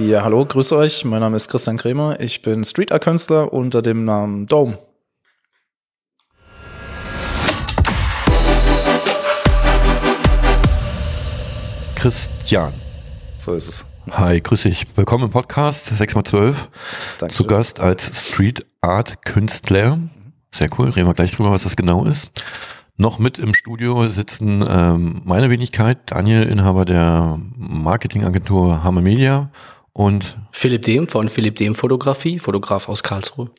Ja, 0.00 0.24
hallo, 0.24 0.46
grüße 0.46 0.74
euch. 0.78 1.04
Mein 1.04 1.20
Name 1.20 1.36
ist 1.36 1.50
Christian 1.50 1.76
Kremer. 1.76 2.18
Ich 2.20 2.40
bin 2.40 2.64
Street 2.64 2.90
Art 2.90 3.04
Künstler 3.04 3.52
unter 3.52 3.82
dem 3.82 4.06
Namen 4.06 4.46
Dome. 4.46 4.78
Christian. 11.96 12.72
So 13.36 13.52
ist 13.52 13.68
es. 13.68 13.84
Hi, 14.10 14.40
grüß 14.40 14.62
dich. 14.62 14.86
Willkommen 14.96 15.24
im 15.24 15.30
Podcast 15.32 15.88
6x12. 15.92 16.54
Danke. 17.18 17.34
Zu 17.34 17.44
Gast 17.44 17.80
als 17.80 18.10
Street 18.26 18.64
Art 18.80 19.22
Künstler. 19.26 19.98
Sehr 20.50 20.70
cool. 20.78 20.88
Reden 20.88 21.08
wir 21.08 21.14
gleich 21.14 21.32
drüber, 21.32 21.50
was 21.50 21.64
das 21.64 21.76
genau 21.76 22.06
ist. 22.06 22.30
Noch 22.96 23.18
mit 23.18 23.36
im 23.36 23.52
Studio 23.52 24.08
sitzen 24.08 24.64
ähm, 24.66 25.20
meine 25.24 25.50
Wenigkeit, 25.50 25.98
Daniel, 26.06 26.44
Inhaber 26.44 26.86
der 26.86 27.38
Marketingagentur 27.54 28.82
Hammer 28.82 29.02
Media 29.02 29.50
und 29.92 30.38
Philipp 30.52 30.82
Dehm 30.82 31.08
von 31.08 31.28
Philipp 31.28 31.56
Dehm 31.56 31.74
Fotografie, 31.74 32.38
Fotograf 32.38 32.88
aus 32.88 33.02
Karlsruhe. 33.02 33.50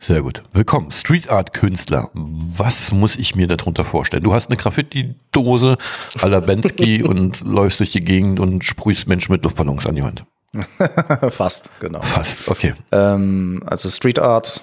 Sehr 0.00 0.20
gut. 0.20 0.42
Willkommen. 0.52 0.90
Street 0.90 1.30
Art 1.30 1.54
Künstler. 1.54 2.10
Was 2.12 2.92
muss 2.92 3.16
ich 3.16 3.34
mir 3.34 3.46
darunter 3.46 3.86
vorstellen? 3.86 4.22
Du 4.22 4.34
hast 4.34 4.48
eine 4.48 4.58
Graffiti-Dose 4.58 5.78
à 6.18 6.28
la 6.28 6.40
Bensky 6.40 7.02
und 7.08 7.40
läufst 7.40 7.80
durch 7.80 7.92
die 7.92 8.04
Gegend 8.04 8.38
und 8.38 8.64
sprühst 8.64 9.08
Menschen 9.08 9.32
mit 9.32 9.44
Luftballons 9.44 9.86
an 9.86 9.94
die 9.94 10.02
Wand. 10.02 10.24
Fast, 11.30 11.70
genau. 11.80 12.02
Fast. 12.02 12.48
Okay. 12.48 12.74
Ähm, 12.92 13.62
also 13.64 13.88
Street 13.88 14.18
Art 14.18 14.62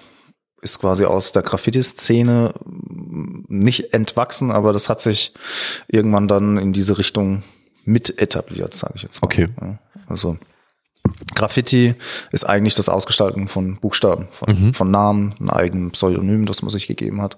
ist 0.62 0.80
quasi 0.80 1.06
aus 1.06 1.32
der 1.32 1.42
Graffiti-Szene 1.42 2.54
nicht 3.48 3.94
entwachsen, 3.96 4.52
aber 4.52 4.74
das 4.74 4.90
hat 4.90 5.02
sich 5.02 5.34
irgendwann 5.88 6.28
dann 6.28 6.58
in 6.58 6.72
diese 6.72 7.00
Richtung 7.00 7.42
mit 7.84 8.22
etabliert, 8.22 8.76
sage 8.76 8.94
ich 8.98 9.02
jetzt 9.02 9.22
mal. 9.22 9.26
Okay. 9.26 9.48
Also 10.08 10.38
Graffiti 11.34 11.96
ist 12.32 12.44
eigentlich 12.44 12.76
das 12.76 12.90
Ausgestalten 12.90 13.48
von 13.48 13.78
Buchstaben, 13.78 14.28
von, 14.32 14.54
Mhm. 14.68 14.74
von 14.74 14.92
Namen, 14.92 15.36
ein 15.40 15.50
eigenem 15.50 15.92
Pseudonym, 15.92 16.46
das 16.46 16.62
man 16.62 16.70
sich 16.72 16.88
gegeben 16.88 17.22
hat. 17.22 17.38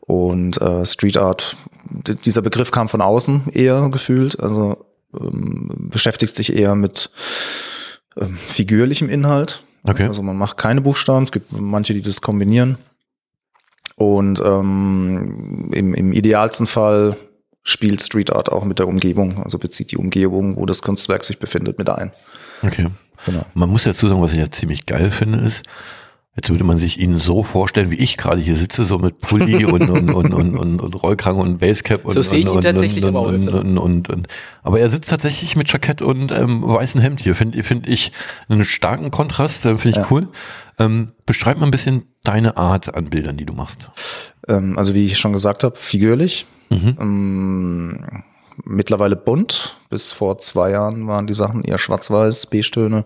Und 0.00 0.60
äh, 0.60 0.84
Street 0.84 1.16
Art, 1.16 1.56
dieser 2.24 2.42
Begriff 2.42 2.70
kam 2.70 2.88
von 2.88 3.00
außen 3.00 3.48
eher 3.52 3.88
gefühlt, 3.88 4.38
also 4.38 4.84
ähm, 5.18 5.88
beschäftigt 5.90 6.36
sich 6.36 6.54
eher 6.54 6.74
mit 6.74 7.10
ähm, 8.20 8.36
figürlichem 8.36 9.08
Inhalt. 9.08 9.62
Okay. 9.84 10.06
Also 10.06 10.22
man 10.22 10.36
macht 10.36 10.56
keine 10.56 10.80
Buchstaben, 10.80 11.24
es 11.24 11.32
gibt 11.32 11.52
manche, 11.58 11.94
die 11.94 12.02
das 12.02 12.20
kombinieren. 12.20 12.78
Und 13.96 14.40
ähm, 14.44 15.70
im, 15.72 15.94
im 15.94 16.12
idealsten 16.12 16.66
Fall 16.66 17.16
spielt 17.62 18.02
Street 18.02 18.32
Art 18.32 18.50
auch 18.50 18.64
mit 18.64 18.78
der 18.78 18.88
Umgebung, 18.88 19.42
also 19.42 19.58
bezieht 19.58 19.90
die 19.90 19.96
Umgebung, 19.96 20.56
wo 20.56 20.66
das 20.66 20.82
Kunstwerk 20.82 21.24
sich 21.24 21.38
befindet, 21.38 21.78
mit 21.78 21.88
ein. 21.88 22.12
Okay. 22.62 22.88
Genau. 23.26 23.44
Man 23.54 23.68
muss 23.70 23.84
dazu 23.84 24.08
sagen, 24.08 24.20
was 24.20 24.32
ich 24.32 24.38
jetzt 24.38 24.58
ziemlich 24.58 24.86
geil 24.86 25.10
finde, 25.10 25.38
ist, 25.38 25.62
jetzt 26.36 26.50
würde 26.50 26.64
man 26.64 26.78
sich 26.78 26.98
ihn 26.98 27.20
so 27.20 27.42
vorstellen, 27.44 27.90
wie 27.90 27.96
ich 27.96 28.16
gerade 28.16 28.40
hier 28.40 28.56
sitze, 28.56 28.84
so 28.84 28.98
mit 28.98 29.20
Pulli 29.20 29.64
und, 29.66 29.88
und, 29.88 30.10
und, 30.10 30.32
und, 30.34 30.56
und, 30.56 30.80
und 30.80 31.02
Rollkragen 31.02 31.40
und 31.40 31.58
Basecap. 31.58 32.04
Und, 32.04 32.12
So 32.12 32.22
sehe 32.22 32.40
ich 32.40 32.46
ihn 32.46 32.60
tatsächlich 32.60 33.04
und, 33.04 33.10
aber 33.16 33.26
und, 33.28 33.48
und, 33.48 33.78
und, 33.78 34.10
und, 34.10 34.28
Aber 34.62 34.80
er 34.80 34.88
sitzt 34.88 35.10
tatsächlich 35.10 35.54
mit 35.56 35.72
Jackett 35.72 36.02
und 36.02 36.32
ähm, 36.32 36.62
weißem 36.62 37.00
Hemd 37.00 37.20
hier. 37.20 37.34
Finde 37.36 37.62
find 37.62 37.86
ich 37.88 38.12
einen 38.48 38.64
starken 38.64 39.10
Kontrast, 39.10 39.64
äh, 39.64 39.78
finde 39.78 40.00
ich 40.00 40.04
Ja. 40.04 40.06
cool. 40.10 40.28
Ähm, 40.78 41.12
beschreib 41.24 41.58
mal 41.58 41.66
ein 41.66 41.70
bisschen 41.70 42.02
deine 42.24 42.56
Art 42.56 42.96
an 42.96 43.10
Bildern, 43.10 43.36
die 43.36 43.46
du 43.46 43.52
machst. 43.52 43.90
Ähm, 44.48 44.76
also 44.76 44.92
wie 44.94 45.04
ich 45.04 45.18
schon 45.18 45.32
gesagt 45.32 45.62
habe, 45.62 45.76
figürlich. 45.76 46.46
Mhm. 46.68 46.96
Ähm, 47.00 48.04
mittlerweile 48.64 49.16
bunt. 49.16 49.78
Bis 49.90 50.12
vor 50.12 50.38
zwei 50.38 50.70
Jahren 50.70 51.06
waren 51.06 51.26
die 51.26 51.34
Sachen 51.34 51.64
eher 51.64 51.78
schwarz-weiß, 51.78 52.46
Beige-Töne. 52.46 53.04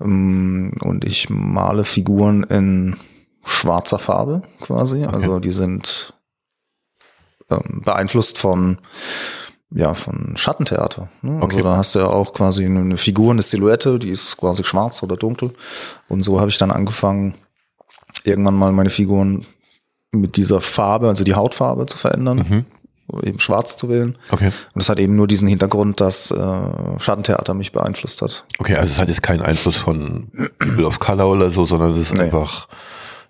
Ähm, 0.00 0.72
und 0.82 1.04
ich 1.04 1.28
male 1.30 1.84
Figuren 1.84 2.44
in 2.44 2.96
schwarzer 3.44 3.98
Farbe 3.98 4.42
quasi. 4.60 5.04
Also 5.04 5.38
die 5.38 5.52
sind 5.52 6.14
ähm, 7.50 7.82
beeinflusst 7.84 8.38
von 8.38 8.78
ja, 9.72 9.94
von 9.94 10.36
Schattentheater. 10.36 11.08
Ne? 11.22 11.38
Okay. 11.40 11.56
Also 11.56 11.68
da 11.68 11.76
hast 11.76 11.94
du 11.94 11.98
ja 12.00 12.06
auch 12.06 12.32
quasi 12.32 12.64
eine 12.64 12.80
eine 12.80 12.96
Figur, 12.96 13.30
eine 13.30 13.42
Silhouette, 13.42 13.98
die 14.00 14.10
ist 14.10 14.36
quasi 14.36 14.64
schwarz 14.64 15.02
oder 15.02 15.16
dunkel. 15.16 15.52
Und 16.08 16.22
so 16.22 16.40
habe 16.40 16.50
ich 16.50 16.58
dann 16.58 16.72
angefangen, 16.72 17.34
irgendwann 18.24 18.56
mal 18.56 18.72
meine 18.72 18.90
Figuren 18.90 19.46
mit 20.12 20.36
dieser 20.36 20.60
Farbe, 20.60 21.08
also 21.08 21.22
die 21.22 21.34
Hautfarbe 21.34 21.86
zu 21.86 21.96
verändern, 21.96 22.66
eben 23.22 23.40
schwarz 23.40 23.76
zu 23.76 23.88
wählen. 23.88 24.16
Okay. 24.30 24.46
Und 24.46 24.52
das 24.74 24.88
hat 24.88 24.98
eben 24.98 25.16
nur 25.16 25.26
diesen 25.26 25.48
Hintergrund, 25.48 26.00
dass 26.00 26.30
äh, 26.30 26.36
Schattentheater 26.98 27.54
mich 27.54 27.72
beeinflusst 27.72 28.22
hat. 28.22 28.44
Okay, 28.58 28.76
also 28.76 28.92
es 28.92 28.98
hat 28.98 29.08
jetzt 29.08 29.22
keinen 29.22 29.42
Einfluss 29.42 29.76
von 29.76 30.28
People 30.58 30.86
of 30.86 30.98
Color 30.98 31.28
oder 31.28 31.50
so, 31.50 31.64
sondern 31.64 31.92
es 31.92 31.98
ist 31.98 32.14
Nee. 32.14 32.22
einfach 32.22 32.68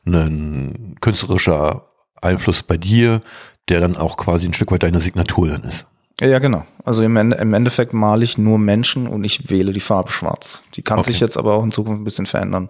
ein 0.06 0.96
künstlerischer 1.00 1.86
Einfluss 2.22 2.62
bei 2.62 2.76
dir, 2.76 3.22
der 3.68 3.80
dann 3.80 3.96
auch 3.96 4.16
quasi 4.16 4.46
ein 4.46 4.52
Stück 4.54 4.70
weit 4.72 4.82
deine 4.82 5.00
Signatur 5.00 5.48
dann 5.48 5.62
ist. 5.64 5.86
Ja, 6.20 6.38
genau. 6.38 6.66
Also 6.84 7.02
im, 7.02 7.16
Ende, 7.16 7.36
im 7.36 7.54
Endeffekt 7.54 7.92
male 7.94 8.24
ich 8.24 8.36
nur 8.36 8.58
Menschen 8.58 9.06
und 9.06 9.24
ich 9.24 9.48
wähle 9.50 9.72
die 9.72 9.80
Farbe 9.80 10.10
schwarz. 10.10 10.62
Die 10.74 10.82
kann 10.82 10.98
Okay. 10.98 11.10
sich 11.12 11.20
jetzt 11.20 11.36
aber 11.38 11.54
auch 11.54 11.64
in 11.64 11.72
Zukunft 11.72 12.00
ein 12.00 12.04
bisschen 12.04 12.26
verändern. 12.26 12.68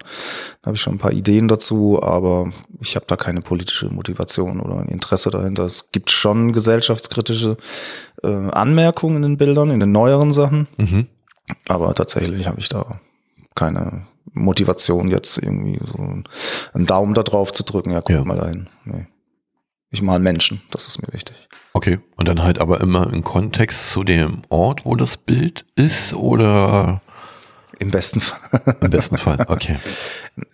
Da 0.61 0.67
habe 0.67 0.75
ich 0.75 0.81
schon 0.81 0.95
ein 0.95 0.99
paar 0.99 1.11
Ideen 1.11 1.47
dazu, 1.49 2.01
aber 2.01 2.51
ich 2.79 2.95
habe 2.95 3.05
da 3.07 3.15
keine 3.17 3.41
politische 3.41 3.89
Motivation 3.89 4.59
oder 4.61 4.79
ein 4.79 4.87
Interesse 4.87 5.29
dahinter. 5.31 5.63
Es 5.65 5.91
gibt 5.91 6.11
schon 6.11 6.53
gesellschaftskritische 6.53 7.57
äh, 8.23 8.27
Anmerkungen 8.27 9.17
in 9.17 9.21
den 9.23 9.37
Bildern, 9.37 9.69
in 9.69 9.79
den 9.81 9.91
neueren 9.91 10.31
Sachen, 10.31 10.67
Mhm. 10.77 11.07
aber 11.67 11.93
tatsächlich 11.93 12.47
habe 12.47 12.59
ich 12.59 12.69
da 12.69 12.99
keine 13.55 14.07
Motivation, 14.33 15.09
jetzt 15.09 15.37
irgendwie 15.37 15.77
so 15.85 15.97
einen 16.73 16.85
Daumen 16.85 17.13
da 17.13 17.23
drauf 17.23 17.51
zu 17.51 17.63
drücken. 17.63 17.91
Ja, 17.91 17.99
guck 17.99 18.09
Ja. 18.15 18.23
mal 18.23 18.37
dahin. 18.37 18.69
Nee. 18.85 19.07
Ich 19.89 20.01
mal 20.01 20.19
Menschen, 20.19 20.61
das 20.71 20.87
ist 20.87 21.01
mir 21.05 21.11
wichtig. 21.13 21.35
Okay, 21.73 21.99
und 22.17 22.27
dann 22.27 22.43
halt 22.43 22.59
aber 22.59 22.81
immer 22.81 23.11
im 23.11 23.23
Kontext 23.23 23.91
zu 23.91 24.03
dem 24.03 24.41
Ort, 24.49 24.85
wo 24.85 24.95
das 24.95 25.17
Bild 25.17 25.65
ist 25.75 26.13
oder 26.13 27.01
Im 27.79 27.91
besten 27.91 28.19
Fall. 28.19 28.39
im 28.81 28.89
besten 28.89 29.17
Fall? 29.17 29.45
Okay. 29.47 29.77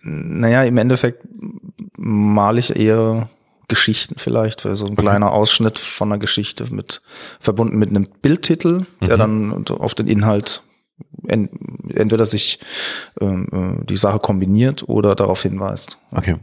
Naja, 0.02 0.64
im 0.64 0.76
Endeffekt 0.76 1.24
male 1.96 2.58
ich 2.58 2.74
eher 2.74 3.28
Geschichten 3.68 4.16
vielleicht, 4.18 4.62
so 4.62 4.86
ein 4.86 4.96
kleiner 4.96 5.30
Ausschnitt 5.30 5.78
von 5.78 6.10
einer 6.10 6.18
Geschichte 6.18 6.74
mit 6.74 7.00
verbunden 7.38 7.78
mit 7.78 7.90
einem 7.90 8.08
Bildtitel, 8.22 8.86
der 9.00 9.16
dann 9.16 9.66
auf 9.68 9.94
den 9.94 10.08
Inhalt 10.08 10.62
en, 11.28 11.48
entweder 11.94 12.26
sich 12.26 12.58
ähm, 13.20 13.46
äh, 13.52 13.84
die 13.84 13.96
Sache 13.96 14.18
kombiniert 14.18 14.88
oder 14.88 15.14
darauf 15.14 15.42
hinweist. 15.42 15.98
Okay. 16.10 16.36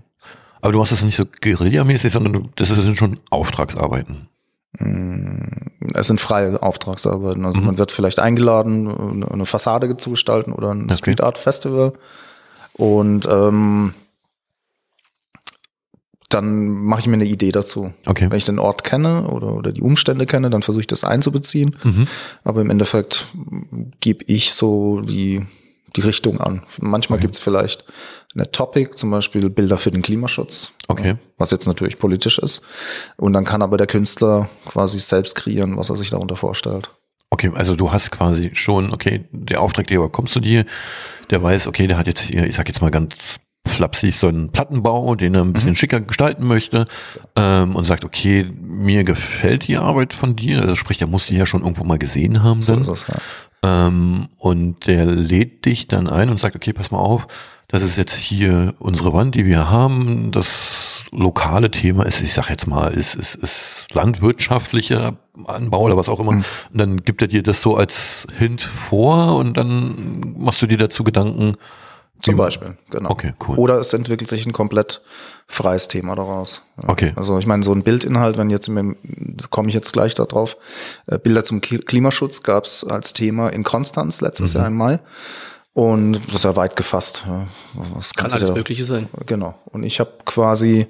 Aber 0.61 0.71
du 0.71 0.79
machst 0.79 0.91
das 0.91 1.03
nicht 1.03 1.17
so 1.17 1.25
guerillamäßig, 1.25 2.13
sondern 2.13 2.33
du, 2.33 2.49
das 2.55 2.69
sind 2.69 2.97
schon 2.97 3.19
Auftragsarbeiten. 3.29 4.29
Es 5.93 6.07
sind 6.07 6.19
freie 6.19 6.61
Auftragsarbeiten. 6.61 7.45
Also 7.45 7.61
man 7.61 7.77
wird 7.77 7.91
vielleicht 7.91 8.19
eingeladen, 8.19 9.23
eine- 9.31 9.45
Fassade 9.45 9.95
zu 9.97 10.11
gestalten 10.11 10.51
oder 10.51 10.71
ein 10.73 10.83
Okay. 10.85 10.95
Street 10.95 11.21
Art 11.21 11.37
Festival. 11.37 11.93
Und 12.73 13.25
ähm, 13.29 13.93
dann 16.29 16.67
mache 16.67 17.01
ich 17.01 17.07
mir 17.07 17.13
eine 17.13 17.25
Idee 17.25 17.51
dazu. 17.51 17.93
Okay. 18.05 18.29
Wenn 18.29 18.37
ich 18.37 18.43
den 18.45 18.59
Ort 18.59 18.83
kenne 18.83 19.27
oder, 19.29 19.53
oder 19.53 19.71
die 19.71 19.81
Umstände 19.81 20.25
kenne, 20.25 20.49
dann 20.49 20.63
versuche 20.63 20.81
ich 20.81 20.87
das 20.87 21.03
einzubeziehen. 21.03 21.75
Mhm. 21.83 22.07
Aber 22.43 22.61
im 22.61 22.69
Endeffekt 22.69 23.27
gebe 24.01 24.25
ich 24.27 24.53
so 24.53 25.01
die, 25.01 25.45
die 25.95 26.01
Richtung 26.01 26.41
an. 26.41 26.63
Manchmal 26.81 27.19
gibt's 27.19 27.37
vielleicht 27.37 27.85
eine 28.35 28.51
Topic, 28.51 28.95
zum 28.95 29.11
Beispiel 29.11 29.49
Bilder 29.49 29.77
für 29.77 29.91
den 29.91 30.01
Klimaschutz. 30.01 30.73
Okay. 30.87 31.15
Was 31.37 31.51
jetzt 31.51 31.67
natürlich 31.67 31.97
politisch 31.97 32.37
ist. 32.37 32.63
Und 33.17 33.33
dann 33.33 33.45
kann 33.45 33.61
aber 33.61 33.77
der 33.77 33.87
Künstler 33.87 34.49
quasi 34.65 34.99
selbst 34.99 35.35
kreieren, 35.35 35.77
was 35.77 35.89
er 35.89 35.95
sich 35.95 36.09
darunter 36.09 36.35
vorstellt. 36.35 36.89
Okay, 37.29 37.51
also 37.55 37.75
du 37.75 37.91
hast 37.91 38.11
quasi 38.11 38.51
schon, 38.53 38.93
okay, 38.93 39.25
der 39.31 39.61
Auftraggeber 39.61 40.09
kommt 40.09 40.29
zu 40.29 40.39
dir, 40.39 40.65
der 41.31 41.41
weiß, 41.41 41.67
okay, 41.67 41.87
der 41.87 41.97
hat 41.97 42.07
jetzt 42.07 42.21
hier, 42.21 42.45
ich 42.45 42.55
sag 42.55 42.67
jetzt 42.67 42.81
mal 42.81 42.91
ganz 42.91 43.39
flapsig, 43.67 44.15
so 44.15 44.27
einen 44.27 44.51
Plattenbau, 44.51 45.15
den 45.15 45.33
er 45.33 45.41
ein 45.41 45.51
bisschen 45.51 45.75
schicker 45.75 45.99
gestalten 45.99 46.45
möchte 46.45 46.87
ähm, 47.35 47.75
und 47.75 47.85
sagt, 47.85 48.05
okay, 48.05 48.45
mir 48.61 49.03
gefällt 49.03 49.67
die 49.67 49.77
Arbeit 49.77 50.13
von 50.13 50.35
dir, 50.35 50.61
also 50.61 50.75
sprich, 50.75 50.97
der 50.97 51.07
muss 51.07 51.25
die 51.25 51.35
ja 51.35 51.45
schon 51.45 51.63
irgendwo 51.63 51.83
mal 51.83 51.97
gesehen 51.97 52.43
haben. 52.43 52.61
So 52.61 52.73
dann. 52.73 52.81
ist 52.81 52.87
es, 52.87 53.07
ja. 53.07 53.15
Ähm, 53.65 54.27
und 54.37 54.85
der 54.85 55.05
lädt 55.05 55.65
dich 55.65 55.87
dann 55.87 56.07
ein 56.07 56.29
und 56.29 56.39
sagt, 56.39 56.55
okay, 56.55 56.73
pass 56.73 56.91
mal 56.91 56.99
auf, 56.99 57.27
das 57.67 57.81
ist 57.81 57.97
jetzt 57.97 58.15
hier 58.15 58.75
unsere 58.77 59.11
Wand, 59.11 59.33
die 59.33 59.45
wir 59.45 59.69
haben. 59.71 60.31
Das 60.31 61.03
lokale 61.11 61.71
Thema 61.71 62.05
ist, 62.05 62.21
ich 62.21 62.33
sag 62.33 62.49
jetzt 62.49 62.67
mal, 62.67 62.93
ist, 62.93 63.15
ist, 63.15 63.35
ist 63.35 63.87
landwirtschaftlicher 63.91 65.17
Anbau 65.47 65.81
oder 65.81 65.97
was 65.97 66.07
auch 66.07 66.19
immer. 66.19 66.31
Und 66.31 66.45
dann 66.73 67.03
gibt 67.03 67.23
er 67.23 67.27
dir 67.27 67.41
das 67.41 67.61
so 67.61 67.75
als 67.75 68.27
Hint 68.37 68.61
vor 68.61 69.37
und 69.37 69.57
dann 69.57 70.35
machst 70.37 70.61
du 70.61 70.67
dir 70.67 70.77
dazu 70.77 71.03
Gedanken. 71.03 71.55
Zum 72.21 72.37
Beispiel, 72.37 72.75
genau. 72.89 73.09
Okay, 73.11 73.33
cool. 73.47 73.57
Oder 73.57 73.79
es 73.79 73.93
entwickelt 73.93 74.29
sich 74.29 74.45
ein 74.47 74.53
komplett 74.53 75.01
freies 75.47 75.87
Thema 75.87 76.15
daraus. 76.15 76.63
Okay. 76.87 77.13
Also 77.15 77.37
ich 77.37 77.45
meine, 77.45 77.61
so 77.63 77.71
ein 77.71 77.83
Bildinhalt, 77.83 78.37
wenn 78.37 78.49
jetzt, 78.49 78.69
komme 79.51 79.67
ich 79.69 79.75
jetzt 79.75 79.93
gleich 79.93 80.15
darauf, 80.15 80.57
äh, 81.07 81.19
Bilder 81.19 81.43
zum 81.43 81.61
Klimaschutz 81.61 82.41
gab 82.41 82.65
es 82.65 82.83
als 82.83 83.13
Thema 83.13 83.49
in 83.49 83.63
Konstanz 83.63 84.21
letztes 84.21 84.53
Mhm. 84.53 84.57
Jahr 84.59 84.67
im 84.67 84.75
Mai. 84.75 84.99
Und 85.73 86.21
das 86.27 86.35
ist 86.37 86.43
ja 86.45 86.55
weit 86.55 86.75
gefasst. 86.77 87.25
Was 87.93 88.13
Kann 88.13 88.31
alles 88.31 88.47
da- 88.47 88.55
Mögliche 88.55 88.85
sein. 88.85 89.07
Genau. 89.25 89.55
Und 89.65 89.83
ich 89.83 89.99
habe 89.99 90.11
quasi 90.25 90.87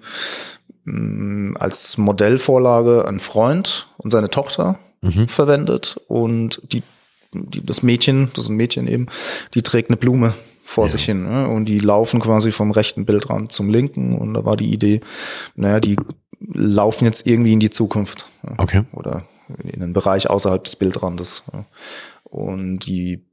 mh, 0.86 1.60
als 1.60 1.98
Modellvorlage 1.98 3.06
einen 3.08 3.20
Freund 3.20 3.88
und 3.98 4.12
seine 4.12 4.30
Tochter 4.30 4.80
verwendet 5.28 6.00
und 6.08 6.62
die, 6.72 6.82
die, 7.34 7.64
das 7.66 7.84
Mädchen, 7.84 8.32
das 8.36 8.46
ist 8.46 8.50
ein 8.50 8.56
Mädchen 8.56 8.88
eben, 8.88 9.08
die 9.54 9.62
trägt 9.62 9.90
eine 9.90 9.98
Blume 9.98 10.34
vor 10.66 10.90
sich 10.90 11.06
hin 11.06 11.24
ne? 11.24 11.48
und 11.48 11.66
die 11.66 11.80
laufen 11.80 12.20
quasi 12.20 12.52
vom 12.52 12.72
rechten 12.72 13.06
Bildrand 13.06 13.52
zum 13.52 13.70
linken 13.70 14.14
und 14.14 14.34
da 14.34 14.44
war 14.46 14.58
die 14.58 14.74
Idee, 14.74 15.00
naja, 15.56 15.80
die 15.80 15.96
laufen 16.40 17.06
jetzt 17.06 17.28
irgendwie 17.28 17.54
in 17.54 17.60
die 17.60 17.70
Zukunft 17.70 18.26
ja? 18.44 18.54
Okay. 18.58 18.82
oder 18.92 19.28
in 19.64 19.82
einen 19.82 19.94
Bereich 19.94 20.30
außerhalb 20.30 20.64
des 20.64 20.76
Bildrandes. 20.76 21.44
ja. 21.54 21.66
Und 22.24 22.80
die, 22.80 23.24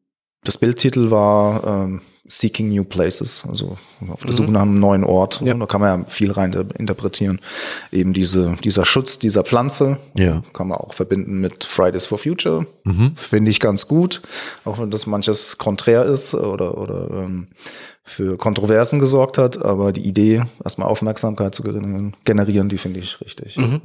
das 0.45 0.59
Bildtitel 0.59 1.11
war 1.11 1.65
ähm, 1.85 2.01
Seeking 2.27 2.71
New 2.71 2.85
Places, 2.85 3.45
also 3.49 3.77
auf 4.09 4.23
der 4.23 4.33
Suche 4.33 4.51
nach 4.51 4.63
einem 4.63 4.81
neuen 4.81 5.05
Ort. 5.05 5.43
Ja. 5.43 5.53
Da 5.55 5.67
kann 5.67 5.81
man 5.81 6.01
ja 6.01 6.07
viel 6.09 6.31
rein 6.33 6.53
interpretieren. 6.79 7.41
Eben 7.91 8.13
diese, 8.15 8.57
dieser 8.65 8.85
Schutz 8.85 9.19
dieser 9.19 9.45
Pflanze 9.45 9.99
Ja. 10.17 10.43
kann 10.55 10.69
man 10.69 10.79
auch 10.79 10.95
verbinden 10.95 11.41
mit 11.41 11.65
Fridays 11.65 12.07
for 12.07 12.17
Future. 12.19 12.67
Finde 13.17 13.51
ich 13.51 13.61
ganz 13.61 13.87
gut, 13.87 14.23
auch 14.65 14.79
wenn 14.79 14.91
das 14.91 15.07
manches 15.07 15.59
konträr 15.59 16.07
ist 16.07 16.35
oder, 16.35 16.79
oder 16.79 17.11
ähm, 17.11 17.49
für 18.03 18.39
Kontroversen 18.39 18.99
gesorgt 18.99 19.37
hat. 19.37 19.63
Aber 19.63 19.93
die 19.93 20.07
Idee, 20.07 20.45
erstmal 20.65 20.89
Aufmerksamkeit 20.89 21.55
zu 21.55 21.63
generieren, 22.25 22.69
die 22.69 22.79
finde 22.79 23.01
ich 23.01 23.21
richtig. 23.21 23.57
Ja. 23.57 23.81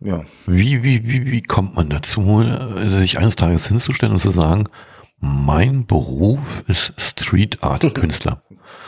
Ja. 0.00 0.24
Wie, 0.46 0.82
wie, 0.82 1.08
wie, 1.08 1.30
wie 1.30 1.42
kommt 1.42 1.76
man 1.76 1.88
dazu, 1.88 2.42
äh, 2.42 2.90
sich 2.90 3.18
eines 3.18 3.36
Tages 3.36 3.68
hinzustellen 3.68 4.14
und 4.14 4.20
zu 4.20 4.30
sagen, 4.30 4.64
mein 5.18 5.86
Beruf 5.86 6.40
ist 6.66 6.92
Street 6.98 7.62
Art 7.62 7.94
Künstler? 7.94 8.42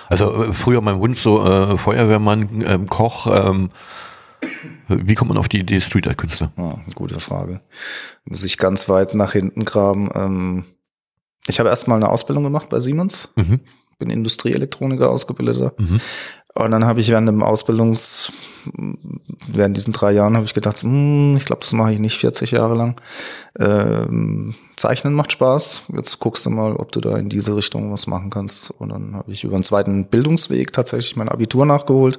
Also 0.08 0.44
äh, 0.44 0.52
früher 0.52 0.80
mein 0.80 1.00
Wunsch 1.00 1.20
so 1.20 1.44
äh, 1.44 1.76
Feuerwehrmann, 1.76 2.64
ähm, 2.66 2.86
Koch. 2.88 3.26
Ähm, 3.26 3.70
wie 4.88 5.14
kommt 5.14 5.30
man 5.30 5.38
auf 5.38 5.48
die 5.48 5.60
Idee 5.60 5.80
Street 5.80 6.06
Art 6.08 6.18
Künstler? 6.18 6.52
Ja, 6.56 6.78
gute 6.94 7.20
Frage. 7.20 7.60
Muss 8.24 8.44
ich 8.44 8.58
ganz 8.58 8.88
weit 8.88 9.14
nach 9.14 9.32
hinten 9.32 9.64
graben. 9.64 10.10
Ähm, 10.14 10.64
ich 11.48 11.58
habe 11.58 11.68
erstmal 11.68 11.96
eine 11.96 12.10
Ausbildung 12.10 12.44
gemacht 12.44 12.68
bei 12.68 12.80
Siemens. 12.80 13.30
Mhm. 13.36 13.60
Bin 13.98 14.10
Industrieelektroniker 14.10 15.10
ausgebildeter. 15.10 15.72
Mhm. 15.78 16.00
Und 16.58 16.72
dann 16.72 16.84
habe 16.84 17.00
ich 17.00 17.08
während 17.08 17.28
dem 17.28 17.44
Ausbildungs, 17.44 18.32
während 19.46 19.76
diesen 19.76 19.92
drei 19.92 20.10
Jahren 20.10 20.34
habe 20.34 20.44
ich 20.44 20.54
gedacht, 20.54 20.82
hm, 20.82 21.36
ich 21.36 21.44
glaube, 21.44 21.60
das 21.60 21.72
mache 21.72 21.92
ich 21.92 22.00
nicht 22.00 22.18
40 22.18 22.50
Jahre 22.50 22.74
lang. 22.74 23.00
Ähm, 23.60 24.56
Zeichnen 24.76 25.14
macht 25.14 25.30
Spaß. 25.30 25.84
Jetzt 25.94 26.18
guckst 26.18 26.44
du 26.46 26.50
mal, 26.50 26.74
ob 26.74 26.90
du 26.90 27.00
da 27.00 27.16
in 27.16 27.28
diese 27.28 27.54
Richtung 27.54 27.92
was 27.92 28.08
machen 28.08 28.30
kannst. 28.30 28.72
Und 28.72 28.88
dann 28.88 29.14
habe 29.14 29.30
ich 29.30 29.44
über 29.44 29.54
einen 29.54 29.62
zweiten 29.62 30.06
Bildungsweg 30.08 30.72
tatsächlich 30.72 31.14
mein 31.14 31.28
Abitur 31.28 31.64
nachgeholt 31.64 32.18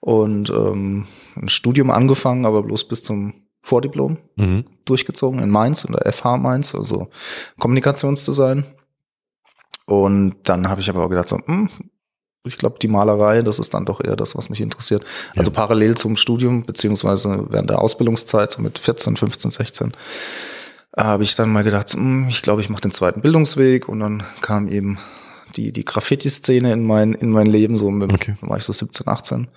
und 0.00 0.48
ähm, 0.48 1.04
ein 1.36 1.50
Studium 1.50 1.90
angefangen, 1.90 2.46
aber 2.46 2.62
bloß 2.62 2.88
bis 2.88 3.02
zum 3.02 3.34
Vordiplom 3.60 4.16
Mhm. 4.36 4.64
durchgezogen 4.86 5.40
in 5.40 5.50
Mainz, 5.50 5.84
in 5.84 5.92
der 5.92 6.10
FH 6.10 6.38
Mainz, 6.38 6.74
also 6.74 7.08
Kommunikationsdesign. 7.58 8.64
Und 9.84 10.36
dann 10.44 10.66
habe 10.68 10.80
ich 10.80 10.88
aber 10.88 11.04
auch 11.04 11.10
gedacht, 11.10 11.28
so, 11.28 11.38
hm, 11.44 11.68
ich 12.46 12.58
glaube, 12.58 12.76
die 12.80 12.88
Malerei, 12.88 13.42
das 13.42 13.58
ist 13.58 13.74
dann 13.74 13.84
doch 13.84 14.02
eher 14.02 14.16
das, 14.16 14.36
was 14.36 14.48
mich 14.48 14.60
interessiert. 14.60 15.04
Also 15.36 15.50
parallel 15.50 15.96
zum 15.96 16.16
Studium, 16.16 16.62
beziehungsweise 16.62 17.46
während 17.50 17.70
der 17.70 17.80
Ausbildungszeit, 17.80 18.52
so 18.52 18.62
mit 18.62 18.78
14, 18.78 19.16
15, 19.16 19.50
16, 19.50 19.92
habe 20.96 21.24
ich 21.24 21.34
dann 21.34 21.50
mal 21.50 21.64
gedacht, 21.64 21.92
hm, 21.92 22.26
ich 22.28 22.42
glaube, 22.42 22.62
ich 22.62 22.70
mache 22.70 22.82
den 22.82 22.90
zweiten 22.90 23.20
Bildungsweg 23.20 23.88
und 23.88 24.00
dann 24.00 24.22
kam 24.40 24.68
eben 24.68 24.98
die, 25.56 25.72
die 25.72 25.84
Graffiti-Szene 25.84 26.72
in 26.72 26.84
mein, 26.84 27.12
in 27.12 27.30
mein 27.30 27.46
Leben, 27.46 27.76
so 27.76 27.90
mit, 27.90 28.12
Okay. 28.12 28.36
war 28.40 28.56
ich 28.56 28.64
so 28.64 28.72
17, 28.72 29.06
18. 29.06 29.48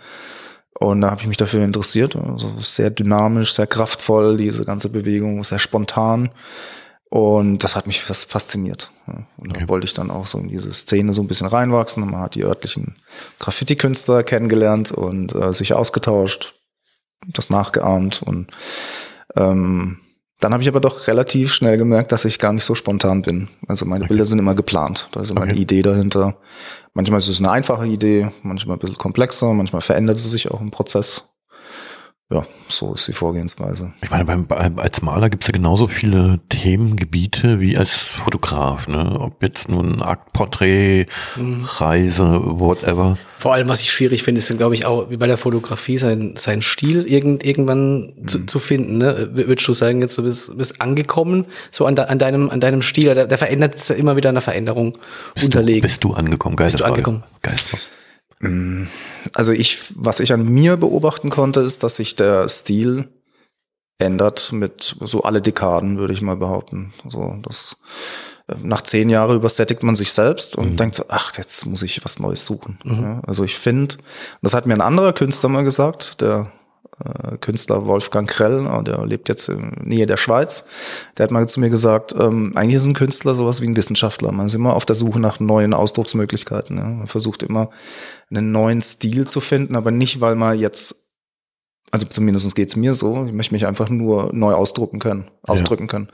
Und 0.79 1.01
da 1.01 1.11
habe 1.11 1.21
ich 1.21 1.27
mich 1.27 1.37
dafür 1.37 1.63
interessiert. 1.63 2.15
Also 2.15 2.53
sehr 2.59 2.89
dynamisch, 2.89 3.53
sehr 3.53 3.67
kraftvoll, 3.67 4.37
diese 4.37 4.63
ganze 4.63 4.89
Bewegung, 4.89 5.43
sehr 5.43 5.59
spontan. 5.59 6.29
Und 7.11 7.63
das 7.63 7.75
hat 7.75 7.87
mich 7.87 8.01
fas- 8.03 8.23
fasziniert. 8.25 8.91
Und 9.37 9.49
Okay. 9.51 9.61
da 9.61 9.67
wollte 9.67 9.85
ich 9.85 9.95
dann 9.95 10.11
auch 10.11 10.27
so 10.27 10.37
in 10.37 10.47
diese 10.47 10.71
Szene 10.73 11.11
so 11.11 11.21
ein 11.21 11.27
bisschen 11.27 11.47
reinwachsen. 11.47 12.03
Und 12.03 12.11
man 12.11 12.21
hat 12.21 12.35
die 12.35 12.43
örtlichen 12.43 12.95
Graffiti-Künstler 13.39 14.23
kennengelernt 14.23 14.91
und 14.91 15.33
äh, 15.33 15.53
sich 15.53 15.73
ausgetauscht, 15.73 16.53
das 17.25 17.49
nachgeahmt. 17.49 18.21
Und 18.21 18.51
ähm, 19.35 19.97
dann 20.39 20.53
habe 20.53 20.61
ich 20.61 20.69
aber 20.69 20.79
doch 20.79 21.07
relativ 21.07 21.51
schnell 21.51 21.77
gemerkt, 21.77 22.11
dass 22.11 22.25
ich 22.25 22.37
gar 22.39 22.53
nicht 22.53 22.63
so 22.63 22.75
spontan 22.75 23.23
bin. 23.23 23.49
Also 23.67 23.85
meine 23.85 24.05
Bilder 24.07 24.25
sind 24.25 24.37
immer 24.39 24.55
geplant. 24.55 25.09
Da 25.11 25.21
ist 25.21 25.31
immer 25.31 25.41
Okay. 25.41 25.49
eine 25.51 25.59
Idee 25.59 25.81
dahinter. 25.81 26.37
Manchmal 26.93 27.17
ist 27.17 27.27
es 27.27 27.39
eine 27.39 27.49
einfache 27.51 27.87
Idee, 27.87 28.29
manchmal 28.43 28.77
ein 28.77 28.79
bisschen 28.79 28.97
komplexer, 28.97 29.51
manchmal 29.53 29.81
verändert 29.81 30.17
sie 30.17 30.29
sich 30.29 30.51
auch 30.51 30.61
im 30.61 30.69
Prozess. 30.71 31.28
Ja, 32.31 32.45
so 32.67 32.93
ist 32.93 33.07
die 33.07 33.13
Vorgehensweise. 33.13 33.91
Ich 34.03 34.11
meine, 34.11 34.23
beim, 34.23 34.45
beim, 34.45 34.77
als 34.77 35.01
Maler 35.01 35.31
gibt 35.31 35.43
es 35.43 35.47
ja 35.47 35.51
genauso 35.51 35.87
viele 35.87 36.39
Themengebiete 36.49 37.59
wie 37.59 37.75
als 37.75 37.91
Fotograf. 37.91 38.87
Ne? 38.87 39.19
Ob 39.19 39.41
jetzt 39.41 39.67
nun 39.67 40.03
Akt, 40.03 40.31
Porträt, 40.31 41.07
Reise, 41.39 42.39
whatever. 42.43 43.17
Vor 43.39 43.55
allem, 43.55 43.67
was 43.67 43.81
ich 43.81 43.91
schwierig 43.91 44.21
finde, 44.21 44.37
ist, 44.37 44.55
glaube 44.55 44.75
ich, 44.75 44.85
auch 44.85 45.09
wie 45.09 45.17
bei 45.17 45.25
der 45.25 45.37
Fotografie, 45.37 45.97
sein, 45.97 46.35
sein 46.37 46.61
Stil 46.61 47.11
irgend, 47.11 47.43
irgendwann 47.43 48.13
zu, 48.27 48.45
zu 48.45 48.59
finden. 48.59 48.99
Ne? 48.99 49.31
Würdest 49.33 49.67
du 49.67 49.73
sagen, 49.73 49.99
jetzt 50.01 50.15
du 50.19 50.21
bist, 50.21 50.55
bist 50.55 50.81
angekommen, 50.81 51.47
so 51.71 51.87
an, 51.87 51.95
de, 51.95 52.05
an, 52.05 52.19
deinem, 52.19 52.51
an 52.51 52.61
deinem 52.61 52.83
Stil, 52.83 53.15
der, 53.15 53.25
der 53.25 53.39
verändert 53.39 53.79
sich 53.79 53.89
ja 53.89 53.95
immer 53.95 54.15
wieder 54.15 54.29
einer 54.29 54.41
Veränderung 54.41 54.99
Bist 55.33 55.47
unterlegen. 55.47 55.81
Du, 55.81 55.87
bist 55.87 56.03
du 56.03 56.13
angekommen? 56.13 56.55
Geil. 56.57 56.67
Bist 56.67 56.79
du 56.79 56.85
angekommen? 56.85 57.23
Geil. 57.41 57.55
Also 59.33 59.51
ich, 59.51 59.93
was 59.95 60.19
ich 60.19 60.31
an 60.31 60.47
mir 60.47 60.77
beobachten 60.77 61.29
konnte, 61.29 61.59
ist, 61.59 61.83
dass 61.83 61.97
sich 61.97 62.15
der 62.15 62.47
Stil 62.47 63.09
ändert 63.97 64.53
mit 64.53 64.95
so 65.01 65.23
alle 65.23 65.41
Dekaden, 65.41 65.97
würde 65.97 66.13
ich 66.13 66.21
mal 66.21 66.37
behaupten. 66.37 66.93
So, 67.07 67.35
das, 67.41 67.81
äh, 68.47 68.55
nach 68.61 68.81
zehn 68.81 69.09
Jahren 69.09 69.35
übersättigt 69.35 69.83
man 69.83 69.95
sich 69.95 70.13
selbst 70.13 70.55
und 70.55 70.79
denkt 70.79 70.95
so, 70.95 71.03
ach, 71.09 71.31
jetzt 71.37 71.65
muss 71.65 71.81
ich 71.81 72.03
was 72.05 72.19
Neues 72.19 72.45
suchen. 72.45 72.79
Ja, 72.85 73.21
also 73.27 73.43
ich 73.43 73.57
finde, 73.57 73.97
das 74.41 74.53
hat 74.53 74.65
mir 74.65 74.73
ein 74.73 74.81
anderer 74.81 75.11
Künstler 75.11 75.49
mal 75.49 75.65
gesagt, 75.65 76.21
der 76.21 76.51
Künstler 77.39 77.85
Wolfgang 77.85 78.29
Krell, 78.29 78.67
äh, 78.67 78.83
der 78.83 79.05
lebt 79.05 79.29
jetzt 79.29 79.47
in 79.47 79.69
Nähe 79.83 80.05
der 80.05 80.17
Schweiz, 80.17 80.65
der 81.17 81.25
hat 81.25 81.31
mal 81.31 81.47
zu 81.47 81.59
mir 81.59 81.69
gesagt, 81.69 82.13
ähm, 82.19 82.51
eigentlich 82.55 82.75
ist 82.75 82.85
ein 82.85 82.93
Künstler 82.93 83.35
sowas 83.35 83.61
wie 83.61 83.67
ein 83.67 83.77
Wissenschaftler. 83.77 84.31
Man 84.31 84.47
ist 84.47 84.53
immer 84.53 84.75
auf 84.75 84.85
der 84.85 84.95
Suche 84.95 85.19
nach 85.19 85.39
neuen 85.39 85.73
Ausdrucksmöglichkeiten. 85.73 86.77
Ja. 86.77 86.83
Man 86.83 87.07
versucht 87.07 87.43
immer 87.43 87.69
einen 88.29 88.51
neuen 88.51 88.81
Stil 88.81 89.27
zu 89.27 89.39
finden, 89.39 89.75
aber 89.75 89.91
nicht, 89.91 90.19
weil 90.19 90.35
man 90.35 90.59
jetzt, 90.59 91.07
also 91.91 92.05
zumindest 92.05 92.53
geht's 92.53 92.75
mir 92.75 92.93
so, 92.93 93.25
ich 93.25 93.33
möchte 93.33 93.53
mich 93.53 93.65
einfach 93.65 93.89
nur 93.89 94.31
neu 94.33 94.53
ausdrucken 94.53 94.99
können, 94.99 95.31
ausdrücken 95.43 95.87
können. 95.87 96.09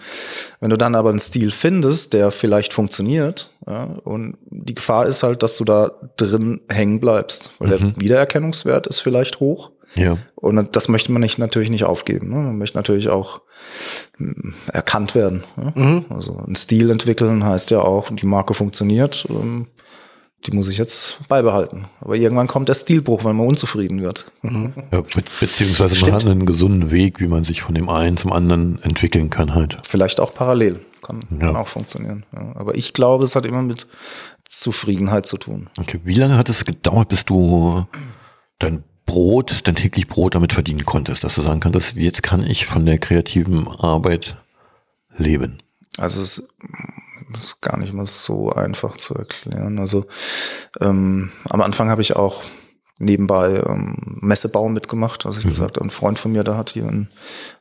Wenn 0.60 0.70
du 0.70 0.78
dann 0.78 0.94
aber 0.94 1.10
einen 1.10 1.20
Stil 1.20 1.50
findest, 1.50 2.13
der 2.13 2.30
vielleicht 2.30 2.74
funktioniert, 2.74 3.51
ja, 3.66 3.86
und 4.04 4.38
die 4.46 4.75
Gefahr 4.75 5.08
ist 5.08 5.24
halt, 5.24 5.42
dass 5.42 5.58
du 5.58 5.66
da 5.66 5.92
drin 6.18 6.62
hängen 6.70 7.00
bleibst, 7.00 7.50
weil 7.58 7.70
der 7.70 7.82
Wiedererkennungswert 8.00 8.86
ist 8.86 9.00
vielleicht 9.00 9.39
hoch. 9.39 9.72
Ja. 9.94 10.18
Und 10.36 10.75
das 10.75 10.88
möchte 10.89 11.12
man 11.12 11.22
nicht, 11.22 11.38
natürlich 11.38 11.70
nicht 11.70 11.86
aufgeben. 11.86 12.30
Ne? 12.30 12.36
Man 12.38 12.58
möchte 12.58 12.77
natürlich 12.77 13.10
auch 13.10 13.42
hm, 14.18 14.54
erkannt 14.68 15.15
werden. 15.15 15.44
Ne? 15.56 16.06
Also 16.10 16.38
ein 16.46 16.56
Stil 16.56 16.89
entwickeln 16.89 17.46
heißt 17.46 17.72
ja 17.72 17.82
auch, 17.82 18.10
die 18.10 18.25
Marke 18.25 18.54
funktioniert, 18.54 19.25
ähm, 19.30 19.68
die 20.46 20.51
muss 20.51 20.70
ich 20.70 20.77
jetzt 20.77 21.20
beibehalten. 21.27 21.86
Aber 22.01 22.15
irgendwann 22.15 22.48
kommt 22.48 22.70
der 22.70 22.75
Stilbruch, 22.75 23.24
wenn 23.25 23.36
man 23.36 23.48
unzufrieden 23.48 24.01
wird. 24.01 24.32
ja 24.44 24.50
be 25.01 25.24
beziehungsweise 25.39 25.96
man 25.96 25.96
Stimmt. 25.96 26.13
hat 26.13 26.25
einen 26.30 26.46
gesunden 26.46 26.92
Weg, 26.92 27.20
wie 27.20 27.27
man 27.27 27.44
sich 27.44 27.62
von 27.62 27.74
dem 27.74 27.89
einen 27.89 28.18
zum 28.18 28.32
anderen 28.32 28.82
entwickeln 28.84 29.30
kann 29.30 29.56
halt. 29.56 29.80
Vielleicht 29.84 30.20
auch 30.20 30.34
parallel. 30.34 30.82
Kann, 31.01 31.20
Ja. 31.32 31.48
kann 31.48 31.56
auch 31.56 31.68
funktionieren. 31.68 32.25
Ja. 32.34 32.54
Aber 32.56 32.75
ich 32.75 32.94
glaube, 32.94 33.24
es 33.24 33.36
hat 33.36 33.46
immer 33.46 33.62
mit 33.62 33.88
Zufriedenheit 34.48 35.25
zu 35.25 35.38
tun. 35.38 35.70
Okay, 35.80 36.00
wie 36.04 36.15
lange 36.15 36.38
hat 36.38 36.50
es 36.50 36.65
gedauert, 36.65 37.10
bis 37.10 37.25
du 37.25 37.86
dein 38.60 38.84
Brot, 39.06 39.62
dein 39.66 39.76
täglich 39.76 40.08
Brot 40.08 40.36
damit 40.36 40.54
verdienen 40.54 40.86
konntest, 40.86 41.24
dass 41.24 41.36
du 41.36 41.42
sagen 41.42 41.60
kannst, 41.60 41.98
jetzt 41.98 42.24
kann 42.24 42.46
ich 42.46 42.66
von 42.66 42.86
der 42.86 42.98
kreativen 42.98 43.68
Arbeit 43.68 44.38
leben? 45.16 45.60
Also 45.98 46.22
es 46.22 46.50
ist 47.38 47.62
gar 47.62 47.78
nicht 47.78 47.94
mal 47.94 48.06
so 48.06 48.52
einfach 48.52 48.98
zu 48.98 49.16
erklären. 49.16 49.80
Also 49.80 50.06
ähm, 50.82 51.32
am 51.50 51.62
Anfang 51.62 51.90
habe 51.90 52.02
ich 52.02 52.16
auch 52.16 52.44
nebenbei 52.98 53.64
ähm, 53.66 54.20
Messebau 54.22 54.70
mitgemacht. 54.70 55.26
Also 55.26 55.40
ich 55.40 55.46
gesagt, 55.46 55.82
ein 55.82 55.90
Freund 55.90 56.18
von 56.20 56.32
mir, 56.32 56.44
der 56.44 56.58
hat 56.58 56.72
hier 56.72 56.86
ein 56.86 57.10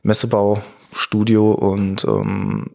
Messebaustudio 0.03 1.53
und 1.53 2.05
ähm, 2.05 2.71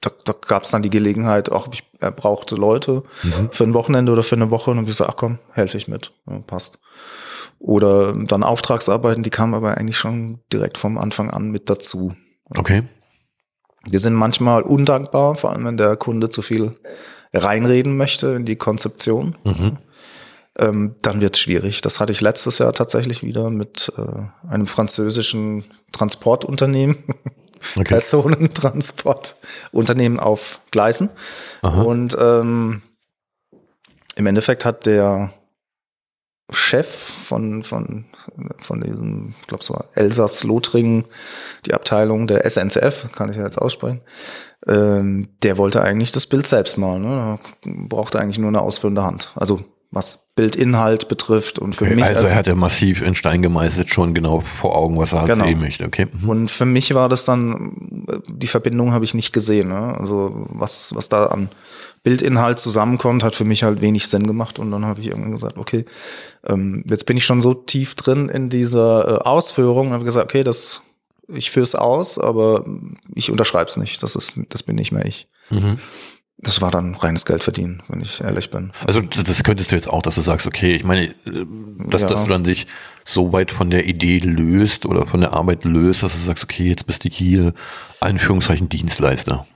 da, 0.00 0.10
da 0.24 0.32
gab 0.32 0.62
es 0.64 0.70
dann 0.70 0.82
die 0.82 0.90
Gelegenheit, 0.90 1.50
auch 1.50 1.68
ich, 1.72 1.82
er 1.98 2.12
brauchte 2.12 2.54
Leute 2.54 3.02
für 3.50 3.64
ein 3.64 3.74
Wochenende 3.74 4.12
oder 4.12 4.22
für 4.22 4.36
eine 4.36 4.50
Woche 4.50 4.70
und 4.70 4.78
ich 4.80 4.86
gesagt, 4.86 5.10
ach 5.10 5.16
komm, 5.16 5.38
helfe 5.52 5.76
ich 5.76 5.88
mit, 5.88 6.12
ja, 6.28 6.38
passt. 6.46 6.78
Oder 7.58 8.12
dann 8.12 8.44
Auftragsarbeiten, 8.44 9.22
die 9.22 9.30
kamen 9.30 9.54
aber 9.54 9.76
eigentlich 9.76 9.98
schon 9.98 10.40
direkt 10.52 10.78
vom 10.78 10.96
Anfang 10.96 11.30
an 11.30 11.50
mit 11.50 11.68
dazu. 11.68 12.14
Okay. 12.56 12.84
Die 13.86 13.98
sind 13.98 14.14
manchmal 14.14 14.62
undankbar, 14.62 15.36
vor 15.36 15.50
allem 15.50 15.64
wenn 15.64 15.76
der 15.76 15.96
Kunde 15.96 16.30
zu 16.30 16.42
viel 16.42 16.76
reinreden 17.32 17.96
möchte 17.96 18.28
in 18.28 18.44
die 18.44 18.56
Konzeption. 18.56 19.36
Ähm, 20.58 20.96
dann 21.02 21.20
wird 21.20 21.36
es 21.36 21.40
schwierig. 21.40 21.80
Das 21.82 22.00
hatte 22.00 22.10
ich 22.12 22.20
letztes 22.20 22.58
Jahr 22.58 22.72
tatsächlich 22.72 23.22
wieder 23.22 23.50
mit 23.50 23.92
äh, 23.96 24.02
einem 24.48 24.66
französischen 24.66 25.64
Transportunternehmen. 25.92 26.96
Okay. 27.74 27.88
Personentransportunternehmen 27.88 30.20
auf 30.20 30.60
Gleisen. 30.70 31.10
Aha. 31.62 31.82
Und 31.82 32.16
ähm, 32.16 32.82
im 34.14 34.26
Endeffekt 34.26 34.64
hat 34.64 34.86
der 34.86 35.32
Chef 36.50 36.86
von, 36.88 37.62
von, 37.62 38.06
von 38.58 38.80
diesem, 38.80 39.34
ich 39.40 39.46
glaube 39.46 39.62
so 39.64 39.78
Elsass-Lothringen, 39.94 41.04
die 41.66 41.74
Abteilung 41.74 42.26
der 42.26 42.48
SNCF, 42.48 43.12
kann 43.12 43.30
ich 43.30 43.36
ja 43.36 43.44
jetzt 43.44 43.58
aussprechen, 43.58 44.00
ähm, 44.66 45.28
der 45.42 45.58
wollte 45.58 45.82
eigentlich 45.82 46.12
das 46.12 46.26
Bild 46.26 46.46
selbst 46.46 46.78
malen. 46.78 47.02
Ne? 47.02 47.38
Er 47.66 47.72
brauchte 47.88 48.18
eigentlich 48.18 48.38
nur 48.38 48.48
eine 48.48 48.60
ausführende 48.62 49.04
Hand. 49.04 49.32
Also 49.36 49.60
was 49.90 50.28
Bildinhalt 50.36 51.08
betrifft 51.08 51.58
und 51.58 51.74
für 51.74 51.86
Okay, 51.86 51.94
mich 51.94 52.04
also 52.04 52.20
als 52.20 52.32
er 52.32 52.36
hat 52.36 52.46
ja 52.46 52.54
massiv 52.54 53.00
in 53.00 53.14
Stein 53.14 53.40
gemeißelt 53.40 53.88
schon 53.88 54.12
genau 54.12 54.40
vor 54.40 54.76
Augen, 54.76 54.98
was 54.98 55.12
er 55.12 55.20
halt 55.20 55.30
Genau. 55.30 55.46
sehen 55.46 55.60
möchte. 55.60 55.84
Okay. 55.86 56.08
Mhm. 56.12 56.28
Und 56.28 56.50
für 56.50 56.66
mich 56.66 56.94
war 56.94 57.08
das 57.08 57.24
dann, 57.24 57.87
die 58.26 58.46
Verbindung 58.46 58.92
habe 58.92 59.04
ich 59.04 59.14
nicht 59.14 59.32
gesehen. 59.32 59.68
Ne? 59.68 59.96
Also 59.98 60.46
was, 60.48 60.94
was 60.94 61.08
da 61.08 61.26
an 61.26 61.48
Bildinhalt 62.02 62.58
zusammenkommt, 62.58 63.22
hat 63.24 63.34
für 63.34 63.44
mich 63.44 63.62
halt 63.64 63.80
wenig 63.80 64.06
Sinn 64.08 64.26
gemacht. 64.26 64.58
Und 64.58 64.70
dann 64.70 64.84
habe 64.86 65.00
ich 65.00 65.08
irgendwann 65.08 65.32
gesagt, 65.32 65.56
okay, 65.58 65.84
ähm, 66.46 66.84
jetzt 66.88 67.06
bin 67.06 67.16
ich 67.16 67.24
schon 67.24 67.40
so 67.40 67.54
tief 67.54 67.94
drin 67.94 68.28
in 68.28 68.48
dieser 68.48 69.08
äh, 69.08 69.24
Ausführung 69.24 69.88
und 69.88 69.92
habe 69.94 70.04
gesagt, 70.04 70.26
okay, 70.30 70.44
das, 70.44 70.82
ich 71.28 71.50
führe 71.50 71.64
es 71.64 71.74
aus, 71.74 72.18
aber 72.18 72.64
ich 73.14 73.30
unterschreibe 73.30 73.68
es 73.68 73.76
nicht. 73.76 74.02
Das 74.02 74.16
ist, 74.16 74.34
das 74.48 74.62
bin 74.62 74.76
nicht 74.76 74.92
mehr 74.92 75.04
ich. 75.04 75.26
Mhm. 75.50 75.78
Das 76.40 76.62
war 76.62 76.70
dann 76.70 76.94
reines 76.94 77.26
Geld 77.26 77.42
verdienen, 77.42 77.82
wenn 77.88 78.00
ich 78.00 78.20
ehrlich 78.20 78.48
bin. 78.50 78.70
Also 78.86 79.00
das 79.00 79.42
könntest 79.42 79.72
du 79.72 79.74
jetzt 79.74 79.90
auch, 79.90 80.02
dass 80.02 80.14
du 80.14 80.20
sagst, 80.20 80.46
okay, 80.46 80.76
ich 80.76 80.84
meine, 80.84 81.06
äh, 81.06 81.46
dass, 81.88 82.02
Ja. 82.02 82.06
dass 82.08 82.22
du 82.22 82.28
dann 82.28 82.44
dich 82.44 82.68
so 83.10 83.32
weit 83.32 83.50
von 83.52 83.70
der 83.70 83.86
Idee 83.86 84.18
löst 84.18 84.84
oder 84.84 85.06
von 85.06 85.20
der 85.20 85.32
Arbeit 85.32 85.64
löst, 85.64 86.02
dass 86.02 86.12
du 86.12 86.18
sagst, 86.26 86.44
okay, 86.44 86.64
jetzt 86.68 86.86
bist 86.86 87.04
du 87.04 87.08
hier 87.08 87.54
Anführungszeichen 88.00 88.68
Dienstleister. 88.68 89.46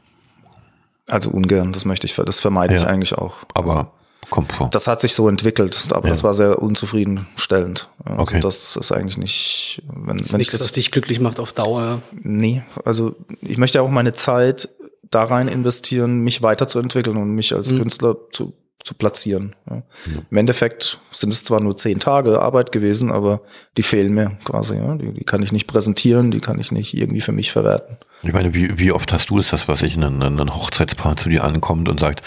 Also 1.06 1.28
ungern, 1.30 1.72
das 1.72 1.84
möchte 1.84 2.06
ich, 2.06 2.14
das 2.14 2.40
vermeide 2.40 2.74
ich 2.74 2.80
Ja. 2.82 2.86
eigentlich 2.88 3.12
auch. 3.18 3.34
Aber 3.52 3.92
kommt 4.30 4.52
vor. 4.52 4.70
Das 4.70 4.86
hat 4.86 5.00
sich 5.02 5.12
so 5.12 5.28
entwickelt, 5.28 5.86
aber 5.90 6.06
Ja. 6.06 6.10
das 6.14 6.24
war 6.24 6.32
sehr 6.32 6.62
unzufriedenstellend. 6.62 7.90
Also 8.06 8.22
Okay. 8.22 8.40
das 8.40 8.76
ist 8.76 8.90
eigentlich 8.90 9.18
nicht, 9.18 9.82
wenn, 9.86 10.16
Das 10.16 10.28
ist 10.28 10.32
wenn 10.32 10.40
ich 10.40 10.46
nichts, 10.46 10.52
das 10.54 10.64
was 10.64 10.72
dich 10.72 10.90
glücklich 10.90 11.20
macht 11.20 11.38
auf 11.38 11.52
Dauer. 11.52 12.00
Nee, 12.22 12.62
also 12.86 13.14
ich 13.42 13.58
möchte 13.58 13.82
auch 13.82 13.90
meine 13.90 14.14
Zeit 14.14 14.70
da 15.10 15.24
rein 15.24 15.48
investieren, 15.48 16.20
mich 16.20 16.40
weiterzuentwickeln 16.40 17.18
und 17.18 17.34
mich 17.34 17.54
als 17.54 17.68
Künstler 17.68 18.16
zu, 18.30 18.54
zu 18.84 18.94
platzieren. 18.94 19.54
Ja. 19.68 19.82
Im 20.30 20.36
Endeffekt 20.36 20.98
sind 21.12 21.32
es 21.32 21.44
zwar 21.44 21.60
nur 21.60 21.76
zehn 21.76 22.00
Tage 22.00 22.40
Arbeit 22.40 22.72
gewesen, 22.72 23.10
aber 23.10 23.40
die 23.76 23.82
fehlen 23.82 24.14
mir 24.14 24.38
quasi. 24.44 24.76
Ja. 24.76 24.94
Die, 24.96 25.12
die 25.12 25.24
kann 25.24 25.42
ich 25.42 25.52
nicht 25.52 25.66
präsentieren, 25.66 26.30
die 26.30 26.40
kann 26.40 26.58
ich 26.58 26.72
nicht 26.72 26.94
irgendwie 26.94 27.20
für 27.20 27.32
mich 27.32 27.52
verwerten. 27.52 27.96
Ich 28.22 28.32
meine, 28.32 28.54
wie, 28.54 28.78
wie 28.78 28.92
oft 28.92 29.12
hast 29.12 29.30
du 29.30 29.38
das, 29.38 29.50
das 29.50 29.68
was 29.68 29.82
ich, 29.82 29.96
ein 29.96 30.22
ein 30.22 30.54
Hochzeitspaar 30.54 31.16
zu 31.16 31.28
dir 31.28 31.44
ankommt 31.44 31.88
und 31.88 32.00
sagt, 32.00 32.22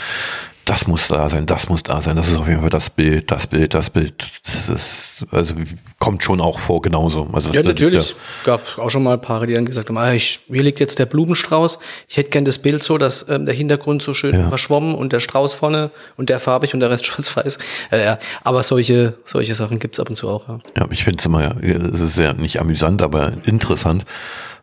das 0.65 0.87
muss 0.87 1.07
da 1.07 1.29
sein, 1.29 1.45
das 1.45 1.69
muss 1.69 1.83
da 1.83 2.01
sein, 2.01 2.15
das 2.15 2.27
ist 2.27 2.37
auf 2.37 2.47
jeden 2.47 2.59
Fall 2.61 2.69
das 2.71 2.89
Bild, 2.89 3.29
das 3.29 3.45
Bild, 3.47 3.73
das 3.75 3.89
Bild. 3.91 4.25
Das 4.45 4.67
ist, 4.69 5.25
also 5.31 5.53
kommt 5.99 6.23
schon 6.23 6.41
auch 6.41 6.59
vor 6.59 6.81
genauso. 6.81 7.29
Also 7.33 7.49
Ja, 7.49 7.61
das 7.61 7.61
ist 7.61 7.67
natürlich. 7.67 8.15
Gab 8.43 8.77
auch 8.79 8.89
schon 8.89 9.03
mal 9.03 9.17
Paare, 9.19 9.45
die 9.47 9.53
dann 9.53 9.65
gesagt 9.65 9.89
haben, 9.89 9.97
ah, 9.97 10.11
ich, 10.13 10.39
hier 10.47 10.63
liegt 10.63 10.79
jetzt 10.79 10.97
der 10.99 11.05
Blumenstrauß. 11.05 11.79
Ich 12.07 12.17
hätte 12.17 12.31
gern 12.31 12.45
das 12.45 12.57
Bild 12.59 12.81
so, 12.83 12.97
dass 12.97 13.29
ähm, 13.29 13.45
der 13.45 13.53
Hintergrund 13.55 14.01
so 14.01 14.13
schön 14.13 14.33
Ja. 14.33 14.49
verschwommen 14.49 14.95
und 14.95 15.13
der 15.13 15.19
Strauß 15.19 15.53
vorne 15.53 15.91
und 16.17 16.29
der 16.29 16.39
farbig 16.39 16.73
und 16.73 16.79
der 16.79 16.89
Rest 16.89 17.05
schwarz-weiß. 17.07 17.57
Äh, 17.91 18.03
ja. 18.03 18.17
Aber 18.43 18.63
solche, 18.63 19.13
solche 19.25 19.53
Sachen 19.55 19.77
gibt's 19.79 19.99
ab 19.99 20.09
und 20.09 20.15
zu 20.15 20.27
auch. 20.29 20.47
Ja. 20.47 20.59
Ja, 20.77 20.87
ich 20.89 21.03
finde 21.03 21.19
es 21.19 21.25
immer, 21.27 21.55
es 21.61 21.99
ist 22.01 22.17
ja 22.17 22.33
nicht 22.33 22.59
amüsant, 22.59 23.01
aber 23.03 23.33
interessant, 23.45 24.03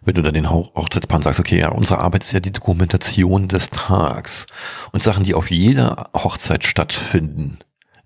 wenn 0.05 0.15
du 0.15 0.23
dann 0.23 0.35
den 0.35 0.51
Hochzeitspaaren 0.51 1.23
sagst, 1.23 1.41
okay, 1.41 1.59
ja, 1.61 1.71
unsere 1.71 1.99
Arbeit 1.99 2.25
ist 2.25 2.33
ja 2.33 2.41
die 2.41 2.53
Dokumentation 2.53 3.49
des 3.49 3.71
Tags. 3.71 4.47
Und 4.91 5.03
Sachen, 5.03 5.25
die 5.25 5.35
auf 5.35 5.51
jeder 5.51 6.11
Hochzeit 6.15 6.65
stattfinden, 6.65 7.59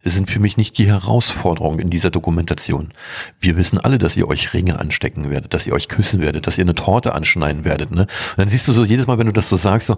sind 0.02 0.30
für 0.30 0.38
mich 0.38 0.56
nicht 0.56 0.78
die 0.78 0.86
Herausforderung 0.86 1.78
in 1.78 1.90
dieser 1.90 2.10
Dokumentation. 2.10 2.92
Wir 3.40 3.56
wissen 3.56 3.78
alle, 3.78 3.98
dass 3.98 4.16
ihr 4.16 4.28
euch 4.28 4.54
Ringe 4.54 4.78
anstecken 4.78 5.30
werdet, 5.30 5.52
dass 5.52 5.66
ihr 5.66 5.72
euch 5.72 5.88
küssen 5.88 6.20
werdet, 6.20 6.46
dass 6.46 6.58
ihr 6.58 6.64
eine 6.64 6.74
Torte 6.74 7.14
anschneiden 7.14 7.64
werdet. 7.64 7.90
Ne? 7.90 8.02
Und 8.02 8.38
dann 8.38 8.48
siehst 8.48 8.68
du 8.68 8.72
so 8.72 8.84
jedes 8.84 9.06
Mal, 9.06 9.18
wenn 9.18 9.26
du 9.26 9.32
das 9.32 9.48
so 9.48 9.56
sagst, 9.56 9.88
so, 9.88 9.96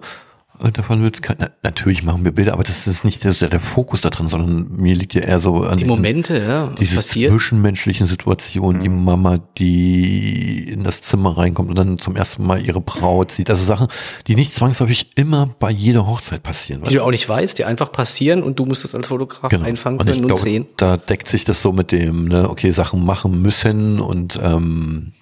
davon 0.73 1.01
wird 1.01 1.21
kein, 1.21 1.37
na, 1.39 1.49
natürlich 1.63 2.03
machen 2.03 2.23
wir 2.25 2.31
Bilder, 2.31 2.53
aber 2.53 2.63
das 2.63 2.85
ist 2.87 3.05
nicht 3.05 3.23
der, 3.23 3.33
der 3.33 3.59
Fokus 3.59 4.01
da 4.01 4.09
drin, 4.09 4.27
sondern 4.27 4.69
mir 4.75 4.93
liegt 4.95 5.13
ja 5.13 5.21
eher 5.21 5.39
so 5.39 5.63
an 5.63 5.77
Die 5.77 5.85
Momente, 5.85 6.37
ja, 6.37 6.67
was 6.71 6.75
diese 6.79 6.95
passiert. 6.97 7.31
zwischenmenschlichen 7.31 8.07
Situationen, 8.07 8.81
die 8.81 8.89
Mama, 8.89 9.39
die 9.57 10.63
in 10.69 10.83
das 10.83 11.01
Zimmer 11.01 11.37
reinkommt 11.37 11.69
und 11.69 11.77
dann 11.77 11.97
zum 11.97 12.15
ersten 12.15 12.45
Mal 12.45 12.65
ihre 12.65 12.81
Braut 12.81 13.31
sieht. 13.31 13.49
Also 13.49 13.63
Sachen, 13.63 13.87
die 14.27 14.35
nicht 14.35 14.53
zwangsläufig 14.53 15.07
immer 15.15 15.49
bei 15.59 15.71
jeder 15.71 16.05
Hochzeit 16.07 16.43
passieren. 16.43 16.83
Die 16.83 16.95
du 16.95 17.03
auch 17.03 17.11
nicht 17.11 17.27
weißt, 17.27 17.57
die 17.57 17.65
einfach 17.65 17.91
passieren 17.91 18.43
und 18.43 18.59
du 18.59 18.65
musst 18.65 18.83
das 18.83 18.93
als 18.95 19.07
Fotograf 19.07 19.49
Genau. 19.49 19.65
einfangen 19.65 19.99
Und 19.99 20.05
können 20.07 20.21
und 20.21 20.27
glaube, 20.27 20.41
sehen. 20.41 20.65
Da 20.77 20.97
deckt 20.97 21.27
sich 21.27 21.45
das 21.45 21.61
so 21.61 21.71
mit 21.71 21.91
dem, 21.91 22.25
ne, 22.27 22.49
okay, 22.49 22.71
Sachen 22.71 23.05
machen 23.05 23.41
müssen 23.41 23.99
und 23.99 24.39
ähm, 24.43 25.13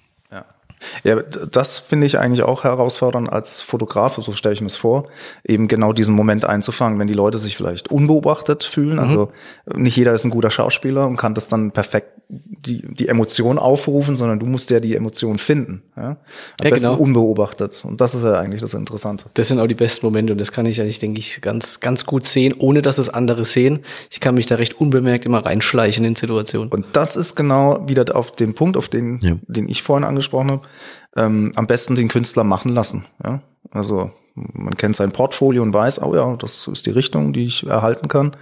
Ja. 1.04 1.16
Das 1.22 1.78
finde 1.78 2.06
ich 2.06 2.18
eigentlich 2.18 2.42
auch 2.42 2.64
herausfordernd 2.64 3.30
als 3.32 3.60
Fotograf, 3.60 4.16
so 4.20 4.32
stelle 4.32 4.54
ich 4.54 4.60
mir 4.60 4.66
es 4.68 4.76
vor, 4.76 5.08
eben 5.44 5.68
genau 5.68 5.92
diesen 5.92 6.14
Moment 6.14 6.44
einzufangen, 6.44 6.98
wenn 6.98 7.06
die 7.08 7.14
Leute 7.14 7.38
sich 7.38 7.56
vielleicht 7.56 7.90
unbeobachtet 7.90 8.64
fühlen. 8.64 8.98
Also 8.98 9.30
nicht 9.74 9.96
jeder 9.96 10.12
ist 10.14 10.24
ein 10.24 10.30
guter 10.30 10.50
Schauspieler 10.50 11.06
und 11.06 11.16
kann 11.16 11.34
das 11.34 11.48
dann 11.48 11.70
perfekt 11.72 12.08
die, 12.30 12.82
die 12.94 13.08
Emotion 13.08 13.58
aufrufen, 13.58 14.16
sondern 14.16 14.38
du 14.38 14.44
musst 14.44 14.68
ja 14.70 14.80
die 14.80 14.94
Emotion 14.94 15.38
finden. 15.38 15.82
Ja? 15.96 16.02
Am 16.02 16.16
Ja, 16.62 16.70
besten 16.70 16.88
genau. 16.88 16.98
unbeobachtet. 17.02 17.82
Und 17.86 18.00
das 18.02 18.14
ist 18.14 18.22
ja 18.22 18.34
eigentlich 18.34 18.60
das 18.60 18.74
Interessante. 18.74 19.26
Das 19.34 19.48
sind 19.48 19.58
auch 19.60 19.66
die 19.66 19.74
besten 19.74 20.04
Momente 20.04 20.32
und 20.34 20.40
das 20.40 20.52
kann 20.52 20.66
ich 20.66 20.78
eigentlich, 20.80 20.98
denke 20.98 21.20
ich, 21.20 21.40
ganz, 21.40 21.80
ganz 21.80 22.04
gut 22.04 22.26
sehen, 22.26 22.54
ohne 22.58 22.82
dass 22.82 22.98
es 22.98 23.08
andere 23.08 23.44
sehen. 23.46 23.80
Ich 24.10 24.20
kann 24.20 24.34
mich 24.34 24.44
da 24.46 24.56
recht 24.56 24.78
unbemerkt 24.78 25.24
immer 25.24 25.44
reinschleichen 25.46 26.04
in 26.04 26.14
Situationen. 26.16 26.70
Und 26.70 26.84
das 26.92 27.16
ist 27.16 27.34
genau 27.34 27.82
wieder 27.88 28.14
auf 28.14 28.32
den 28.32 28.54
Punkt, 28.54 28.76
auf 28.76 28.88
den, 28.88 29.20
Ja. 29.22 29.36
den 29.46 29.68
ich 29.68 29.82
vorhin 29.82 30.04
angesprochen 30.04 30.50
habe. 30.50 30.67
Ähm, 31.16 31.52
am 31.56 31.66
besten 31.66 31.94
den 31.94 32.08
Künstler 32.08 32.44
machen 32.44 32.72
lassen. 32.72 33.06
Ja? 33.24 33.40
Also 33.70 34.10
man 34.34 34.74
kennt 34.76 34.96
sein 34.96 35.10
Portfolio 35.12 35.62
und 35.62 35.74
weiß, 35.74 36.02
oh 36.02 36.14
ja, 36.14 36.36
das 36.36 36.68
ist 36.68 36.86
die 36.86 36.90
Richtung, 36.90 37.32
die 37.32 37.44
ich 37.46 37.66
erhalten 37.66 38.08
kann. 38.08 38.36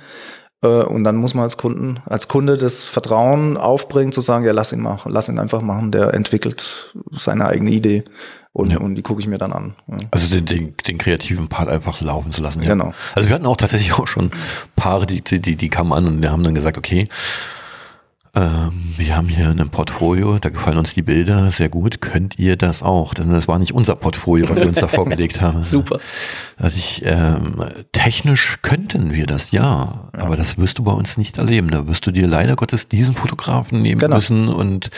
Äh, 0.62 0.66
und 0.82 1.04
dann 1.04 1.16
muss 1.16 1.34
man 1.34 1.44
als 1.44 1.56
Kunden, 1.56 2.00
als 2.04 2.28
Kunde 2.28 2.56
das 2.56 2.84
Vertrauen 2.84 3.56
aufbringen, 3.56 4.12
zu 4.12 4.20
sagen, 4.20 4.44
ja, 4.44 4.52
lass 4.52 4.72
ihn 4.72 4.80
machen, 4.80 5.12
lass 5.12 5.28
ihn 5.28 5.38
einfach 5.38 5.62
machen, 5.62 5.90
der 5.92 6.12
entwickelt 6.14 6.94
seine 7.12 7.46
eigene 7.46 7.70
Idee 7.70 8.04
und, 8.52 8.72
Ja. 8.72 8.78
und 8.78 8.94
die 8.94 9.02
gucke 9.02 9.20
ich 9.20 9.26
mir 9.26 9.38
dann 9.38 9.52
an. 9.52 9.74
Ja. 9.86 9.96
also 10.10 10.28
den, 10.28 10.44
den, 10.46 10.74
den 10.86 10.98
kreativen 10.98 11.48
Part 11.48 11.68
einfach 11.68 12.00
laufen 12.00 12.32
zu 12.32 12.42
lassen. 12.42 12.62
Ja. 12.62 12.68
Genau. 12.70 12.92
Also 13.14 13.28
wir 13.28 13.34
hatten 13.34 13.46
auch 13.46 13.56
tatsächlich 13.56 13.92
auch 13.98 14.06
schon 14.06 14.30
Paare, 14.76 15.06
die, 15.06 15.22
die, 15.22 15.40
die, 15.40 15.56
die 15.56 15.68
kamen 15.68 15.92
an 15.92 16.06
und 16.06 16.22
die 16.22 16.28
haben 16.28 16.42
dann 16.42 16.54
gesagt, 16.54 16.78
okay, 16.78 17.06
ähm, 18.36 18.94
wir 18.96 19.16
haben 19.16 19.28
hier 19.28 19.48
ein 19.48 19.70
Portfolio, 19.70 20.38
da 20.38 20.50
gefallen 20.50 20.76
uns 20.76 20.92
die 20.92 21.02
Bilder 21.02 21.50
sehr 21.50 21.70
gut. 21.70 22.02
Könnt 22.02 22.38
ihr 22.38 22.56
das 22.56 22.82
auch? 22.82 23.14
Denn 23.14 23.30
das 23.30 23.48
war 23.48 23.58
nicht 23.58 23.72
unser 23.72 23.96
Portfolio, 23.96 24.48
was 24.50 24.60
wir 24.60 24.68
uns 24.68 24.78
da 24.78 24.88
vorgelegt 24.88 25.40
haben. 25.40 25.62
Super. 25.62 26.00
Also 26.58 26.78
ich, 26.78 27.02
ähm, 27.04 27.62
technisch 27.92 28.58
könnten 28.62 29.12
wir 29.12 29.26
das, 29.26 29.50
ja, 29.50 30.08
aber 30.14 30.36
das 30.36 30.56
wirst 30.56 30.78
du 30.78 30.84
bei 30.84 30.92
uns 30.92 31.18
nicht 31.18 31.36
erleben. 31.36 31.68
Da 31.70 31.86
wirst 31.86 32.06
du 32.06 32.10
dir 32.12 32.26
leider 32.26 32.56
Gottes 32.56 32.88
diesen 32.88 33.14
Fotografen 33.14 33.82
nehmen 33.82 33.98
Genau. 34.00 34.16
müssen 34.16 34.48
und 34.48 34.88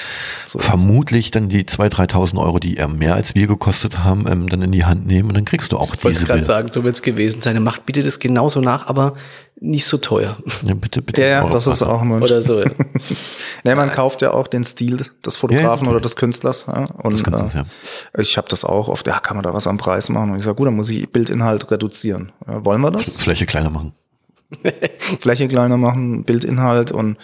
So 0.46 0.60
vermutlich 0.60 1.32
dann 1.32 1.48
die 1.48 1.64
2.000, 1.64 2.12
3.000 2.12 2.38
Euro, 2.38 2.60
die 2.60 2.76
er 2.76 2.86
mehr 2.86 3.14
als 3.16 3.34
wir 3.34 3.48
gekostet 3.48 4.04
haben, 4.04 4.26
ähm, 4.28 4.48
dann 4.48 4.62
in 4.62 4.70
die 4.70 4.84
Hand 4.84 5.06
nehmen 5.08 5.30
und 5.30 5.36
dann 5.36 5.44
kriegst 5.44 5.72
du 5.72 5.78
auch 5.78 5.92
Ich 5.94 6.04
wollte 6.04 6.10
diese 6.18 6.26
gerade 6.26 6.38
Bilder. 6.40 6.44
sagen, 6.54 6.68
so 6.72 6.84
wird's 6.84 7.02
gewesen 7.02 7.42
sein. 7.42 7.60
Macht 7.64 7.84
bitte 7.86 8.04
das 8.04 8.20
genauso 8.20 8.60
nach, 8.60 8.86
aber 8.86 9.14
nicht 9.60 9.86
so 9.86 9.96
teuer. 9.98 10.36
Ja, 10.64 10.74
bitte, 10.74 11.02
bitte. 11.02 11.20
Ja, 11.20 11.26
ja, 11.42 11.48
das 11.48 11.66
ist 11.66 11.82
auch 11.82 12.00
ein. 12.02 12.12
Oder 12.22 12.40
so. 12.40 12.60
Ja. 12.60 12.70
Nee, 13.64 13.74
man 13.74 13.90
kauft 13.90 14.22
ja 14.22 14.32
auch 14.32 14.46
den 14.46 14.62
Stil 14.62 15.04
des 15.26 15.34
Fotografen 15.36 15.86
Ja, 15.86 15.90
oder 15.90 16.00
des 16.00 16.14
Künstlers. 16.14 16.66
Ja? 16.68 16.84
Und 17.02 17.14
Des 17.14 17.24
Künstlers, 17.24 17.54
äh, 17.54 17.58
ja. 17.58 17.64
ich 18.20 18.36
habe 18.36 18.46
das 18.48 18.64
auch 18.64 18.86
oft, 18.86 19.04
ja, 19.08 19.18
kann 19.18 19.36
man 19.36 19.42
da 19.42 19.52
was 19.52 19.66
am 19.66 19.76
Preis 19.76 20.08
machen? 20.10 20.30
Und 20.30 20.38
ich 20.38 20.44
sage, 20.44 20.54
gut, 20.54 20.68
dann 20.68 20.76
muss 20.76 20.88
ich 20.90 21.08
Bildinhalt 21.10 21.47
reduzieren. 21.52 22.32
Ja, 22.46 22.64
wollen 22.64 22.80
wir 22.80 22.90
das? 22.90 23.20
Fläche 23.20 23.46
kleiner 23.46 23.70
machen. 23.70 23.92
Fläche 24.98 25.48
kleiner 25.48 25.76
machen, 25.76 26.24
Bildinhalt 26.24 26.90
und 26.90 27.16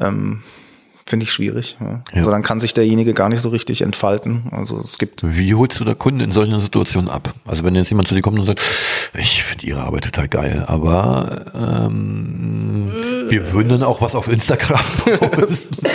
ähm, 0.00 0.42
finde 1.06 1.24
ich 1.24 1.32
schwierig. 1.32 1.76
Ja. 1.80 1.86
Ja. 1.86 2.02
Also 2.14 2.30
dann 2.30 2.42
kann 2.42 2.58
sich 2.58 2.74
derjenige 2.74 3.14
gar 3.14 3.28
nicht 3.28 3.40
so 3.40 3.50
richtig 3.50 3.82
entfalten. 3.82 4.48
Also 4.50 4.80
es 4.82 4.98
gibt 4.98 5.22
Wie 5.22 5.54
holst 5.54 5.78
du 5.78 5.84
da 5.84 5.94
Kunden 5.94 6.20
in 6.20 6.32
solchen 6.32 6.60
Situationen 6.60 7.08
ab? 7.08 7.32
Also 7.46 7.62
wenn 7.62 7.74
jetzt 7.76 7.90
jemand 7.90 8.08
zu 8.08 8.14
dir 8.14 8.22
kommt 8.22 8.38
und 8.38 8.46
sagt, 8.46 8.60
ich 9.14 9.44
finde 9.44 9.66
ihre 9.66 9.82
Arbeit 9.82 10.04
total 10.04 10.28
geil, 10.28 10.64
aber 10.66 11.46
ähm, 11.54 12.90
wir 13.28 13.52
würden 13.52 13.68
dann 13.68 13.82
auch 13.84 14.00
was 14.00 14.14
auf 14.16 14.28
Instagram 14.28 14.84
posten. 15.30 15.86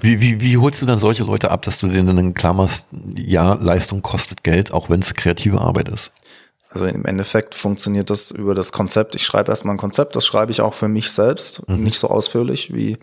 wie, 0.00 0.20
wie, 0.20 0.40
wie 0.40 0.56
holst 0.56 0.82
du 0.82 0.86
dann 0.86 0.98
solche 0.98 1.22
Leute 1.22 1.52
ab, 1.52 1.62
dass 1.62 1.78
du 1.78 1.86
denen 1.86 2.16
dann 2.16 2.34
klar 2.34 2.52
machst, 2.52 2.88
ja, 3.14 3.54
Leistung 3.54 4.02
kostet 4.02 4.42
Geld, 4.42 4.72
auch 4.72 4.90
wenn 4.90 5.00
es 5.00 5.14
kreative 5.14 5.60
Arbeit 5.60 5.88
ist? 5.88 6.10
Also 6.76 6.84
im 6.84 7.06
Endeffekt 7.06 7.54
funktioniert 7.54 8.10
das 8.10 8.30
über 8.30 8.54
das 8.54 8.70
Konzept. 8.70 9.14
Ich 9.14 9.24
schreibe 9.24 9.50
erstmal 9.50 9.74
ein 9.74 9.78
Konzept, 9.78 10.14
das 10.14 10.26
schreibe 10.26 10.52
ich 10.52 10.60
auch 10.60 10.74
für 10.74 10.88
mich 10.88 11.10
selbst, 11.10 11.66
mhm. 11.70 11.82
nicht 11.82 11.98
so 11.98 12.08
ausführlich 12.08 12.74
wie, 12.74 12.98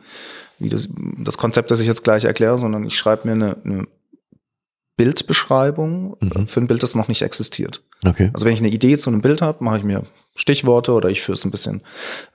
wie 0.59 0.69
das, 0.69 0.89
das 1.17 1.39
Konzept, 1.39 1.71
das 1.71 1.79
ich 1.79 1.87
jetzt 1.87 2.03
gleich 2.03 2.25
erkläre, 2.25 2.59
sondern 2.59 2.85
ich 2.85 2.95
schreibe 2.95 3.27
mir 3.27 3.33
eine, 3.33 3.57
eine 3.65 3.87
Bildbeschreibung 4.95 6.17
mhm. 6.19 6.45
für 6.45 6.61
ein 6.61 6.67
Bild, 6.67 6.83
das 6.83 6.93
noch 6.93 7.07
nicht 7.07 7.23
existiert. 7.23 7.81
Okay. 8.05 8.29
Also 8.31 8.45
wenn 8.45 8.53
ich 8.53 8.59
eine 8.59 8.69
Idee 8.69 8.95
zu 8.99 9.09
einem 9.09 9.23
Bild 9.23 9.41
habe, 9.41 9.63
mache 9.63 9.77
ich 9.77 9.83
mir 9.83 10.03
Stichworte 10.35 10.91
oder 10.91 11.09
ich 11.09 11.23
führe 11.23 11.33
es 11.33 11.43
ein 11.43 11.49
bisschen 11.49 11.81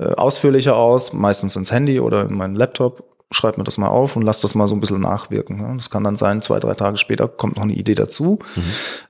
äh, 0.00 0.06
ausführlicher 0.06 0.74
aus, 0.74 1.12
meistens 1.12 1.54
ins 1.54 1.70
Handy 1.70 2.00
oder 2.00 2.22
in 2.22 2.34
meinen 2.34 2.56
Laptop 2.56 3.04
schreibe 3.30 3.58
mir 3.58 3.64
das 3.64 3.78
mal 3.78 3.88
auf 3.88 4.16
und 4.16 4.22
lass 4.22 4.40
das 4.40 4.54
mal 4.54 4.66
so 4.66 4.74
ein 4.74 4.80
bisschen 4.80 5.00
nachwirken. 5.00 5.60
Ja. 5.60 5.74
Das 5.74 5.90
kann 5.90 6.04
dann 6.04 6.16
sein, 6.16 6.40
zwei, 6.42 6.60
drei 6.60 6.74
Tage 6.74 6.96
später 6.96 7.28
kommt 7.28 7.56
noch 7.56 7.62
eine 7.62 7.74
Idee 7.74 7.94
dazu. 7.94 8.38
Mhm. 8.56 8.62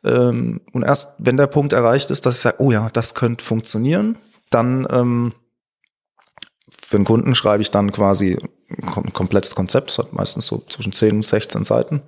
Ähm, 0.05 0.61
und 0.73 0.83
erst 0.83 1.15
wenn 1.19 1.37
der 1.37 1.47
Punkt 1.47 1.73
erreicht 1.73 2.11
ist, 2.11 2.27
dass 2.27 2.37
ich 2.37 2.41
sage, 2.41 2.57
oh 2.61 2.73
ja, 2.73 2.89
das 2.93 3.15
könnte 3.15 3.45
funktionieren, 3.45 4.19
dann 4.51 4.87
ähm, 4.91 5.33
für 6.71 6.97
einen 6.97 7.05
Kunden 7.05 7.35
schreibe 7.35 7.63
ich 7.63 7.71
dann 7.71 7.93
quasi 7.93 8.39
ein 8.69 9.13
komplettes 9.13 9.55
Konzept. 9.55 9.91
Das 9.91 9.99
hat 9.99 10.13
meistens 10.13 10.47
so 10.47 10.63
zwischen 10.69 10.93
10 10.93 11.17
und 11.17 11.25
16 11.25 11.65
Seiten, 11.65 12.03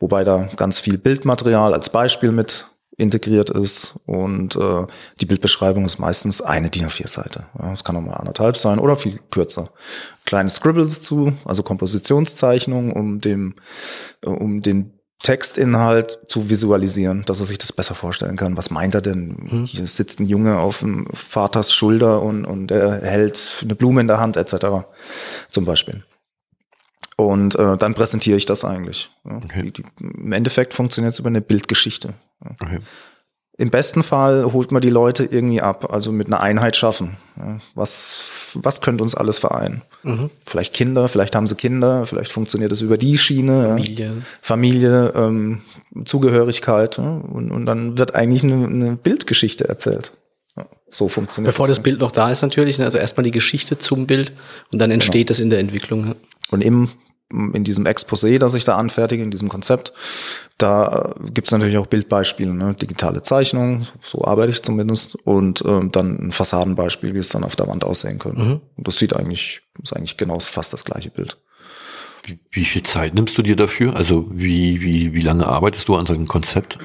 wobei 0.00 0.24
da 0.24 0.48
ganz 0.56 0.78
viel 0.78 0.98
Bildmaterial 0.98 1.72
als 1.72 1.90
Beispiel 1.90 2.32
mit 2.32 2.66
integriert 2.98 3.48
ist 3.48 3.98
und 4.06 4.56
äh, 4.56 4.86
die 5.20 5.26
Bildbeschreibung 5.26 5.86
ist 5.86 5.98
meistens 5.98 6.42
eine 6.42 6.68
DIN 6.68 6.86
A4-Seite. 6.86 7.46
Ja, 7.58 7.70
das 7.70 7.84
kann 7.84 7.96
auch 7.96 8.02
mal 8.02 8.14
anderthalb 8.14 8.56
sein 8.56 8.80
oder 8.80 8.96
viel 8.96 9.20
kürzer. 9.30 9.70
Kleine 10.26 10.50
Scribbles 10.50 11.00
zu, 11.00 11.32
also 11.44 11.62
Kompositionszeichnungen, 11.62 12.92
um 12.92 13.20
dem, 13.20 13.54
äh, 14.26 14.28
um 14.28 14.62
den 14.62 14.98
Textinhalt 15.22 16.18
zu 16.26 16.50
visualisieren, 16.50 17.24
dass 17.24 17.40
er 17.40 17.46
sich 17.46 17.58
das 17.58 17.72
besser 17.72 17.94
vorstellen 17.94 18.36
kann. 18.36 18.56
Was 18.56 18.70
meint 18.70 18.94
er 18.94 19.00
denn? 19.00 19.36
Hm. 19.48 19.64
Hier 19.64 19.86
sitzt 19.86 20.20
ein 20.20 20.26
Junge 20.26 20.58
auf 20.58 20.80
dem 20.80 21.06
Vaters 21.12 21.72
Schulter 21.72 22.20
und, 22.22 22.44
und 22.44 22.70
er 22.70 23.00
hält 23.02 23.60
eine 23.62 23.74
Blume 23.76 24.00
in 24.00 24.08
der 24.08 24.18
Hand, 24.18 24.36
etc. 24.36 24.86
Zum 25.50 25.64
Beispiel. 25.64 26.02
Und 27.16 27.56
äh, 27.56 27.76
dann 27.76 27.94
präsentiere 27.94 28.36
ich 28.36 28.46
das 28.46 28.64
eigentlich. 28.64 29.10
Ja. 29.24 29.36
Okay. 29.36 29.62
Die, 29.62 29.82
die, 29.82 29.84
Im 30.00 30.32
Endeffekt 30.32 30.74
funktioniert 30.74 31.14
es 31.14 31.18
über 31.18 31.28
eine 31.28 31.40
Bildgeschichte. 31.40 32.14
Okay. 32.44 32.78
Im 33.60 33.70
besten 33.70 34.04
Fall 34.04 34.52
holt 34.52 34.70
man 34.70 34.80
die 34.80 34.90
Leute 34.90 35.24
irgendwie 35.24 35.60
ab, 35.60 35.92
also 35.92 36.12
mit 36.12 36.28
einer 36.28 36.40
Einheit 36.40 36.76
schaffen. 36.76 37.16
Was, 37.74 38.22
was 38.54 38.80
könnte 38.80 39.02
uns 39.02 39.16
alles 39.16 39.38
vereinen? 39.38 39.82
Mhm. 40.04 40.30
Vielleicht 40.46 40.72
Kinder, 40.74 41.08
vielleicht 41.08 41.34
haben 41.34 41.48
sie 41.48 41.56
Kinder, 41.56 42.06
vielleicht 42.06 42.30
funktioniert 42.30 42.70
es 42.70 42.82
über 42.82 42.96
die 42.96 43.18
Schiene. 43.18 43.70
Familie. 43.70 44.12
Familie, 44.42 45.12
ähm, 45.16 45.62
Zugehörigkeit. 46.04 46.98
Und, 46.98 47.50
und 47.50 47.66
dann 47.66 47.98
wird 47.98 48.14
eigentlich 48.14 48.44
eine, 48.44 48.64
eine 48.66 48.96
Bildgeschichte 48.96 49.68
erzählt. 49.68 50.12
So 50.90 51.08
funktioniert 51.08 51.52
Bevor 51.52 51.66
das, 51.66 51.78
das 51.78 51.82
Bild 51.82 52.00
noch 52.00 52.12
da 52.12 52.30
ist 52.30 52.42
natürlich, 52.42 52.78
ne? 52.78 52.84
also 52.84 52.98
erstmal 52.98 53.24
die 53.24 53.30
Geschichte 53.30 53.76
zum 53.76 54.06
Bild 54.06 54.32
und 54.72 54.78
dann 54.78 54.90
entsteht 54.90 55.26
genau. 55.26 55.28
das 55.28 55.40
in 55.40 55.50
der 55.50 55.58
Entwicklung. 55.58 56.14
Und 56.50 56.62
im 56.62 56.90
in 57.30 57.62
diesem 57.62 57.84
Exposé, 57.86 58.38
das 58.38 58.54
ich 58.54 58.64
da 58.64 58.76
anfertige, 58.76 59.22
in 59.22 59.30
diesem 59.30 59.48
Konzept, 59.48 59.92
da 60.56 61.14
äh, 61.16 61.30
gibt's 61.30 61.50
natürlich 61.50 61.76
auch 61.76 61.86
Bildbeispiele, 61.86 62.54
ne? 62.54 62.74
digitale 62.74 63.22
Zeichnungen, 63.22 63.86
so 64.00 64.24
arbeite 64.24 64.50
ich 64.50 64.62
zumindest, 64.62 65.14
und 65.14 65.62
ähm, 65.66 65.92
dann 65.92 66.18
ein 66.18 66.32
Fassadenbeispiel, 66.32 67.14
wie 67.14 67.18
es 67.18 67.28
dann 67.28 67.44
auf 67.44 67.56
der 67.56 67.68
Wand 67.68 67.84
aussehen 67.84 68.18
könnte. 68.18 68.42
Mhm. 68.42 68.60
Und 68.76 68.88
das 68.88 68.96
sieht 68.96 69.14
eigentlich, 69.14 69.60
ist 69.82 69.94
eigentlich 69.94 70.16
genau 70.16 70.38
fast 70.40 70.72
das 70.72 70.84
gleiche 70.84 71.10
Bild. 71.10 71.36
Wie, 72.24 72.38
wie 72.50 72.64
viel 72.64 72.82
Zeit 72.82 73.14
nimmst 73.14 73.36
du 73.36 73.42
dir 73.42 73.56
dafür? 73.56 73.94
Also 73.94 74.26
wie, 74.30 74.80
wie, 74.80 75.14
wie 75.14 75.22
lange 75.22 75.46
arbeitest 75.46 75.88
du 75.88 75.96
an 75.96 76.06
so 76.06 76.14
einem 76.14 76.28
Konzept? 76.28 76.78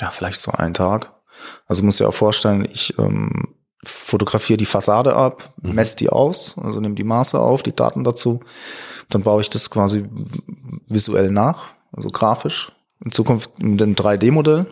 Ja, 0.00 0.10
vielleicht 0.10 0.40
so 0.40 0.50
einen 0.50 0.74
Tag. 0.74 1.12
Also 1.66 1.82
muss 1.82 1.98
ja 1.98 2.08
auch 2.08 2.14
vorstellen, 2.14 2.68
ich 2.70 2.98
ähm, 2.98 3.54
fotografiere 3.84 4.56
die 4.56 4.66
Fassade 4.66 5.14
ab, 5.14 5.52
mhm. 5.62 5.74
messe 5.74 5.96
die 5.96 6.10
aus, 6.10 6.56
also 6.62 6.80
nehme 6.80 6.94
die 6.94 7.04
Maße 7.04 7.38
auf, 7.38 7.62
die 7.62 7.74
Daten 7.74 8.04
dazu. 8.04 8.40
Dann 9.10 9.22
baue 9.22 9.42
ich 9.42 9.50
das 9.50 9.70
quasi 9.70 10.08
visuell 10.88 11.30
nach, 11.30 11.74
also 11.92 12.08
grafisch. 12.08 12.72
In 13.04 13.12
Zukunft 13.12 13.62
mit 13.62 13.82
einem 13.82 13.94
3D-Modell. 13.94 14.66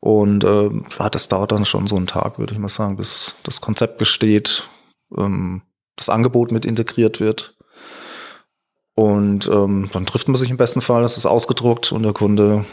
Und 0.00 0.44
äh, 0.44 0.70
das 1.10 1.28
dauert 1.28 1.52
dann 1.52 1.64
schon 1.64 1.86
so 1.86 1.96
einen 1.96 2.06
Tag, 2.06 2.38
würde 2.38 2.54
ich 2.54 2.58
mal 2.58 2.68
sagen, 2.68 2.96
bis 2.96 3.36
das 3.44 3.60
Konzept 3.60 3.98
gesteht, 3.98 4.68
ähm, 5.16 5.62
das 5.96 6.08
Angebot 6.08 6.50
mit 6.50 6.64
integriert 6.64 7.20
wird. 7.20 7.56
Und 8.94 9.48
ähm, 9.48 9.90
dann 9.92 10.06
trifft 10.06 10.28
man 10.28 10.36
sich 10.36 10.50
im 10.50 10.56
besten 10.56 10.80
Fall, 10.80 11.02
das 11.02 11.16
ist 11.16 11.26
ausgedruckt 11.26 11.92
und 11.92 12.02
der 12.02 12.12
Kunde 12.12 12.64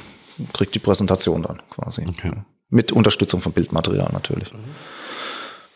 kriegt 0.54 0.76
die 0.76 0.80
Präsentation 0.80 1.44
dann 1.44 1.62
quasi. 1.70 2.06
Okay. 2.08 2.32
Mit 2.70 2.92
Unterstützung 2.92 3.42
von 3.42 3.52
Bildmaterial 3.52 4.10
natürlich. 4.12 4.52
Mhm. 4.54 4.60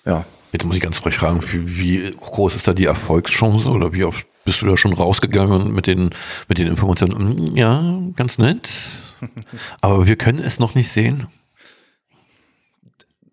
Ja. 0.06 0.26
Jetzt 0.52 0.66
muss 0.66 0.76
ich 0.76 0.82
ganz 0.82 1.00
frech 1.00 1.18
fragen, 1.18 1.42
wie, 1.52 1.78
wie 1.78 2.12
groß 2.12 2.56
ist 2.56 2.68
da 2.68 2.74
die 2.74 2.86
Erfolgschance 2.86 3.68
oder 3.68 3.94
wie 3.94 4.04
oft 4.04 4.26
bist 4.46 4.62
du 4.62 4.68
da 4.68 4.78
schon 4.78 4.94
rausgegangen 4.94 5.74
mit 5.74 5.88
den, 5.88 6.10
mit 6.48 6.58
den 6.58 6.68
Informationen? 6.68 7.38
Hm, 7.38 7.56
ja, 7.56 8.00
ganz 8.16 8.38
nett. 8.38 8.70
Aber 9.82 10.06
wir 10.06 10.16
können 10.16 10.40
es 10.40 10.60
noch 10.60 10.76
nicht 10.76 10.92
sehen. 10.92 11.28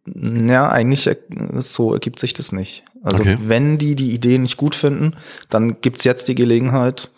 Ja, 0.07 0.69
eigentlich 0.69 1.09
so 1.57 1.93
ergibt 1.93 2.19
sich 2.19 2.33
das 2.33 2.53
nicht. 2.53 2.85
Also 3.03 3.23
okay. 3.23 3.37
wenn 3.41 3.79
die 3.79 3.97
die 3.97 4.13
Ideen 4.13 4.43
nicht 4.43 4.57
gut 4.57 4.75
finden, 4.75 5.15
dann 5.49 5.81
gibt's 5.81 6.05
jetzt 6.05 6.29
die 6.29 6.35
Gelegenheit, 6.35 7.11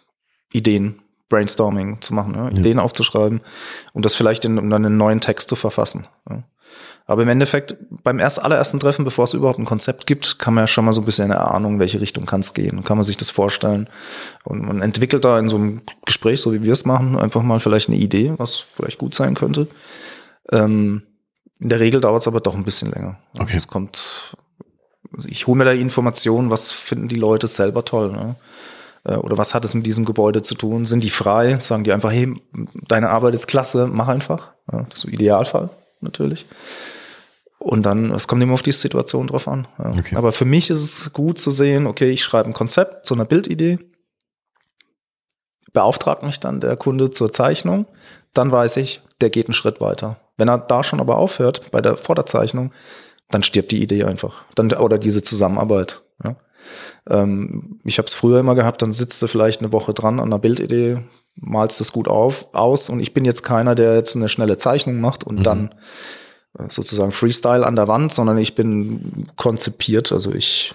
Ideen, 0.53 0.97
Brainstorming 1.29 2.01
zu 2.01 2.15
machen, 2.15 2.35
ja? 2.35 2.49
Ideen 2.49 2.77
ja. 2.79 2.83
aufzuschreiben 2.83 3.41
und 3.93 4.05
das 4.05 4.15
vielleicht 4.15 4.45
in, 4.45 4.59
um 4.59 4.69
dann 4.69 4.85
einen 4.85 4.97
neuen 4.97 5.21
Text 5.21 5.49
zu 5.49 5.57
verfassen. 5.57 6.07
Ja? 6.29 6.43
Aber 7.13 7.25
im 7.25 7.29
Endeffekt, 7.29 7.77
beim 7.91 8.19
erst 8.19 8.43
allerersten 8.43 8.81
Treffen, 8.81 9.05
bevor 9.05 9.25
es 9.25 9.35
überhaupt 9.35 9.59
ein 9.59 9.67
Konzept 9.67 10.07
gibt, 10.07 10.39
kann 10.39 10.55
man 10.55 10.63
ja 10.63 10.67
schon 10.67 10.87
mal 10.87 10.95
so 10.95 11.03
ein 11.03 11.05
bisschen 11.05 11.31
eine 11.31 11.43
Ahnung, 11.43 11.79
welche 11.79 12.01
Richtung 12.01 12.25
kann 12.25 12.41
es 12.41 12.55
gehen. 12.55 12.85
Kann 12.85 12.97
man 12.97 13.05
sich 13.05 13.19
das 13.19 13.29
vorstellen. 13.29 13.87
Und 14.45 14.63
man 14.63 14.81
entwickelt 14.81 15.23
da 15.23 15.39
in 15.39 15.51
so 15.51 15.57
einem 15.57 15.83
Gespräch, 16.07 16.41
so 16.41 16.55
wie 16.55 16.63
wir 16.63 16.73
es 16.73 16.87
machen, 16.87 17.19
einfach 17.19 17.43
mal 17.43 17.61
vielleicht 17.61 17.89
eine 17.89 17.99
Idee, 17.99 18.33
was 18.39 18.57
vielleicht 18.57 18.97
gut 18.97 19.15
sein 19.15 19.35
könnte. 19.35 19.67
Ähm, 20.51 21.03
in 21.61 21.69
der 21.69 21.81
Regel 21.81 22.01
dauert 22.01 22.23
es 22.23 22.29
aber 22.29 22.41
doch 22.41 22.55
ein 22.55 22.65
bisschen 22.65 22.91
länger. 22.91 23.19
Okay. 23.39 23.59
Es 23.59 23.69
kommt, 23.69 24.35
also 25.15 25.29
ich 25.29 25.47
hole 25.47 25.59
mir 25.59 25.67
da 25.67 25.73
Informationen, 25.73 26.49
was 26.49 26.73
finden 26.73 27.09
die 27.09 27.17
Leute 27.17 27.47
selber 27.47 27.85
toll. 27.85 28.11
Ne? 28.11 28.37
Äh, 29.05 29.17
oder 29.17 29.37
was 29.37 29.53
hat 29.53 29.67
es 29.67 29.75
mit 29.75 29.85
diesem 29.85 30.07
Gebäude 30.07 30.41
zu 30.41 30.55
tun? 30.55 30.87
Sind 30.87 31.05
die 31.05 31.11
frei? 31.11 31.61
Sagen 31.61 31.85
die 31.85 31.93
einfach, 31.93 32.11
hey, 32.11 32.33
deine 32.89 33.11
Arbeit 33.11 33.35
ist 33.35 33.49
klasse, 33.49 33.87
mach 33.87 34.09
einfach. 34.09 34.53
Ja, 34.73 34.87
das 34.89 34.95
ist 34.95 35.01
so 35.03 35.09
Idealfall 35.09 35.69
natürlich. 36.01 36.47
Und 37.63 37.87
dann, 37.87 38.11
es 38.11 38.27
kommt 38.27 38.43
immer 38.43 38.55
auf 38.55 38.63
die 38.63 38.73
Situation 38.73 39.29
drauf 39.29 39.47
an. 39.47 39.69
Ja. 39.79 39.91
Okay. 39.91 40.17
Aber 40.17 40.33
für 40.33 40.45
mich 40.45 40.69
ist 40.69 40.83
es 40.83 41.13
gut 41.13 41.39
zu 41.39 41.53
sehen, 41.53 41.87
okay, 41.87 42.11
ich 42.11 42.25
schreibe 42.25 42.49
ein 42.51 42.55
Konzept 42.55 43.07
zu 43.07 43.15
einer 43.15 43.25
Bildidee, 43.25 43.79
beauftragt 45.73 46.25
mich 46.25 46.41
dann 46.41 46.61
der 46.61 46.77
Kunde 46.77 47.11
zur 47.11 47.33
Zeichnung, 47.33 47.87
dann 48.35 48.51
weiß 48.51 48.79
ich, 48.79 49.01
der 49.21 49.31
geht 49.31 49.47
einen 49.47 49.55
Schritt 49.55 49.81
weiter. 49.81 50.19
Wenn 50.37 50.49
er 50.49 50.59
da 50.59 50.83
schon 50.83 51.01
aber 51.01 51.19
aufhört, 51.19 51.71
bei 51.71 51.81
der 51.81 51.97
Vorderzeichnung, 51.97 52.73
dann 53.31 53.45
stirbt 53.45 53.71
die 53.71 53.81
Idee 53.81 54.05
einfach. 54.05 54.43
Dann, 54.57 54.73
oder 54.73 54.99
diese 54.99 55.23
Zusammenarbeit. 55.23 56.03
Ja. 56.25 56.37
Ähm, 57.09 57.81
ich 57.85 57.99
habe 57.99 58.07
es 58.07 58.15
früher 58.15 58.41
immer 58.41 58.57
gehabt, 58.57 58.83
dann 58.83 58.93
sitzt 58.93 59.23
du 59.23 59.29
vielleicht 59.29 59.61
eine 59.61 59.73
Woche 59.73 59.95
dran 59.95 60.19
an 60.19 60.27
einer 60.27 60.41
Bildidee, 60.41 60.99
malst 61.37 61.81
das 61.81 61.93
gut 61.93 62.09
auf, 62.09 62.53
aus 62.55 62.89
und 62.89 62.99
ich 62.99 63.15
bin 63.15 63.25
jetzt 63.25 63.45
keiner, 63.45 63.77
der 63.77 63.95
jetzt 63.95 64.17
eine 64.17 64.29
schnelle 64.29 64.59
Zeichnung 64.59 65.01
macht 65.01 65.25
und 65.25 65.39
mhm. 65.39 65.43
dann 65.45 65.75
sozusagen 66.69 67.13
Freestyle 67.13 67.67
an 67.67 67.77
der 67.77 67.89
Wand, 67.89 68.13
sondern 68.13 68.39
ich 68.39 68.55
bin 68.55 69.27
konzipiert, 69.37 70.13
also 70.13 70.33
ich 70.33 70.75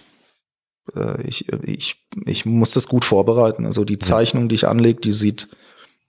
äh, 0.96 1.22
ich, 1.24 1.48
ich, 1.64 2.08
ich 2.26 2.46
muss 2.46 2.72
das 2.72 2.88
gut 2.88 3.06
vorbereiten. 3.06 3.66
Also 3.66 3.86
die 3.86 4.00
Zeichnung, 4.00 4.50
die 4.50 4.56
ich 4.56 4.68
anlege, 4.68 5.02
die 5.02 5.12
sieht 5.12 5.50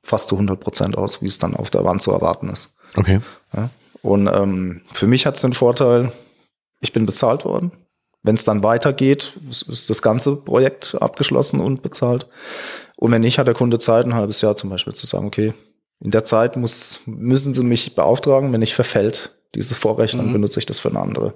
fast 0.03 0.29
zu 0.29 0.37
100 0.37 0.59
Prozent 0.61 0.97
aus, 0.97 1.23
wie 1.23 1.27
es 1.27 1.39
dann 1.39 1.55
auf 1.55 1.71
der 1.71 1.85
Wand 1.85 2.03
zu 2.03 2.13
erwarten 2.13 2.49
ist. 2.49 2.71
Okay. 2.97 3.21
Ja? 3.55 3.71
Und 4.03 4.29
ähm, 4.29 4.83
für 4.93 5.07
mich 5.07 5.27
hat 5.27 5.37
es 5.37 5.43
den 5.43 5.53
Vorteil, 5.53 6.13
ich 6.81 6.93
bin 6.93 7.07
bezahlt 7.07 7.45
worden. 7.45 7.73
Wenn 8.23 8.37
es 8.37 8.45
dann 8.45 8.63
weitergeht, 8.63 9.35
ist 9.49 9.91
das 9.91 10.03
ganze 10.03 10.37
Projekt 10.37 10.97
abgeschlossen 11.01 11.61
und 11.61 11.83
bezahlt. 11.83 12.27
Und 12.97 13.13
wenn 13.13 13.23
nicht, 13.23 13.39
hat 13.39 13.47
der 13.47 13.55
Kunde 13.55 13.79
Zeit, 13.79 14.07
ein 14.07 14.15
halbes 14.15 14.41
Jahr 14.41 14.57
zum 14.57 14.71
Beispiel 14.71 14.95
zu 14.95 15.07
sagen, 15.07 15.27
okay, 15.27 15.55
in 16.01 16.11
der 16.11 16.25
Zeit 16.25 16.57
muss, 16.57 17.01
müssen 17.07 17.55
Sie 17.55 17.65
mich 17.65 17.95
beauftragen, 17.95 18.53
wenn 18.53 18.61
nicht 18.61 18.75
verfällt 18.75 19.38
dieses 19.55 19.77
Vorrecht, 19.77 20.15
dann 20.15 20.29
mhm. 20.29 20.35
benutze 20.35 20.61
ich 20.61 20.67
das 20.67 20.79
für 20.79 20.89
eine 20.89 21.01
andere 21.01 21.35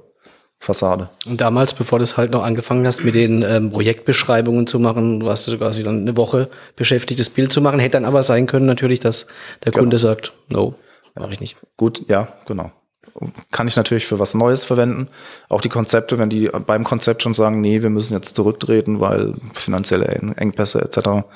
Fassade. 0.59 1.11
Und 1.27 1.41
damals, 1.41 1.75
bevor 1.75 1.99
du 1.99 2.05
es 2.05 2.17
halt 2.17 2.31
noch 2.31 2.45
angefangen 2.45 2.87
hast, 2.87 3.05
mit 3.05 3.15
den 3.15 3.43
ähm, 3.43 3.71
Projektbeschreibungen 3.71 4.67
zu 4.67 4.79
machen, 4.79 5.25
warst 5.25 5.49
du 5.49 5.59
quasi 5.59 5.83
dann 5.83 6.03
eine 6.03 6.17
Woche 6.17 6.49
beschäftigt, 6.77 7.19
das 7.19 7.31
Bild 7.31 7.53
zu 7.53 7.61
machen. 7.61 7.81
Hätte 7.81 7.93
dann 7.93 8.05
aber 8.05 8.23
sein 8.23 8.47
können 8.47 8.67
natürlich, 8.67 9.01
dass 9.01 9.27
der 9.65 9.73
genau. 9.73 9.83
Kunde 9.83 9.99
sagt, 9.99 10.33
no, 10.49 10.75
mache 11.15 11.33
ich 11.33 11.41
nicht. 11.41 11.57
Gut, 11.77 12.09
ja, 12.09 12.29
genau 12.47 12.71
kann 13.51 13.69
ich 13.69 13.77
natürlich 13.77 14.07
für 14.07 14.19
was 14.19 14.35
Neues 14.35 14.65
verwenden. 14.65 15.09
Auch 15.49 15.61
die 15.61 15.69
Konzepte, 15.69 16.19
wenn 16.19 16.31
die 16.31 16.49
beim 16.67 16.85
Konzept 16.85 17.23
schon 17.23 17.35
sagen, 17.35 17.61
nee, 17.61 17.83
wir 17.83 17.91
müssen 17.91 18.15
jetzt 18.15 18.37
zurücktreten, 18.37 19.01
weil 19.01 19.35
finanzielle 19.55 20.07
Engpässe 20.07 20.81
etc., 20.81 21.27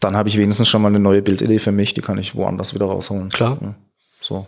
dann 0.00 0.16
habe 0.16 0.30
ich 0.30 0.38
wenigstens 0.38 0.68
schon 0.68 0.80
mal 0.80 0.88
eine 0.88 0.98
neue 0.98 1.20
Bildidee 1.20 1.58
für 1.58 1.72
mich, 1.72 1.92
die 1.92 2.00
kann 2.00 2.16
ich 2.16 2.34
woanders 2.34 2.74
wieder 2.74 2.86
rausholen. 2.86 3.28
Klar. 3.28 3.58
So. 4.18 4.46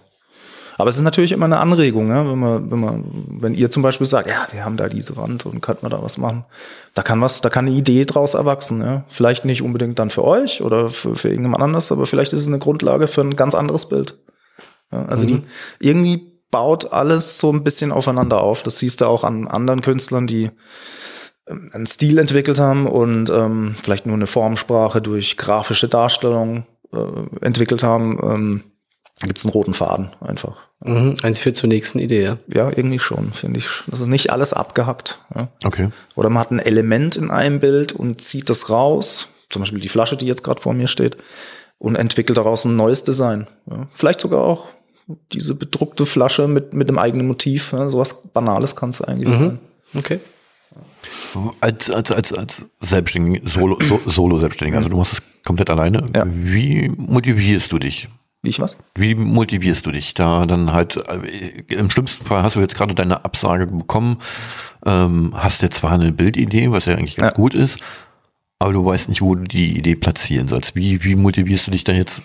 Aber 0.79 0.89
es 0.89 0.97
ist 0.97 1.03
natürlich 1.03 1.33
immer 1.33 1.45
eine 1.45 1.59
Anregung, 1.59 2.09
ja, 2.09 2.29
wenn 2.29 2.39
man, 2.39 2.71
wenn 2.71 2.81
man, 2.81 3.05
wenn 3.41 3.55
ihr 3.55 3.71
zum 3.71 3.83
Beispiel 3.83 4.07
sagt, 4.07 4.29
ja, 4.29 4.47
wir 4.53 4.65
haben 4.65 4.77
da 4.77 4.89
diese 4.89 5.17
Wand 5.17 5.47
und 5.47 5.61
könnten 5.61 5.85
wir 5.85 5.91
da 5.91 6.03
was 6.03 6.19
machen. 6.19 6.45
Da 6.95 7.03
kann 7.03 7.21
was, 7.21 7.41
da 7.41 7.51
kann 7.51 7.67
eine 7.67 7.77
Idee 7.77 8.05
draus 8.05 8.35
erwachsen, 8.35 8.81
ja. 8.81 9.05
Vielleicht 9.09 9.45
nicht 9.45 9.63
unbedingt 9.63 9.99
dann 9.99 10.11
für 10.11 10.25
euch 10.25 10.63
oder 10.63 10.91
für, 10.91 11.17
für 11.17 11.29
irgendjemand 11.29 11.63
anderes, 11.63 11.93
aber 11.93 12.07
vielleicht 12.07 12.33
ist 12.33 12.43
es 12.43 12.49
eine 12.49 12.59
Grundlage 12.59 13.07
für 13.07 13.21
ein 13.21 13.37
ganz 13.37 13.55
anderes 13.55 13.89
Bild. 13.89 14.19
Ja, 14.91 15.05
also 15.07 15.25
mhm. 15.25 15.29
die, 15.29 15.43
irgendwie 15.79 16.33
baut 16.51 16.93
alles 16.93 17.39
so 17.39 17.51
ein 17.53 17.65
bisschen 17.65 17.91
aufeinander 17.91 18.41
auf. 18.41 18.63
Das 18.63 18.79
siehst 18.79 19.01
du 19.01 19.07
auch 19.07 19.25
an 19.25 19.49
anderen 19.49 19.81
Künstlern, 19.81 20.27
die 20.27 20.51
ähm, 21.49 21.71
einen 21.73 21.87
Stil 21.87 22.19
entwickelt 22.19 22.61
haben 22.61 22.87
und 22.87 23.31
ähm, 23.31 23.75
vielleicht 23.83 24.07
nur 24.07 24.15
eine 24.15 24.29
Formsprache 24.29 25.03
durch 25.03 25.37
grafische 25.37 25.89
Darstellung 25.89 26.67
äh, 26.93 27.45
entwickelt 27.45 27.83
haben. 27.83 28.21
Ähm, 28.23 28.63
gibt 29.27 29.39
es 29.39 29.45
einen 29.45 29.53
roten 29.53 29.75
Faden 29.75 30.11
einfach. 30.21 30.57
Mhm, 30.81 31.17
eins 31.23 31.39
führt 31.39 31.57
zur 31.57 31.69
nächsten 31.69 31.99
Idee, 31.99 32.25
ja. 32.25 32.39
Ja, 32.49 32.69
irgendwie 32.69 32.99
schon, 32.99 33.33
finde 33.33 33.59
ich. 33.59 33.69
Das 33.87 34.01
ist 34.01 34.09
nicht 34.09 34.31
alles 34.31 34.53
abgehackt. 34.53 35.21
Ja. 35.35 35.49
Okay. 35.65 35.91
Oder 36.17 36.29
man 36.29 36.41
hat 36.41 36.51
ein 36.51 36.59
Element 36.59 37.17
in 37.17 37.31
einem 37.31 37.61
Bild 37.61 37.93
und 37.93 38.21
zieht 38.21 38.51
das 38.51 38.69
raus, 38.69 39.29
zum 39.51 39.63
Beispiel 39.63 39.81
die 39.81 39.89
Flasche, 39.89 40.17
die 40.17 40.27
jetzt 40.27 40.43
gerade 40.43 40.61
vor 40.61 40.75
mir 40.75 40.89
steht, 40.89 41.17
und 41.79 41.97
entwickelt 41.97 42.39
daraus 42.39 42.65
ein 42.65 42.77
neues 42.77 43.05
Design. 43.05 43.47
Ja. 43.71 43.87
Vielleicht 43.93 44.21
sogar 44.21 44.43
auch 44.43 44.67
diese 45.33 45.55
bedruckte 45.55 46.07
Flasche 46.07 46.49
mit, 46.49 46.75
mit 46.75 46.89
einem 46.89 46.99
eigenen 46.99 47.27
Motiv. 47.27 47.73
Ja. 47.73 47.89
Sowas 47.89 48.23
Banales 48.33 48.75
kann 48.75 48.91
es 48.91 49.03
eigentlich 49.03 49.29
mhm. 49.29 49.39
sein. 49.39 49.59
Okay. 49.95 50.21
Als, 51.61 51.91
als, 51.91 52.11
als, 52.11 52.33
als 52.33 52.65
Selbstständiger, 52.81 53.49
Solo, 53.49 53.79
Solo-Selbstständiger, 54.07 54.79
also 54.79 54.89
du 54.89 54.97
machst 54.97 55.15
es 55.15 55.23
komplett 55.45 55.71
alleine. 55.71 56.05
Ja. 56.15 56.25
Wie 56.27 56.89
motivierst 56.97 57.73
du 57.73 57.79
dich? 57.79 58.09
Wie 58.43 58.49
ich 58.49 58.59
was? 58.59 58.77
Wie 58.97 59.15
motivierst 59.15 59.87
du 59.87 59.93
dich 59.93 60.15
da 60.15 60.47
dann 60.47 60.73
halt? 60.73 60.97
Äh, 60.97 61.63
Im 61.69 61.91
schlimmsten 61.91 62.25
Fall 62.25 62.43
hast 62.43 62.57
du 62.57 62.61
jetzt 62.61 62.75
gerade 62.75 62.95
deine 62.95 63.25
Absage 63.25 63.69
bekommen, 63.69 64.19
ähm, 64.85 65.33
hast 65.37 65.63
jetzt 65.63 65.77
zwar 65.77 65.93
eine 65.93 66.13
Bildidee, 66.13 66.71
was 66.71 66.87
ja 66.87 66.95
eigentlich 66.95 67.17
ganz 67.17 67.31
ja. 67.31 67.37
gut 67.37 67.55
ist, 67.55 67.79
aber 68.59 68.73
du 68.73 68.85
weißt 68.85 69.09
nicht, 69.09 69.23
wo 69.23 69.37
du 69.37 69.45
die 69.45 69.79
Idee 69.79 69.95
platzieren 69.95 70.49
sollst. 70.49 70.75
Wie, 70.75 71.05
wie 71.05 71.15
motivierst 71.15 71.69
du 71.69 71.71
dich 71.71 71.85
da 71.85 71.93
jetzt 71.93 72.23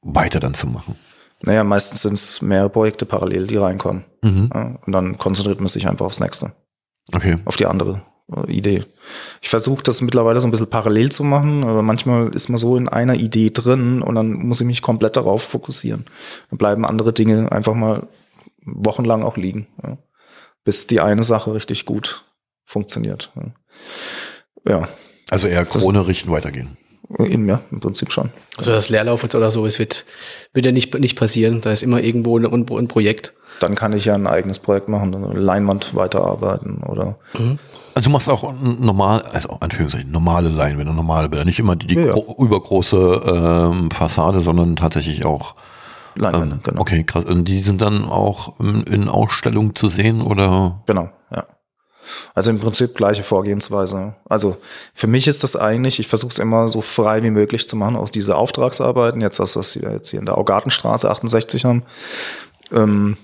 weiter 0.00 0.40
dann 0.40 0.54
zu 0.54 0.66
machen? 0.66 0.96
Naja, 1.42 1.64
meistens 1.64 2.02
sind 2.02 2.14
es 2.14 2.42
mehrere 2.42 2.70
Projekte 2.70 3.06
parallel, 3.06 3.46
die 3.46 3.56
reinkommen. 3.56 4.04
Mhm. 4.22 4.50
Ja, 4.52 4.78
und 4.84 4.92
dann 4.92 5.18
konzentriert 5.18 5.60
man 5.60 5.68
sich 5.68 5.86
einfach 5.86 6.06
aufs 6.06 6.20
nächste. 6.20 6.52
Okay. 7.12 7.38
Auf 7.44 7.56
die 7.56 7.66
andere. 7.66 8.02
Äh, 8.34 8.50
Idee. 8.50 8.84
Ich 9.40 9.48
versuche 9.48 9.82
das 9.82 10.00
mittlerweile 10.00 10.40
so 10.40 10.48
ein 10.48 10.50
bisschen 10.50 10.68
parallel 10.68 11.10
zu 11.12 11.24
machen, 11.24 11.64
aber 11.64 11.82
manchmal 11.82 12.34
ist 12.34 12.48
man 12.48 12.58
so 12.58 12.76
in 12.76 12.88
einer 12.88 13.14
Idee 13.14 13.50
drin 13.50 14.02
und 14.02 14.14
dann 14.14 14.32
muss 14.32 14.60
ich 14.60 14.66
mich 14.66 14.82
komplett 14.82 15.16
darauf 15.16 15.42
fokussieren. 15.42 16.06
Dann 16.50 16.58
bleiben 16.58 16.84
andere 16.84 17.12
Dinge 17.12 17.50
einfach 17.50 17.74
mal 17.74 18.06
wochenlang 18.64 19.22
auch 19.22 19.36
liegen, 19.36 19.66
ja, 19.82 19.98
bis 20.64 20.86
die 20.86 21.00
eine 21.00 21.22
Sache 21.22 21.54
richtig 21.54 21.86
gut 21.86 22.24
funktioniert. 22.64 23.32
Ja. 24.66 24.88
Also 25.30 25.48
eher 25.48 25.64
Krone 25.64 26.06
richten, 26.06 26.30
weitergehen. 26.30 26.76
Eben, 27.18 27.48
ja, 27.48 27.60
im 27.72 27.80
Prinzip 27.80 28.12
schon. 28.12 28.30
Also 28.56 28.70
das 28.70 28.88
Leerlauf 28.88 29.24
oder 29.24 29.50
so, 29.50 29.66
es 29.66 29.80
wird, 29.80 30.04
wird 30.52 30.66
ja 30.66 30.70
nicht, 30.70 30.96
nicht 30.96 31.18
passieren. 31.18 31.60
Da 31.60 31.72
ist 31.72 31.82
immer 31.82 32.00
irgendwo 32.00 32.38
ein, 32.38 32.46
ein 32.46 32.88
Projekt. 32.88 33.34
Dann 33.58 33.74
kann 33.74 33.92
ich 33.92 34.04
ja 34.04 34.14
ein 34.14 34.28
eigenes 34.28 34.60
Projekt 34.60 34.88
machen, 34.88 35.12
eine 35.14 35.40
Leinwand 35.40 35.96
weiterarbeiten 35.96 36.84
oder 36.84 37.18
mhm. 37.36 37.58
Also 37.94 38.08
du 38.08 38.10
machst 38.10 38.28
auch 38.28 38.52
normal, 38.62 39.22
also 39.32 39.58
Anführungszeichen, 39.60 40.10
normale 40.10 40.48
Leinwände, 40.48 40.92
normale 40.92 41.28
Bilder. 41.28 41.44
Nicht 41.44 41.58
immer 41.58 41.76
die, 41.76 41.86
die 41.86 41.94
ja, 41.94 42.16
ja. 42.16 42.22
übergroße 42.38 43.70
ähm, 43.72 43.90
Fassade, 43.90 44.40
sondern 44.40 44.76
tatsächlich 44.76 45.24
auch 45.24 45.54
Leinwände, 46.14 46.56
ähm, 46.56 46.60
genau. 46.62 46.80
Okay, 46.80 47.04
krass. 47.04 47.24
Und 47.24 47.44
die 47.44 47.60
sind 47.60 47.80
dann 47.80 48.04
auch 48.04 48.58
in, 48.60 48.82
in 48.82 49.08
Ausstellungen 49.08 49.74
zu 49.74 49.88
sehen 49.88 50.22
oder? 50.22 50.82
Genau, 50.86 51.10
ja. 51.30 51.46
Also 52.34 52.50
im 52.50 52.58
Prinzip 52.58 52.94
gleiche 52.94 53.22
Vorgehensweise. 53.22 54.14
Also 54.28 54.56
für 54.94 55.06
mich 55.06 55.28
ist 55.28 55.42
das 55.44 55.56
eigentlich, 55.56 56.00
ich 56.00 56.08
versuche 56.08 56.30
es 56.30 56.38
immer 56.38 56.68
so 56.68 56.80
frei 56.80 57.22
wie 57.22 57.30
möglich 57.30 57.68
zu 57.68 57.76
machen 57.76 57.96
aus 57.96 58.10
diese 58.10 58.36
Auftragsarbeiten, 58.36 59.20
jetzt 59.20 59.38
das, 59.38 59.56
was 59.56 59.80
wir 59.80 59.90
jetzt 59.92 60.10
hier 60.10 60.20
in 60.20 60.26
der 60.26 60.38
Augartenstraße 60.38 61.10
68 61.10 61.64
haben. 61.64 61.84
Ähm, 62.72 63.16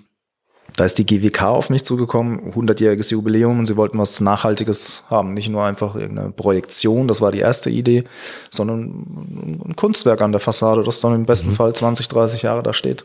da 0.74 0.84
ist 0.84 0.98
die 0.98 1.06
GWK 1.06 1.42
auf 1.42 1.70
mich 1.70 1.84
zugekommen, 1.84 2.52
100-jähriges 2.52 3.10
Jubiläum 3.12 3.58
und 3.58 3.66
sie 3.66 3.76
wollten 3.76 3.98
was 3.98 4.20
Nachhaltiges 4.20 5.04
haben. 5.08 5.34
Nicht 5.34 5.48
nur 5.48 5.64
einfach 5.64 5.94
irgendeine 5.94 6.30
Projektion, 6.30 7.08
das 7.08 7.20
war 7.20 7.32
die 7.32 7.38
erste 7.38 7.70
Idee, 7.70 8.04
sondern 8.50 9.60
ein 9.64 9.76
Kunstwerk 9.76 10.20
an 10.22 10.32
der 10.32 10.40
Fassade, 10.40 10.82
das 10.82 11.00
dann 11.00 11.14
im 11.14 11.26
besten 11.26 11.50
mhm. 11.50 11.54
Fall 11.54 11.74
20, 11.74 12.08
30 12.08 12.42
Jahre 12.42 12.62
da 12.62 12.72
steht. 12.72 13.04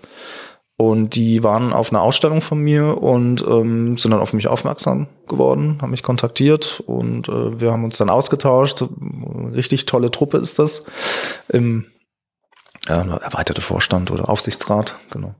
Und 0.78 1.15
die 1.15 1.43
waren 1.43 1.74
auf 1.74 1.91
einer 1.91 2.02
Ausstellung 2.02 2.41
von 2.41 2.58
mir 2.58 3.04
und 3.04 3.45
ähm, 3.47 3.97
sind 3.97 4.10
dann 4.10 4.19
auf 4.19 4.34
mich 4.34 4.47
aufmerksam 4.47 5.08
geworden, 5.28 5.78
haben 5.80 5.91
mich 5.91 6.02
kontaktiert 6.02 6.82
und 6.88 7.30
äh, 7.30 7.62
wir 7.62 7.71
haben 7.71 7.84
uns 7.84 7.97
dann 7.97 8.10
ausgetauscht. 8.10 8.84
Richtig 9.54 9.86
tolle 9.86 10.10
Truppe 10.10 10.38
ist 10.38 10.58
das. 10.58 10.86
Im 11.50 11.86
ja, 12.88 12.95
erweiterte 12.95 13.62
Vorstand 13.62 14.10
oder 14.10 14.28
Aufsichtsrat, 14.28 14.95
genau. 15.12 15.36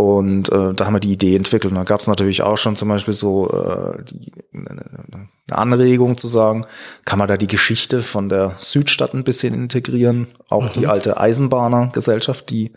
Und 0.00 0.50
äh, 0.50 0.72
da 0.72 0.86
haben 0.86 0.94
wir 0.94 1.00
die 1.00 1.12
Idee 1.12 1.36
entwickelt. 1.36 1.72
Und 1.72 1.76
da 1.76 1.84
gab 1.84 2.00
es 2.00 2.06
natürlich 2.06 2.40
auch 2.40 2.56
schon 2.56 2.74
zum 2.74 2.88
Beispiel 2.88 3.12
so 3.12 3.50
äh, 3.50 4.02
die, 4.02 4.32
eine 4.54 5.28
Anregung 5.50 6.16
zu 6.16 6.26
sagen, 6.26 6.62
kann 7.04 7.18
man 7.18 7.28
da 7.28 7.36
die 7.36 7.46
Geschichte 7.46 8.02
von 8.02 8.30
der 8.30 8.54
Südstadt 8.58 9.12
ein 9.12 9.24
bisschen 9.24 9.52
integrieren, 9.52 10.28
auch 10.48 10.74
mhm. 10.74 10.80
die 10.80 10.86
alte 10.86 11.20
Eisenbahnergesellschaft, 11.20 12.48
die 12.48 12.72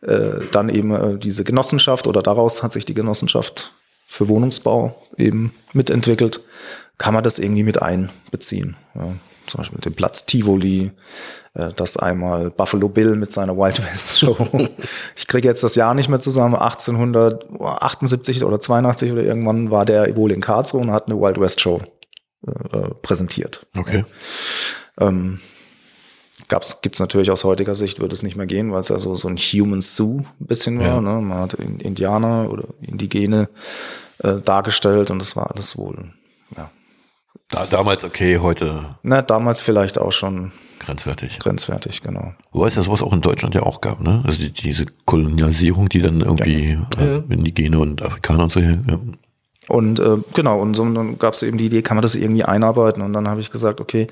äh, 0.00 0.40
dann 0.50 0.70
eben 0.70 0.94
äh, 0.94 1.18
diese 1.18 1.44
Genossenschaft 1.44 2.06
oder 2.06 2.22
daraus 2.22 2.62
hat 2.62 2.72
sich 2.72 2.86
die 2.86 2.94
Genossenschaft 2.94 3.74
für 4.06 4.28
Wohnungsbau 4.28 4.96
eben 5.18 5.52
mitentwickelt, 5.74 6.40
kann 6.96 7.12
man 7.12 7.24
das 7.24 7.38
irgendwie 7.38 7.62
mit 7.62 7.82
einbeziehen. 7.82 8.76
Ja 8.94 9.12
zum 9.48 9.58
Beispiel 9.58 9.80
den 9.80 9.94
Platz 9.94 10.26
Tivoli, 10.26 10.92
äh, 11.54 11.72
das 11.74 11.96
einmal 11.96 12.50
Buffalo 12.50 12.88
Bill 12.88 13.16
mit 13.16 13.32
seiner 13.32 13.56
Wild 13.56 13.82
West 13.84 14.18
Show. 14.18 14.36
ich 15.16 15.26
kriege 15.26 15.48
jetzt 15.48 15.64
das 15.64 15.74
Jahr 15.74 15.94
nicht 15.94 16.08
mehr 16.08 16.20
zusammen. 16.20 16.54
1878 16.54 18.44
oder 18.44 18.60
82 18.60 19.12
oder 19.12 19.22
irgendwann 19.22 19.70
war 19.70 19.84
der 19.84 20.14
wohl 20.16 20.32
in 20.32 20.40
Karlsruhe 20.40 20.80
und 20.80 20.92
hat 20.92 21.06
eine 21.06 21.20
Wild 21.20 21.40
West 21.40 21.60
Show 21.60 21.82
äh, 22.46 22.90
präsentiert. 23.02 23.66
Okay. 23.76 24.04
Ähm, 25.00 25.40
gab's, 26.48 26.80
gibt's 26.80 27.00
natürlich 27.00 27.30
aus 27.30 27.44
heutiger 27.44 27.74
Sicht 27.74 28.00
würde 28.00 28.14
es 28.14 28.22
nicht 28.22 28.36
mehr 28.36 28.46
gehen, 28.46 28.72
weil 28.72 28.80
es 28.80 28.88
ja 28.88 28.98
so, 28.98 29.14
so 29.14 29.28
ein 29.28 29.36
Human 29.36 29.80
Zoo 29.80 30.22
ein 30.40 30.46
bisschen 30.46 30.78
war. 30.78 30.86
Ja. 30.86 31.00
Ne? 31.00 31.20
Man 31.20 31.38
hat 31.38 31.54
Indianer 31.54 32.50
oder 32.50 32.64
Indigene 32.80 33.48
äh, 34.18 34.36
dargestellt 34.36 35.10
und 35.10 35.18
das 35.18 35.36
war 35.36 35.50
alles 35.50 35.76
wohl 35.76 36.12
da, 37.48 37.64
damals 37.70 38.04
okay, 38.04 38.38
heute. 38.38 38.96
Na, 39.02 39.22
damals 39.22 39.60
vielleicht 39.60 39.98
auch 39.98 40.12
schon. 40.12 40.52
Grenzwertig. 40.80 41.38
Grenzwertig, 41.38 42.02
genau. 42.02 42.34
Du 42.52 42.60
weißt 42.60 42.76
ja, 42.76 42.82
sowas 42.82 43.02
auch 43.02 43.12
in 43.12 43.20
Deutschland 43.20 43.54
ja 43.54 43.62
auch 43.62 43.80
gab, 43.80 44.00
ne? 44.00 44.22
Also 44.26 44.38
die, 44.38 44.52
diese 44.52 44.86
Kolonialisierung, 45.06 45.88
die 45.88 46.00
dann 46.00 46.20
irgendwie 46.20 46.78
ja. 46.98 47.04
äh, 47.04 47.22
Indigene 47.28 47.78
und 47.78 48.02
Afrikaner 48.02 48.44
und 48.44 48.52
so 48.52 48.60
hier, 48.60 48.82
ja. 48.88 48.98
Und 49.68 50.00
äh, 50.00 50.16
genau, 50.34 50.60
und 50.60 50.74
so 50.74 50.88
dann 50.88 51.18
gab 51.18 51.34
es 51.34 51.42
eben 51.42 51.58
die 51.58 51.66
Idee, 51.66 51.82
kann 51.82 51.96
man 51.96 52.02
das 52.02 52.14
irgendwie 52.14 52.44
einarbeiten? 52.44 53.02
Und 53.02 53.12
dann 53.12 53.28
habe 53.28 53.40
ich 53.40 53.50
gesagt, 53.50 53.80
okay, 53.80 54.06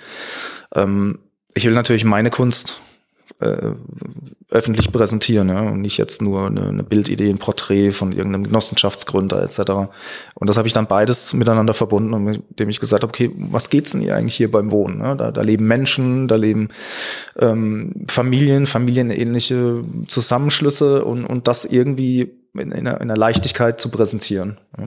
ähm, 0.75 1.18
ich 1.55 1.64
will 1.64 1.72
natürlich 1.72 2.05
meine 2.05 2.31
Kunst 2.31 2.79
äh, 3.40 3.72
öffentlich 4.51 4.92
präsentieren 4.92 5.49
ja, 5.49 5.61
und 5.61 5.81
nicht 5.81 5.99
jetzt 5.99 6.22
nur 6.22 6.46
eine, 6.46 6.68
eine 6.68 6.83
Bildidee, 6.83 7.29
ein 7.29 7.38
Porträt 7.38 7.90
von 7.90 8.12
irgendeinem 8.12 8.44
Genossenschaftsgründer 8.44 9.42
etc. 9.42 9.90
Und 10.35 10.49
das 10.49 10.57
habe 10.57 10.68
ich 10.68 10.75
dann 10.75 10.87
beides 10.87 11.35
miteinander 11.35 11.75
verbunden, 11.75 12.42
indem 12.51 12.68
ich 12.68 12.81
gesagt 12.81 13.03
habe, 13.03 13.11
okay, 13.11 13.31
was 13.37 13.68
geht's 13.68 13.92
denn 13.92 14.01
hier 14.01 14.16
eigentlich 14.16 14.37
hier 14.37 14.51
beim 14.51 14.70
Wohnen? 14.70 14.99
Ne? 14.99 15.16
Da, 15.16 15.33
da 15.33 15.42
leben 15.42 15.66
Menschen, 15.66 16.29
da 16.29 16.37
leben 16.37 16.68
ähm, 17.38 18.07
Familien, 18.09 18.66
familienähnliche 18.66 19.83
Zusammenschlüsse 20.07 21.05
und, 21.05 21.25
und 21.27 21.49
das 21.49 21.64
irgendwie 21.64 22.33
in, 22.55 22.72
in, 22.72 22.87
einer, 22.87 23.01
in 23.01 23.11
einer 23.11 23.16
Leichtigkeit 23.16 23.81
zu 23.81 23.90
präsentieren. 23.90 24.59
Ja. 24.79 24.87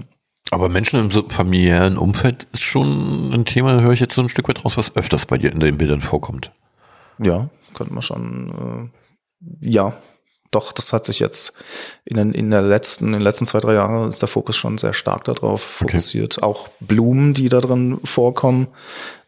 Aber 0.51 0.69
Menschen 0.69 0.99
im 0.99 1.29
familiären 1.29 1.97
Umfeld 1.97 2.47
ist 2.53 2.63
schon 2.63 3.31
ein 3.33 3.45
Thema, 3.45 3.75
da 3.75 3.81
höre 3.81 3.93
ich 3.93 3.99
jetzt 3.99 4.15
so 4.15 4.21
ein 4.21 4.29
Stück 4.29 4.49
weit 4.49 4.65
raus, 4.65 4.77
was 4.77 4.95
öfters 4.95 5.25
bei 5.25 5.37
dir 5.37 5.51
in 5.51 5.59
den 5.59 5.77
Bildern 5.77 6.01
vorkommt. 6.01 6.51
Ja, 7.19 7.49
könnte 7.73 7.93
man 7.93 8.01
schon, 8.01 8.91
äh, 9.41 9.67
ja, 9.69 10.01
doch, 10.51 10.71
das 10.71 10.93
hat 10.93 11.05
sich 11.05 11.19
jetzt 11.19 11.53
in, 12.05 12.17
den, 12.17 12.33
in 12.33 12.49
der 12.49 12.63
letzten, 12.63 13.07
in 13.07 13.13
den 13.13 13.21
letzten 13.21 13.45
zwei, 13.45 13.59
drei 13.59 13.75
Jahren 13.75 14.09
ist 14.09 14.21
der 14.21 14.29
Fokus 14.29 14.57
schon 14.57 14.77
sehr 14.77 14.93
stark 14.93 15.23
darauf 15.25 15.61
fokussiert. 15.61 16.37
Okay. 16.37 16.45
Auch 16.45 16.69
Blumen, 16.79 17.33
die 17.33 17.49
da 17.49 17.61
drin 17.61 17.99
vorkommen, 18.03 18.67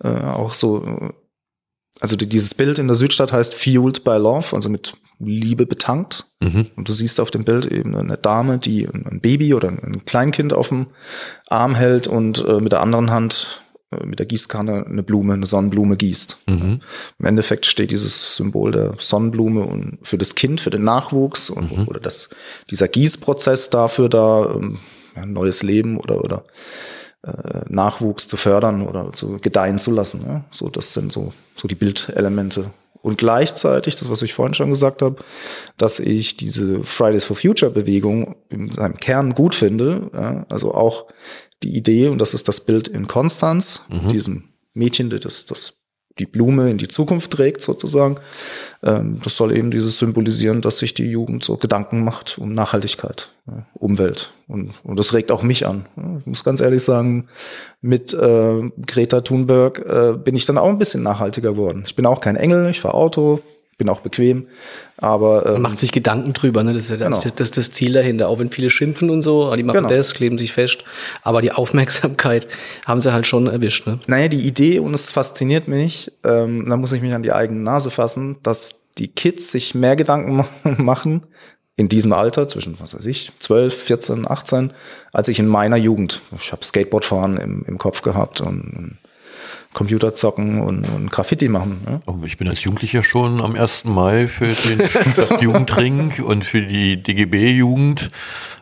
äh, 0.04 0.08
auch 0.08 0.56
so, 0.56 1.14
also 2.00 2.16
dieses 2.16 2.56
Bild 2.56 2.80
in 2.80 2.88
der 2.88 2.96
Südstadt 2.96 3.32
heißt 3.32 3.54
Fueled 3.54 4.04
by 4.04 4.18
Love, 4.18 4.56
also 4.56 4.70
mit 4.70 4.94
Liebe 5.20 5.68
betankt. 5.68 6.26
Mhm. 6.42 6.68
Und 6.76 6.90
du 6.90 6.94
siehst 6.94 7.20
auf 7.20 7.30
dem 7.30 7.46
Bild 7.46 7.68
eben 7.68 7.96
eine 7.96 8.18
Dame, 8.18 8.58
die 8.58 8.88
ein 8.88 9.22
Baby 9.22 9.54
oder 9.54 9.68
ein 9.68 10.04
Kleinkind 10.06 10.54
auf 10.54 10.70
dem 10.70 10.88
Arm 11.48 11.76
hält 11.76 12.08
und 12.08 12.44
äh, 12.44 12.60
mit 12.60 12.72
der 12.72 12.82
anderen 12.82 13.12
Hand 13.12 13.62
äh, 13.66 13.71
mit 14.06 14.20
der 14.20 14.26
Gießkanne 14.26 14.86
eine 14.86 15.04
Blume, 15.04 15.34
eine 15.34 15.46
Sonnenblume 15.46 15.98
gießt. 15.98 16.38
Mhm. 16.48 16.82
Im 17.20 17.26
Endeffekt 17.26 17.66
steht 17.66 17.92
dieses 17.92 18.36
Symbol 18.36 18.72
der 18.72 18.96
Sonnenblume 18.98 19.64
und 19.64 19.98
für 20.02 20.18
das 20.18 20.36
Kind, 20.36 20.62
für 20.62 20.70
den 20.70 20.84
Nachwuchs 20.84 21.50
und, 21.50 21.78
mhm. 21.78 21.88
oder 21.88 22.00
das, 22.00 22.30
dieser 22.70 22.88
Gießprozess 22.88 23.70
dafür 23.70 24.08
da, 24.08 24.56
ähm, 24.56 24.80
ein 25.14 25.34
neues 25.34 25.62
Leben 25.62 25.98
oder, 25.98 26.24
oder 26.24 26.44
äh, 27.24 27.62
Nachwuchs 27.68 28.28
zu 28.28 28.38
fördern 28.38 28.82
oder 28.88 29.12
zu 29.12 29.38
gedeihen 29.40 29.78
zu 29.78 29.92
lassen. 29.92 30.22
Ja? 30.26 30.46
So, 30.52 30.70
das 30.70 30.94
sind 30.94 31.12
so, 31.12 31.34
so 31.56 31.68
die 31.68 31.76
Bildelemente. 31.76 32.72
Und 33.02 33.18
gleichzeitig, 33.18 33.96
das, 33.96 34.10
was 34.10 34.22
ich 34.22 34.34
vorhin 34.34 34.54
schon 34.54 34.70
gesagt 34.70 35.02
habe, 35.02 35.16
dass 35.78 36.00
ich 36.00 36.38
diese 36.38 36.84
Fridays 36.84 37.24
for 37.24 37.36
Future 37.36 37.72
Bewegung 37.72 38.36
in 38.50 38.72
seinem 38.72 38.98
Kern 38.98 39.34
gut 39.34 39.56
finde. 39.56 40.10
Ja? 40.14 40.46
Also 40.50 40.74
auch 40.74 41.08
die 41.64 41.76
Idee, 41.76 42.08
und 42.08 42.20
das 42.20 42.34
ist 42.34 42.48
das 42.48 42.62
Bild 42.62 42.88
in 42.88 43.08
Konstanz, 43.08 43.84
mhm. 43.90 44.08
diesem 44.10 44.44
Mädchen, 44.74 45.10
das, 45.10 45.46
das 45.46 45.82
die 46.20 46.26
Blume 46.26 46.70
in 46.70 46.78
die 46.78 46.88
Zukunft 46.88 47.32
trägt 47.32 47.62
sozusagen. 47.62 48.18
Ähm, 48.84 49.20
das 49.24 49.36
soll 49.36 49.56
eben 49.56 49.72
dieses 49.72 49.98
symbolisieren, 49.98 50.62
dass 50.62 50.78
sich 50.78 50.94
die 50.94 51.06
Jugend 51.06 51.44
so 51.44 51.58
Gedanken 51.58 52.04
macht 52.04 52.38
um 52.38 52.54
Nachhaltigkeit, 52.54 53.30
Umwelt. 53.74 54.34
Und, 54.48 54.74
und 54.84 55.00
das 55.00 55.14
regt 55.14 55.32
auch 55.32 55.44
mich 55.44 55.66
an. 55.66 55.86
Ich 56.20 56.26
muss 56.26 56.44
ganz 56.44 56.62
ehrlich 56.62 56.84
sagen, 56.84 57.28
mit 57.82 58.14
äh, 58.14 58.70
Greta 58.86 59.22
Thunberg 59.22 59.80
äh, 59.80 60.18
bin 60.18 60.36
ich 60.36 60.46
dann 60.46 60.58
auch 60.58 60.70
ein 60.70 60.78
bisschen 60.78 61.04
nachhaltiger 61.04 61.52
geworden. 61.52 61.84
Ich 61.86 61.96
bin 61.96 62.06
auch 62.06 62.20
kein 62.20 62.36
Engel, 62.36 62.70
ich 62.70 62.82
fahre 62.82 62.96
Auto, 62.96 63.40
bin 63.82 63.90
auch 63.90 64.02
bequem. 64.02 64.48
Aber 64.98 65.44
ähm, 65.48 65.54
man 65.54 65.64
macht 65.64 65.80
sich 65.80 65.92
Gedanken 65.92 66.34
drüber, 66.34 66.64
ne? 66.64 66.74
Das 66.74 66.84
ist 66.84 66.92
ja 66.92 66.98
genau. 66.98 67.20
das, 67.20 67.34
das, 67.34 67.50
das 67.50 67.72
Ziel 67.72 67.94
dahinter. 67.94 68.30
Auch 68.30 68.38
wenn 68.38 68.52
viele 68.52 68.70
schimpfen 68.70 69.10
und 69.10 69.24
so, 69.24 69.56
die 69.56 69.64
machen 69.64 69.78
genau. 69.78 69.90
das, 69.90 70.14
kleben 70.14 70.38
sich 70.38 70.54
fest. 70.54 70.84
Aber 71.24 71.42
die 71.42 71.52
Aufmerksamkeit 71.52 72.48
haben 72.86 73.02
sie 73.02 73.12
halt 73.12 73.26
schon 73.26 73.48
erwischt. 73.48 73.88
Ne? 73.88 74.00
Naja, 74.06 74.28
die 74.28 74.42
Idee, 74.42 74.78
und 74.78 74.94
es 74.94 75.10
fasziniert 75.10 75.68
mich, 75.68 76.12
ähm, 76.24 76.70
da 76.70 76.78
muss 76.78 76.94
ich 76.94 77.02
mich 77.02 77.14
an 77.14 77.24
die 77.24 77.34
eigene 77.34 77.62
Nase 77.62 77.90
fassen, 77.90 78.38
dass 78.44 78.84
die 79.00 79.08
Kids 79.08 79.52
sich 79.52 79.74
mehr 79.74 79.96
Gedanken 79.96 80.46
machen 80.78 81.26
in 81.76 81.90
diesem 81.90 82.14
Alter, 82.14 82.48
zwischen, 82.48 82.80
was 82.80 82.94
weiß 82.94 83.08
ich, 83.08 83.32
12, 83.40 83.76
14, 83.76 84.30
18, 84.30 84.74
als 85.12 85.28
ich 85.28 85.40
in 85.40 85.48
meiner 85.48 85.78
Jugend. 85.78 86.22
Ich 86.38 86.52
habe 86.52 86.64
Skateboardfahren 86.64 87.38
im, 87.38 87.66
im 87.66 87.80
Kopf 87.80 88.04
gehabt 88.04 88.42
und 88.42 89.00
Computer 89.74 90.14
zocken 90.14 90.62
und, 90.62 90.84
und 90.84 91.12
Graffiti 91.12 91.48
machen. 91.48 91.82
Ne? 91.86 92.02
Oh, 92.06 92.16
ich 92.26 92.38
bin 92.38 92.48
als 92.50 92.64
Jugendlicher 92.64 93.04
schon 93.04 93.42
am 93.42 93.56
1. 93.56 93.86
Mai 93.86 94.28
für 94.28 94.48
den 94.48 94.82
Jugendring 95.42 96.22
und 96.24 96.44
für 96.44 96.62
die 96.62 97.02
DGB-Jugend 97.02 98.12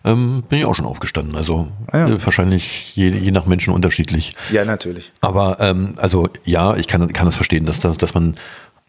ähm, 0.06 0.44
bin 0.48 0.60
ich 0.60 0.66
auch 0.66 0.76
schon 0.76 0.86
aufgestanden. 0.86 1.36
Also 1.36 1.72
ah, 1.88 1.98
ja. 1.98 2.08
äh, 2.10 2.24
wahrscheinlich 2.26 2.96
je, 2.96 3.10
je 3.10 3.32
nach 3.32 3.48
Menschen 3.48 3.74
unterschiedlich. 3.74 4.34
Ja, 4.52 4.66
natürlich. 4.66 5.12
Aber 5.22 5.58
ähm, 5.60 5.96
also 5.98 6.30
ja, 6.46 6.76
ich 6.76 6.88
kann, 6.88 7.12
kann 7.12 7.26
das 7.26 7.36
verstehen, 7.36 7.66
dass, 7.66 7.80
dass 7.80 8.14
man 8.14 8.36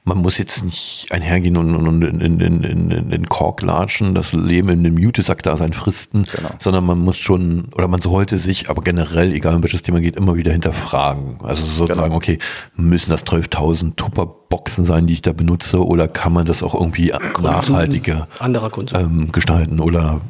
man 0.04 0.18
muss 0.18 0.38
jetzt 0.38 0.64
nicht 0.64 1.06
einhergehen 1.10 1.56
und, 1.56 1.74
und 1.74 2.02
in, 2.02 2.20
in, 2.20 2.40
in, 2.40 2.62
in, 2.64 2.90
in 2.90 3.10
den 3.10 3.26
Kork 3.26 3.60
latschen, 3.60 4.14
das 4.14 4.32
Leben 4.32 4.70
in 4.70 4.82
dem 4.82 4.98
Jutesack 4.98 5.42
da 5.42 5.56
sein 5.56 5.72
fristen, 5.72 6.26
genau. 6.34 6.50
sondern 6.58 6.84
man 6.84 6.98
muss 6.98 7.18
schon, 7.18 7.68
oder 7.74 7.86
man 7.86 8.00
sollte 8.00 8.38
sich, 8.38 8.70
aber 8.70 8.82
generell, 8.82 9.32
egal 9.32 9.54
um 9.54 9.62
welches 9.62 9.82
Thema 9.82 10.00
geht, 10.00 10.16
immer 10.16 10.36
wieder 10.36 10.52
hinterfragen. 10.52 11.38
Also 11.42 11.66
sozusagen, 11.66 12.02
genau. 12.02 12.16
okay, 12.16 12.38
müssen 12.76 13.10
das 13.10 13.26
12.000 13.26 13.96
Tupperboxen 13.96 14.84
sein, 14.84 15.06
die 15.06 15.12
ich 15.12 15.22
da 15.22 15.32
benutze, 15.32 15.84
oder 15.84 16.08
kann 16.08 16.32
man 16.32 16.46
das 16.46 16.62
auch 16.62 16.74
irgendwie 16.74 17.12
Konsum, 17.34 17.74
nachhaltiger 17.74 18.26
anderer 18.38 18.70
ähm, 18.94 19.30
gestalten? 19.32 19.80
Oder 19.80 20.22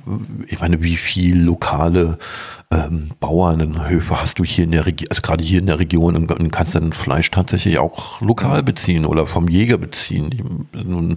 ich 0.49 0.61
meine, 0.61 0.83
wie 0.83 0.97
viel 0.97 1.41
lokale 1.41 2.19
ähm, 2.73 3.11
Bauernhöfe 3.19 4.21
hast 4.21 4.39
du 4.39 4.45
hier 4.45 4.63
in 4.63 4.71
der 4.71 4.87
Region, 4.87 5.09
also 5.11 5.23
gerade 5.23 5.43
hier 5.43 5.59
in 5.59 5.67
der 5.67 5.81
Region 5.81 6.15
und, 6.15 6.53
kannst 6.53 6.77
dann 6.77 6.93
Fleisch 6.93 7.31
tatsächlich 7.31 7.81
auch 7.81 8.21
lokal 8.21 8.63
beziehen 8.63 9.05
oder 9.05 9.27
vom 9.27 9.49
Jäger 9.49 9.77
beziehen. 9.77 10.69
Nun, 10.73 11.17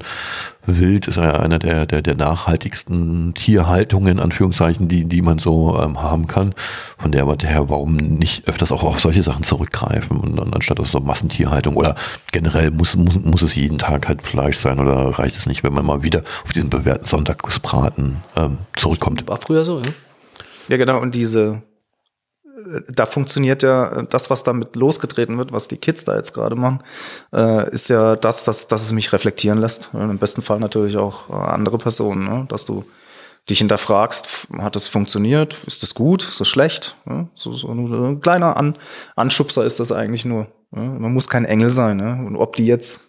Wild 0.65 1.07
ist 1.07 1.17
ja 1.17 1.39
einer 1.39 1.59
der, 1.59 1.85
der, 1.85 2.01
der 2.01 2.15
nachhaltigsten 2.15 3.35
Tierhaltungen, 3.35 4.19
Anführungszeichen, 4.19 4.87
die, 4.87 5.03
die 5.05 5.21
man 5.21 5.37
so 5.37 5.79
ähm, 5.79 6.01
haben 6.01 6.25
kann. 6.25 6.55
Von 6.97 7.11
der 7.11 7.27
Warte 7.27 7.47
her, 7.47 7.69
warum 7.69 7.97
nicht 7.97 8.47
öfters 8.47 8.71
auch 8.71 8.81
auf 8.81 8.99
solche 8.99 9.21
Sachen 9.21 9.43
zurückgreifen 9.43 10.19
und 10.19 10.37
dann 10.37 10.53
anstatt 10.53 10.79
auf 10.79 10.89
so 10.89 11.01
Massentierhaltung 11.01 11.75
oder 11.75 11.95
generell 12.31 12.71
muss, 12.71 12.95
muss, 12.95 13.15
muss 13.21 13.41
es 13.43 13.53
jeden 13.53 13.77
Tag 13.77 14.07
halt 14.07 14.23
Fleisch 14.23 14.57
sein 14.57 14.79
oder 14.79 15.19
reicht 15.19 15.37
es 15.37 15.45
nicht, 15.45 15.63
wenn 15.63 15.73
man 15.73 15.85
mal 15.85 16.01
wieder 16.01 16.23
auf 16.45 16.53
diesen 16.53 16.71
bewährten 16.71 17.07
Sonntagsbraten 17.07 18.23
ähm, 18.35 18.57
zurückkommt? 18.75 19.27
War 19.27 19.37
früher 19.37 19.63
so, 19.63 19.79
ja. 19.79 19.91
Ja, 20.67 20.77
genau. 20.77 20.99
Und 20.99 21.15
diese, 21.15 21.61
äh, 22.45 22.81
da 22.89 23.05
funktioniert 23.05 23.63
ja 23.63 23.99
äh, 23.99 24.05
das, 24.09 24.29
was 24.29 24.43
damit 24.43 24.75
losgetreten 24.75 25.37
wird, 25.37 25.51
was 25.51 25.67
die 25.67 25.77
Kids 25.77 26.05
da 26.05 26.15
jetzt 26.15 26.33
gerade 26.33 26.55
machen, 26.55 26.79
äh, 27.33 27.69
ist 27.71 27.89
ja 27.89 28.15
das, 28.15 28.43
dass, 28.45 28.67
dass 28.67 28.83
es 28.83 28.91
mich 28.91 29.11
reflektieren 29.13 29.59
lässt. 29.59 29.89
Im 29.93 30.17
besten 30.17 30.41
Fall 30.41 30.59
natürlich 30.59 30.97
auch 30.97 31.29
andere 31.29 31.77
Personen, 31.77 32.25
ne? 32.25 32.45
dass 32.49 32.65
du 32.65 32.85
dich 33.49 33.57
hinterfragst, 33.57 34.47
hat 34.57 34.75
das 34.75 34.87
funktioniert? 34.87 35.57
Ist 35.65 35.83
das 35.83 35.93
gut? 35.93 36.23
Ist 36.23 36.39
das 36.39 36.47
schlecht? 36.47 36.95
Ja, 37.05 37.27
so, 37.35 37.51
so 37.51 37.67
ein 37.69 38.21
kleiner 38.21 38.55
An 38.55 38.77
Anschubser 39.15 39.65
ist 39.65 39.79
das 39.79 39.91
eigentlich 39.91 40.23
nur. 40.23 40.47
Ja, 40.73 40.81
man 40.81 41.13
muss 41.13 41.27
kein 41.27 41.45
Engel 41.45 41.69
sein. 41.69 41.97
Ne? 41.97 42.23
Und 42.25 42.37
ob 42.37 42.55
die 42.55 42.65
jetzt 42.65 43.01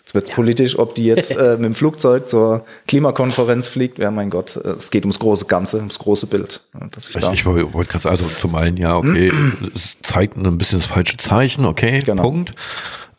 Jetzt 0.00 0.14
wird 0.14 0.28
ja. 0.28 0.34
politisch, 0.34 0.78
ob 0.78 0.94
die 0.94 1.06
jetzt 1.06 1.30
äh, 1.36 1.56
mit 1.56 1.64
dem 1.64 1.74
Flugzeug 1.74 2.28
zur 2.28 2.64
Klimakonferenz 2.86 3.68
fliegt. 3.68 3.98
Ja, 3.98 4.10
mein 4.10 4.30
Gott, 4.30 4.56
äh, 4.56 4.70
es 4.70 4.90
geht 4.90 5.04
ums 5.04 5.18
große 5.18 5.46
Ganze, 5.46 5.78
ums 5.78 5.98
große 5.98 6.26
Bild. 6.26 6.60
Dass 6.92 7.08
ich, 7.08 7.16
ich, 7.16 7.24
ich 7.24 7.46
wollte 7.46 7.92
gerade, 7.92 8.08
also 8.08 8.24
zum 8.40 8.54
einen, 8.54 8.76
ja, 8.76 8.96
okay, 8.96 9.32
es 9.74 9.96
zeigt 10.02 10.36
ein 10.36 10.58
bisschen 10.58 10.78
das 10.78 10.86
falsche 10.86 11.16
Zeichen, 11.16 11.64
okay, 11.64 12.00
genau. 12.00 12.22
Punkt. 12.22 12.54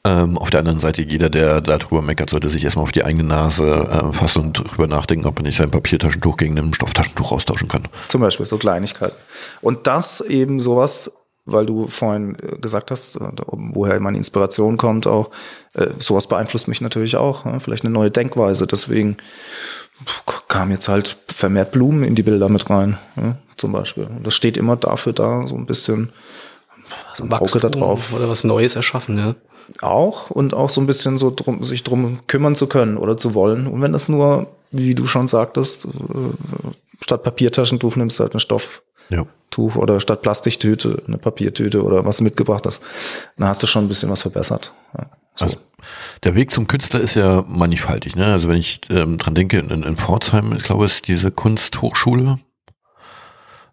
Ähm, 0.08 0.38
auf 0.38 0.50
der 0.50 0.62
anderen 0.62 0.80
Seite, 0.80 1.02
jeder, 1.02 1.30
der 1.30 1.60
darüber 1.60 2.02
meckert, 2.02 2.30
sollte 2.30 2.50
sich 2.50 2.64
erstmal 2.64 2.84
auf 2.84 2.92
die 2.92 3.04
eigene 3.04 3.24
Nase 3.24 3.66
äh, 3.66 4.14
fassen 4.14 4.42
und 4.44 4.60
darüber 4.60 4.88
nachdenken, 4.88 5.26
ob 5.26 5.40
er 5.40 5.44
nicht 5.44 5.58
sein 5.58 5.70
Papiertaschentuch 5.70 6.38
gegen 6.38 6.58
ein 6.58 6.74
Stofftaschentuch 6.74 7.32
austauschen 7.34 7.68
kann. 7.68 7.90
Zum 8.08 8.22
Beispiel 8.22 8.46
so 8.46 8.58
Kleinigkeiten. 8.58 9.16
Und 9.62 9.86
das 9.86 10.22
eben 10.22 10.60
sowas 10.62 11.12
weil 11.48 11.66
du 11.66 11.88
vorhin 11.88 12.38
äh, 12.42 12.58
gesagt 12.58 12.92
hast, 12.92 13.16
äh, 13.16 13.32
woher 13.48 14.00
meine 14.00 14.18
Inspiration 14.18 14.78
kommt 14.78 15.08
auch. 15.08 15.32
Äh, 15.74 15.88
sowas 15.98 16.28
beeinflusst 16.28 16.68
mich 16.68 16.82
natürlich 16.82 17.16
auch. 17.16 17.46
Vielleicht 17.62 17.84
eine 17.84 17.94
neue 17.94 18.12
Denkweise. 18.12 18.68
Deswegen 18.68 19.18
kam 20.48 20.70
jetzt 20.70 20.88
halt 20.88 21.18
vermehrt 21.28 21.72
Blumen 21.72 22.04
in 22.04 22.14
die 22.14 22.22
Bilder 22.22 22.50
mit 22.50 22.70
rein, 22.70 23.00
zum 23.58 23.72
Beispiel. 23.72 24.04
Und 24.04 24.28
das 24.28 24.36
steht 24.36 24.56
immer 24.56 24.76
dafür 24.76 25.12
da, 25.12 25.48
so 25.48 25.56
ein 25.56 25.66
bisschen 25.66 26.12
so 27.16 27.24
ein 27.24 27.34
Auge 27.34 27.60
da 27.60 27.70
drauf. 27.70 28.14
Oder 28.14 28.30
was 28.30 28.44
Neues 28.44 28.76
erschaffen, 28.76 29.18
ja. 29.18 29.36
Auch 29.82 30.30
und 30.30 30.54
auch 30.54 30.70
so 30.70 30.82
ein 30.82 30.88
bisschen 30.88 31.18
so 31.18 31.34
drum, 31.36 31.64
sich 31.64 31.84
drum 31.84 32.20
kümmern 32.28 32.56
zu 32.56 32.68
können 32.68 32.98
oder 32.98 33.18
zu 33.18 33.34
wollen. 33.34 33.66
Und 33.66 33.82
wenn 33.82 33.92
das 33.92 34.08
nur, 34.08 34.48
wie 34.70 34.94
du 34.94 35.08
schon 35.08 35.28
sagtest, 35.28 35.88
statt 37.02 37.24
Papiertaschentuch 37.24 37.96
nimmst 37.96 38.20
du 38.20 38.24
halt 38.24 38.34
einen 38.34 38.40
Stoff 38.40 38.84
ja. 39.10 39.26
Tuch 39.50 39.76
oder 39.76 40.00
statt 40.00 40.22
Plastiktüte 40.22 41.04
eine 41.08 41.18
Papiertüte 41.18 41.84
oder 41.84 42.06
was 42.06 42.22
mitgebracht 42.22 42.66
hast, 42.66 42.82
dann 43.38 43.48
hast 43.48 43.64
du 43.64 43.68
schon 43.68 43.86
ein 43.86 43.88
bisschen 43.88 44.10
was 44.10 44.22
verbessert. 44.22 44.74
Ja, 44.98 45.10
so. 45.36 45.46
Also 45.46 45.58
der 46.24 46.36
Weg 46.36 46.52
zum 46.52 46.68
Künstler 46.68 47.00
ist 47.00 47.16
ja 47.16 47.44
mannigfaltig. 47.48 48.16
Ne? 48.16 48.26
Also 48.26 48.48
wenn 48.48 48.58
ich 48.58 48.82
ähm, 48.90 49.18
dran 49.18 49.36
denke, 49.36 49.60
in, 49.60 49.84
in 49.84 49.96
Pforzheim, 49.96 50.54
ich 50.56 50.64
glaube, 50.64 50.86
ist 50.86 51.08
diese 51.08 51.32
Kunsthochschule. 51.32 52.40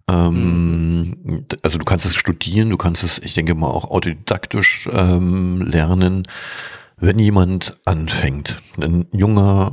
Ähm, 0.09 1.17
mhm. 1.23 1.47
Also 1.63 1.79
du 1.79 1.85
kannst 1.85 2.05
es 2.07 2.15
studieren, 2.15 2.71
du 2.71 2.77
kannst 2.77 3.03
es, 3.03 3.19
ich 3.19 3.35
denke 3.35 3.55
mal, 3.55 3.69
auch 3.69 3.91
autodidaktisch 3.91 4.89
ähm, 4.93 5.63
lernen. 5.63 6.29
Wenn 6.97 7.19
jemand 7.19 7.79
anfängt, 7.85 8.63
ein 8.81 9.07
junger 9.13 9.73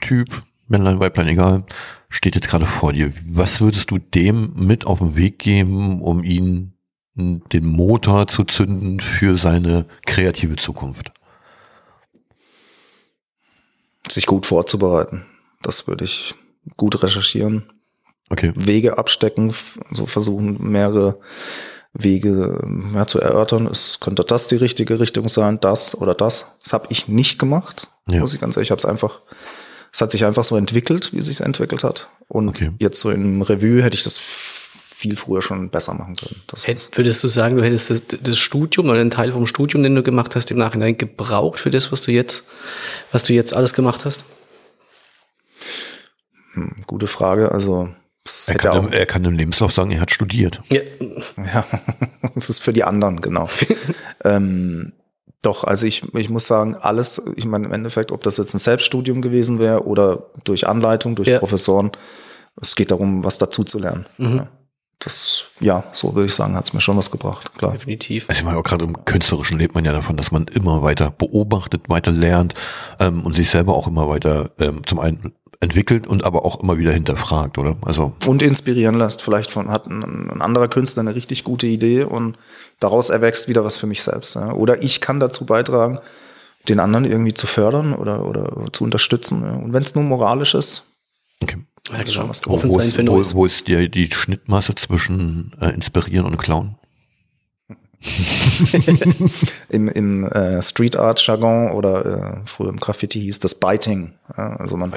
Typ, 0.00 0.42
Männlein, 0.68 1.00
Weiblein, 1.00 1.28
egal, 1.28 1.64
steht 2.08 2.34
jetzt 2.34 2.48
gerade 2.48 2.66
vor 2.66 2.92
dir. 2.92 3.12
Was 3.26 3.60
würdest 3.60 3.90
du 3.90 3.98
dem 3.98 4.52
mit 4.54 4.86
auf 4.86 4.98
den 4.98 5.16
Weg 5.16 5.38
geben, 5.38 6.02
um 6.02 6.22
ihn 6.22 6.74
den 7.14 7.66
Motor 7.66 8.26
zu 8.28 8.44
zünden 8.44 9.00
für 9.00 9.36
seine 9.36 9.86
kreative 10.06 10.56
Zukunft? 10.56 11.10
Sich 14.08 14.26
gut 14.26 14.46
vorzubereiten. 14.46 15.24
Das 15.62 15.88
würde 15.88 16.04
ich 16.04 16.34
gut 16.76 17.02
recherchieren. 17.02 17.64
Okay. 18.30 18.52
Wege 18.54 18.98
abstecken, 18.98 19.54
so 19.90 20.06
versuchen 20.06 20.58
mehrere 20.70 21.18
Wege 21.94 22.60
ja, 22.94 23.06
zu 23.06 23.20
erörtern. 23.20 23.66
Es 23.66 24.00
könnte 24.00 24.22
das 24.24 24.48
die 24.48 24.56
richtige 24.56 25.00
Richtung 25.00 25.28
sein, 25.28 25.58
das 25.60 25.98
oder 25.98 26.14
das. 26.14 26.56
Das 26.62 26.72
habe 26.72 26.86
ich 26.90 27.08
nicht 27.08 27.38
gemacht, 27.38 27.88
ja. 28.08 28.20
muss 28.20 28.34
ich 28.34 28.40
ganz 28.40 28.56
ehrlich. 28.56 28.68
Ich 28.68 28.70
habe 28.70 28.78
es 28.78 28.84
einfach 28.84 29.22
es 29.92 30.00
hat 30.00 30.10
sich 30.10 30.24
einfach 30.24 30.44
so 30.44 30.56
entwickelt, 30.56 31.12
wie 31.12 31.18
es 31.18 31.26
sich 31.26 31.40
entwickelt 31.40 31.84
hat. 31.84 32.08
Und 32.28 32.48
okay. 32.48 32.72
jetzt 32.78 33.00
so 33.00 33.10
im 33.10 33.42
Revue 33.42 33.82
hätte 33.82 33.96
ich 33.96 34.04
das 34.04 34.18
viel 34.18 35.14
früher 35.14 35.42
schon 35.42 35.70
besser 35.70 35.94
machen 35.94 36.16
können. 36.16 36.42
Das 36.48 36.66
Würdest 36.92 37.22
du 37.22 37.28
sagen, 37.28 37.56
du 37.56 37.62
hättest 37.62 37.90
das, 37.90 38.02
das, 38.20 38.38
Studium 38.38 38.88
oder 38.88 39.00
einen 39.00 39.10
Teil 39.10 39.30
vom 39.30 39.46
Studium, 39.46 39.84
den 39.84 39.94
du 39.94 40.02
gemacht 40.02 40.34
hast, 40.34 40.50
im 40.50 40.58
Nachhinein 40.58 40.98
gebraucht 40.98 41.60
für 41.60 41.70
das, 41.70 41.92
was 41.92 42.02
du 42.02 42.10
jetzt, 42.10 42.44
was 43.12 43.22
du 43.22 43.32
jetzt 43.32 43.54
alles 43.54 43.74
gemacht 43.74 44.04
hast? 44.04 44.24
Hm, 46.54 46.82
gute 46.86 47.06
Frage. 47.06 47.52
Also 47.52 47.90
Er 48.48 48.54
kann, 48.56 48.72
auch, 48.72 48.84
im, 48.86 48.92
er 48.92 49.06
kann 49.06 49.24
im 49.24 49.34
Lebenslauf 49.34 49.72
sagen, 49.72 49.92
er 49.92 50.00
hat 50.00 50.10
studiert. 50.10 50.60
Ja, 50.68 50.80
ja, 51.36 51.64
das 52.34 52.50
ist 52.50 52.62
für 52.62 52.72
die 52.72 52.82
anderen, 52.82 53.20
genau. 53.20 53.48
ähm, 54.24 54.92
doch, 55.42 55.64
also 55.64 55.86
ich, 55.86 56.02
ich 56.14 56.30
muss 56.30 56.46
sagen, 56.46 56.76
alles, 56.76 57.22
ich 57.36 57.46
meine 57.46 57.66
im 57.66 57.72
Endeffekt, 57.72 58.10
ob 58.10 58.22
das 58.22 58.36
jetzt 58.38 58.54
ein 58.54 58.58
Selbststudium 58.58 59.22
gewesen 59.22 59.58
wäre 59.58 59.86
oder 59.86 60.30
durch 60.44 60.66
Anleitung, 60.66 61.14
durch 61.14 61.28
Ja. 61.28 61.38
Professoren, 61.38 61.92
es 62.60 62.74
geht 62.74 62.90
darum, 62.90 63.22
was 63.24 63.38
dazu 63.38 63.62
zu 63.62 63.78
lernen. 63.78 64.06
Ja. 64.18 64.48
Das, 65.00 65.44
ja, 65.60 65.84
so 65.92 66.12
würde 66.16 66.26
ich 66.26 66.34
sagen, 66.34 66.56
hat 66.56 66.66
es 66.66 66.72
mir 66.72 66.80
schon 66.80 66.96
was 66.96 67.12
gebracht, 67.12 67.54
klar. 67.56 67.70
definitiv. 67.70 68.24
Also 68.28 68.40
ich 68.40 68.44
meine, 68.44 68.58
auch 68.58 68.64
gerade 68.64 68.84
im 68.84 69.04
Künstlerischen 69.04 69.56
lebt 69.56 69.76
man 69.76 69.84
ja 69.84 69.92
davon, 69.92 70.16
dass 70.16 70.32
man 70.32 70.46
immer 70.48 70.82
weiter 70.82 71.12
beobachtet, 71.12 71.82
weiter 71.88 72.10
lernt 72.10 72.54
ähm, 72.98 73.22
und 73.24 73.36
sich 73.36 73.48
selber 73.48 73.76
auch 73.76 73.86
immer 73.86 74.08
weiter 74.08 74.50
ähm, 74.58 74.84
zum 74.86 74.98
einen 74.98 75.34
entwickelt 75.60 76.08
und 76.08 76.24
aber 76.24 76.44
auch 76.44 76.60
immer 76.60 76.78
wieder 76.78 76.92
hinterfragt, 76.92 77.58
oder? 77.58 77.76
Also 77.82 78.12
Und 78.26 78.42
inspirieren 78.42 78.96
lässt. 78.96 79.22
Vielleicht 79.22 79.52
von, 79.52 79.70
hat 79.70 79.86
ein, 79.86 80.02
ein 80.30 80.40
anderer 80.42 80.66
Künstler 80.66 81.02
eine 81.02 81.14
richtig 81.14 81.44
gute 81.44 81.68
Idee 81.68 82.02
und 82.02 82.36
daraus 82.80 83.10
erwächst 83.10 83.48
wieder 83.48 83.64
was 83.64 83.76
für 83.76 83.86
mich 83.86 84.02
selbst. 84.02 84.34
Ja. 84.34 84.52
Oder 84.52 84.82
ich 84.82 85.00
kann 85.00 85.20
dazu 85.20 85.46
beitragen, 85.46 85.98
den 86.68 86.80
anderen 86.80 87.04
irgendwie 87.04 87.34
zu 87.34 87.46
fördern 87.46 87.94
oder, 87.94 88.24
oder 88.26 88.66
zu 88.72 88.84
unterstützen. 88.84 89.42
Ja. 89.42 89.52
Und 89.52 89.72
wenn 89.72 89.82
es 89.82 89.94
nur 89.94 90.04
moralisch 90.04 90.54
ist, 90.54 90.84
okay. 91.42 91.58
Ja, 91.90 91.98
ist 91.98 92.12
schon 92.12 92.24
genau. 92.24 92.30
was 92.30 92.46
wo, 92.46 92.52
Offen 92.52 92.70
wo, 92.70 92.78
sein 92.78 92.88
ist, 92.88 93.34
wo, 93.34 93.38
wo 93.38 93.46
ist 93.46 93.66
die, 93.66 93.90
die 93.90 94.10
Schnittmasse 94.10 94.74
zwischen 94.74 95.52
äh, 95.60 95.70
inspirieren 95.70 96.26
und 96.26 96.36
klauen? 96.36 96.76
im, 99.70 99.88
im 99.88 100.24
äh, 100.24 100.62
Street 100.62 100.96
Art 100.96 101.24
Jargon 101.26 101.72
oder 101.72 102.06
äh, 102.06 102.40
früher 102.44 102.68
im 102.68 102.78
Graffiti 102.78 103.20
hieß 103.20 103.40
das 103.40 103.56
Biting. 103.56 104.14
Ja, 104.36 104.56
also 104.56 104.76
man, 104.76 104.92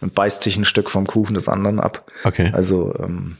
man 0.00 0.10
beißt 0.10 0.42
sich 0.42 0.56
ein 0.56 0.64
Stück 0.64 0.88
vom 0.88 1.06
Kuchen 1.06 1.34
des 1.34 1.48
anderen 1.48 1.80
ab. 1.80 2.10
Okay. 2.24 2.50
Also 2.54 2.94
ähm, 2.98 3.36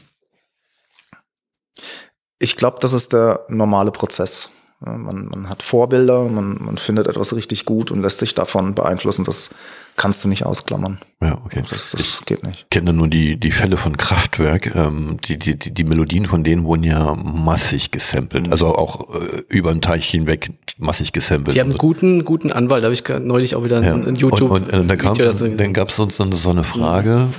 ich 2.39 2.55
glaube, 2.57 2.77
das 2.81 2.93
ist 2.93 3.13
der 3.13 3.41
normale 3.49 3.91
Prozess. 3.91 4.49
Man, 4.79 5.25
man 5.29 5.49
hat 5.49 5.63
Vorbilder, 5.63 6.25
man, 6.25 6.63
man 6.63 6.77
findet 6.77 7.07
etwas 7.07 7.35
richtig 7.35 7.65
gut 7.65 7.89
und 7.89 8.03
lässt 8.03 8.19
sich 8.19 8.35
davon 8.35 8.75
beeinflussen. 8.75 9.23
Das 9.25 9.49
kannst 9.95 10.23
du 10.23 10.27
nicht 10.27 10.45
ausklammern. 10.45 10.99
Ja, 11.19 11.39
okay. 11.43 11.63
Das, 11.67 11.89
das 11.89 12.21
geht 12.27 12.43
nicht. 12.43 12.59
Ich 12.65 12.69
kenne 12.69 12.93
nur 12.93 13.07
die, 13.07 13.37
die 13.39 13.49
Fälle 13.51 13.75
von 13.75 13.97
Kraftwerk. 13.97 14.75
Ähm, 14.75 15.17
die, 15.25 15.39
die, 15.39 15.57
die, 15.57 15.73
die 15.73 15.83
Melodien 15.83 16.27
von 16.27 16.43
denen 16.43 16.63
wurden 16.63 16.83
ja 16.83 17.15
massig 17.15 17.89
gesampelt. 17.89 18.51
Also 18.51 18.67
auch 18.75 19.15
äh, 19.15 19.41
über 19.49 19.71
den 19.71 19.81
Teich 19.81 20.07
hinweg 20.07 20.51
massig 20.77 21.11
gesampelt. 21.11 21.55
Die 21.55 21.59
haben 21.59 21.71
einen 21.71 21.79
Also- 21.79 21.87
guten, 21.87 22.23
guten 22.23 22.51
Anwalt, 22.51 22.83
da 22.83 22.85
habe 22.85 22.93
ich 22.93 23.03
neulich 23.25 23.55
auch 23.55 23.63
wieder 23.63 23.81
Ja. 23.83 23.95
ein, 23.95 24.05
ein 24.07 24.15
YouTube. 24.15 24.51
Und, 24.51 24.71
und 24.71 24.87
dann, 24.87 24.99
Video 25.01 25.25
dazu 25.31 25.47
dann 25.47 25.73
gab 25.73 25.89
es 25.89 25.95
so, 25.95 26.07
so 26.07 26.23
so 26.35 26.49
eine 26.51 26.63
Frage, 26.63 27.29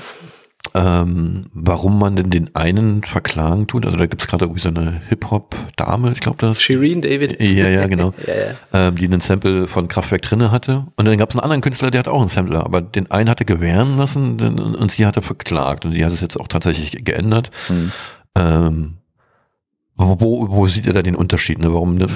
ähm, 0.79 1.47
warum 1.53 1.99
man 1.99 2.14
denn 2.14 2.31
den 2.31 2.55
einen 2.55 3.03
verklagen 3.03 3.67
tut. 3.67 3.85
Also 3.85 3.97
da 3.97 4.07
gibt 4.07 4.23
es 4.23 4.29
gerade 4.29 4.45
irgendwie 4.45 4.61
so 4.61 4.69
eine 4.69 5.01
Hip-Hop-Dame, 5.09 6.12
ich 6.12 6.21
glaube 6.21 6.37
das. 6.38 6.62
Shireen 6.62 7.03
David. 7.03 7.41
Ja, 7.43 7.69
ja, 7.69 7.87
genau. 7.88 8.14
Ja, 8.25 8.35
ja. 8.35 8.88
Ähm, 8.88 8.95
die 8.95 9.07
einen 9.07 9.21
Sample 9.21 9.67
von 9.67 9.88
Kraftwerk 9.88 10.23
drinne 10.23 10.53
hatte. 10.53 10.87
Und 10.95 11.09
dann 11.09 11.19
gab 11.19 11.31
es 11.31 11.35
einen 11.35 11.43
anderen 11.43 11.62
Künstler, 11.62 11.91
der 11.91 11.99
hat 11.99 12.09
auch 12.09 12.21
einen 12.21 12.31
Sampler, 12.31 12.64
aber 12.64 12.81
den 12.81 13.11
einen 13.11 13.29
hatte 13.29 13.45
gewähren 13.45 13.97
lassen 13.97 14.41
und 14.41 14.91
sie 14.93 15.05
hatte 15.05 15.21
verklagt. 15.21 15.85
Und 15.85 15.95
die 15.95 16.05
hat 16.05 16.12
es 16.12 16.21
jetzt 16.21 16.38
auch 16.38 16.47
tatsächlich 16.47 17.05
geändert. 17.05 17.51
Ähm, 18.37 18.99
wo, 19.97 20.47
wo, 20.49 20.69
sieht 20.69 20.87
er 20.87 20.93
da 20.93 21.03
den 21.03 21.17
Unterschied? 21.17 21.59
Ne? 21.59 21.75
Warum 21.75 21.97
ne, 21.97 22.07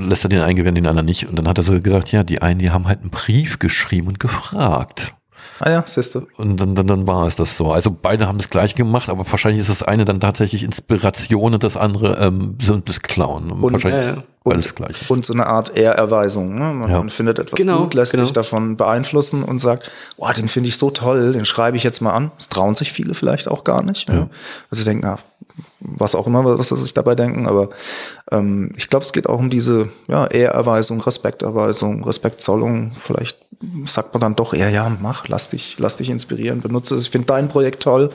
lässt 0.00 0.24
er 0.24 0.28
den 0.28 0.40
einen 0.40 0.56
gewähren, 0.56 0.74
den 0.74 0.88
anderen 0.88 1.06
nicht? 1.06 1.28
Und 1.28 1.36
dann 1.38 1.46
hat 1.46 1.56
er 1.56 1.62
so 1.62 1.80
gesagt, 1.80 2.10
ja, 2.10 2.24
die 2.24 2.42
einen, 2.42 2.58
die 2.58 2.72
haben 2.72 2.88
halt 2.88 3.02
einen 3.02 3.10
Brief 3.10 3.60
geschrieben 3.60 4.08
und 4.08 4.18
gefragt. 4.18 5.14
Ah 5.60 5.70
ja, 5.70 5.82
siehst 5.86 6.14
du. 6.14 6.26
Und 6.36 6.58
dann, 6.58 6.74
dann, 6.74 6.86
dann 6.86 7.06
war 7.06 7.26
es 7.26 7.36
das 7.36 7.56
so. 7.56 7.70
Also 7.72 7.90
beide 7.90 8.26
haben 8.26 8.38
das 8.38 8.50
gleiche 8.50 8.74
gemacht, 8.74 9.08
aber 9.08 9.24
wahrscheinlich 9.30 9.60
ist 9.60 9.70
das 9.70 9.82
eine 9.82 10.04
dann 10.04 10.18
tatsächlich 10.20 10.62
Inspiration 10.62 11.54
und 11.54 11.62
das 11.62 11.76
andere 11.76 12.18
ähm, 12.18 12.56
so 12.62 12.76
das 12.76 13.00
Clown. 13.00 13.50
Und- 13.50 13.72
wahrscheinlich 13.72 14.16
ja. 14.16 14.22
alles 14.44 14.74
gleich. 14.74 15.08
Und 15.10 15.24
so 15.24 15.32
eine 15.32 15.46
Art 15.46 15.76
Ehrerweisung. 15.76 16.54
Ne? 16.58 16.72
Man, 16.72 16.90
Ja. 16.90 17.04
findet 17.08 17.38
etwas 17.38 17.56
Genau, 17.56 17.82
gut, 17.84 17.94
lässt 17.94 18.12
genau. 18.12 18.24
sich 18.24 18.32
davon 18.32 18.76
beeinflussen 18.76 19.44
und 19.44 19.60
sagt, 19.60 19.88
oh, 20.16 20.28
den 20.36 20.48
finde 20.48 20.68
ich 20.68 20.76
so 20.78 20.90
toll, 20.90 21.32
den 21.32 21.44
schreibe 21.44 21.76
ich 21.76 21.84
jetzt 21.84 22.00
mal 22.00 22.12
an. 22.12 22.32
Das 22.36 22.48
trauen 22.48 22.74
sich 22.74 22.92
viele 22.92 23.14
vielleicht 23.14 23.48
auch 23.48 23.62
gar 23.64 23.82
nicht. 23.82 24.08
Ja. 24.08 24.28
Also 24.70 24.82
sie 24.82 24.84
denken, 24.84 25.06
ah, 25.06 25.18
was 25.84 26.14
auch 26.14 26.26
immer, 26.26 26.44
was 26.58 26.68
sie 26.68 26.76
sich 26.76 26.94
dabei 26.94 27.14
denken, 27.14 27.46
aber 27.46 27.70
ähm, 28.30 28.72
ich 28.76 28.88
glaube, 28.88 29.04
es 29.04 29.12
geht 29.12 29.28
auch 29.28 29.38
um 29.38 29.50
diese 29.50 29.88
ja, 30.08 30.26
Ehrerweisung, 30.26 31.00
Respekterweisung, 31.00 32.04
Respektzollung. 32.04 32.92
Vielleicht 32.98 33.38
sagt 33.86 34.14
man 34.14 34.20
dann 34.20 34.36
doch 34.36 34.54
eher, 34.54 34.70
ja, 34.70 34.90
mach, 35.00 35.28
lass 35.28 35.48
dich, 35.48 35.76
lass 35.78 35.96
dich 35.96 36.10
inspirieren, 36.10 36.60
benutze 36.60 36.94
es. 36.94 37.04
Ich 37.04 37.10
finde 37.10 37.26
dein 37.26 37.48
Projekt 37.48 37.82
toll. 37.82 38.10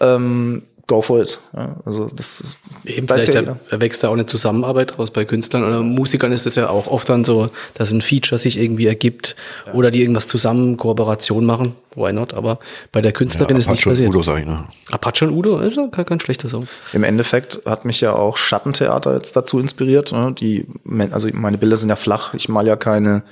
Ähm, 0.00 0.62
go 0.92 1.00
for 1.00 1.22
it. 1.22 1.38
Ja, 1.56 1.76
also 1.86 2.10
das 2.14 2.40
ist, 2.42 2.56
Eben, 2.84 3.08
vielleicht 3.08 3.32
ja 3.32 3.40
er- 3.42 3.58
erwächst 3.70 4.04
da 4.04 4.08
auch 4.08 4.12
eine 4.12 4.26
Zusammenarbeit 4.26 4.98
raus 4.98 5.10
bei 5.10 5.24
Künstlern 5.24 5.64
oder 5.64 5.80
Musikern 5.80 6.32
ist 6.32 6.46
es 6.46 6.54
ja 6.56 6.68
auch 6.68 6.86
oft 6.86 7.08
dann 7.08 7.24
so, 7.24 7.46
dass 7.74 7.92
ein 7.92 8.02
Feature 8.02 8.38
sich 8.38 8.58
irgendwie 8.58 8.86
ergibt 8.86 9.34
oder 9.72 9.90
die 9.90 10.02
irgendwas 10.02 10.28
zusammen 10.28 10.76
Kooperation 10.76 11.46
machen. 11.46 11.74
Why 11.94 12.12
not? 12.12 12.34
Aber 12.34 12.58
bei 12.90 13.00
der 13.00 13.12
Künstlerin 13.12 13.56
ist 13.56 13.68
nicht 13.68 13.78
Apache 13.80 13.90
passiert. 13.90 14.08
Udo, 14.10 14.22
sag 14.22 14.40
ich, 14.40 14.46
ne? 14.46 14.64
Apache 14.90 15.26
und 15.26 15.34
Udo, 15.34 15.56
also 15.56 15.88
kein, 15.88 16.04
kein 16.04 16.20
schlechter 16.20 16.48
Song. 16.48 16.66
Im 16.92 17.04
Endeffekt 17.04 17.62
hat 17.64 17.84
mich 17.86 18.00
ja 18.02 18.12
auch 18.14 18.36
Schattentheater 18.36 19.14
jetzt 19.14 19.34
dazu 19.34 19.58
inspiriert. 19.60 20.12
Ne? 20.12 20.34
Die, 20.38 20.66
also 21.10 21.28
meine 21.32 21.56
Bilder 21.58 21.76
sind 21.76 21.88
ja 21.88 21.96
flach. 21.96 22.34
Ich 22.34 22.48
mal 22.50 22.66
ja 22.66 22.76
keine 22.76 23.22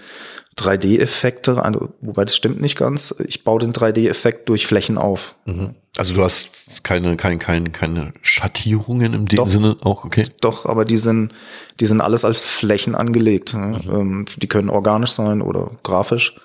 3D-Effekte, 0.59 1.63
also, 1.63 1.91
wobei 2.01 2.25
das 2.25 2.37
stimmt 2.37 2.61
nicht 2.61 2.77
ganz. 2.77 3.15
Ich 3.27 3.45
baue 3.45 3.61
den 3.61 3.73
3D-Effekt 3.73 4.49
durch 4.49 4.67
Flächen 4.67 4.99
auf. 4.99 5.35
Also 5.97 6.15
du 6.15 6.23
hast 6.23 6.83
keine, 6.85 7.17
keine, 7.17 7.39
keine, 7.39 7.71
keine 7.71 8.13
Schattierungen 8.23 9.13
im 9.13 9.27
dem 9.27 9.37
Doch. 9.37 9.51
Sinne 9.51 9.77
auch, 9.83 10.05
okay? 10.05 10.25
Doch, 10.41 10.67
aber 10.67 10.85
die 10.85 10.97
sind, 10.97 11.33
die 11.81 11.87
sind 11.87 12.01
alles 12.01 12.25
als 12.25 12.41
Flächen 12.41 12.95
angelegt. 12.95 13.55
Ne? 13.55 13.81
Ähm, 13.91 14.25
die 14.37 14.47
können 14.47 14.71
organisch 14.71 15.11
sein 15.11 15.43
oder 15.43 15.73
grafisch. 15.83 16.39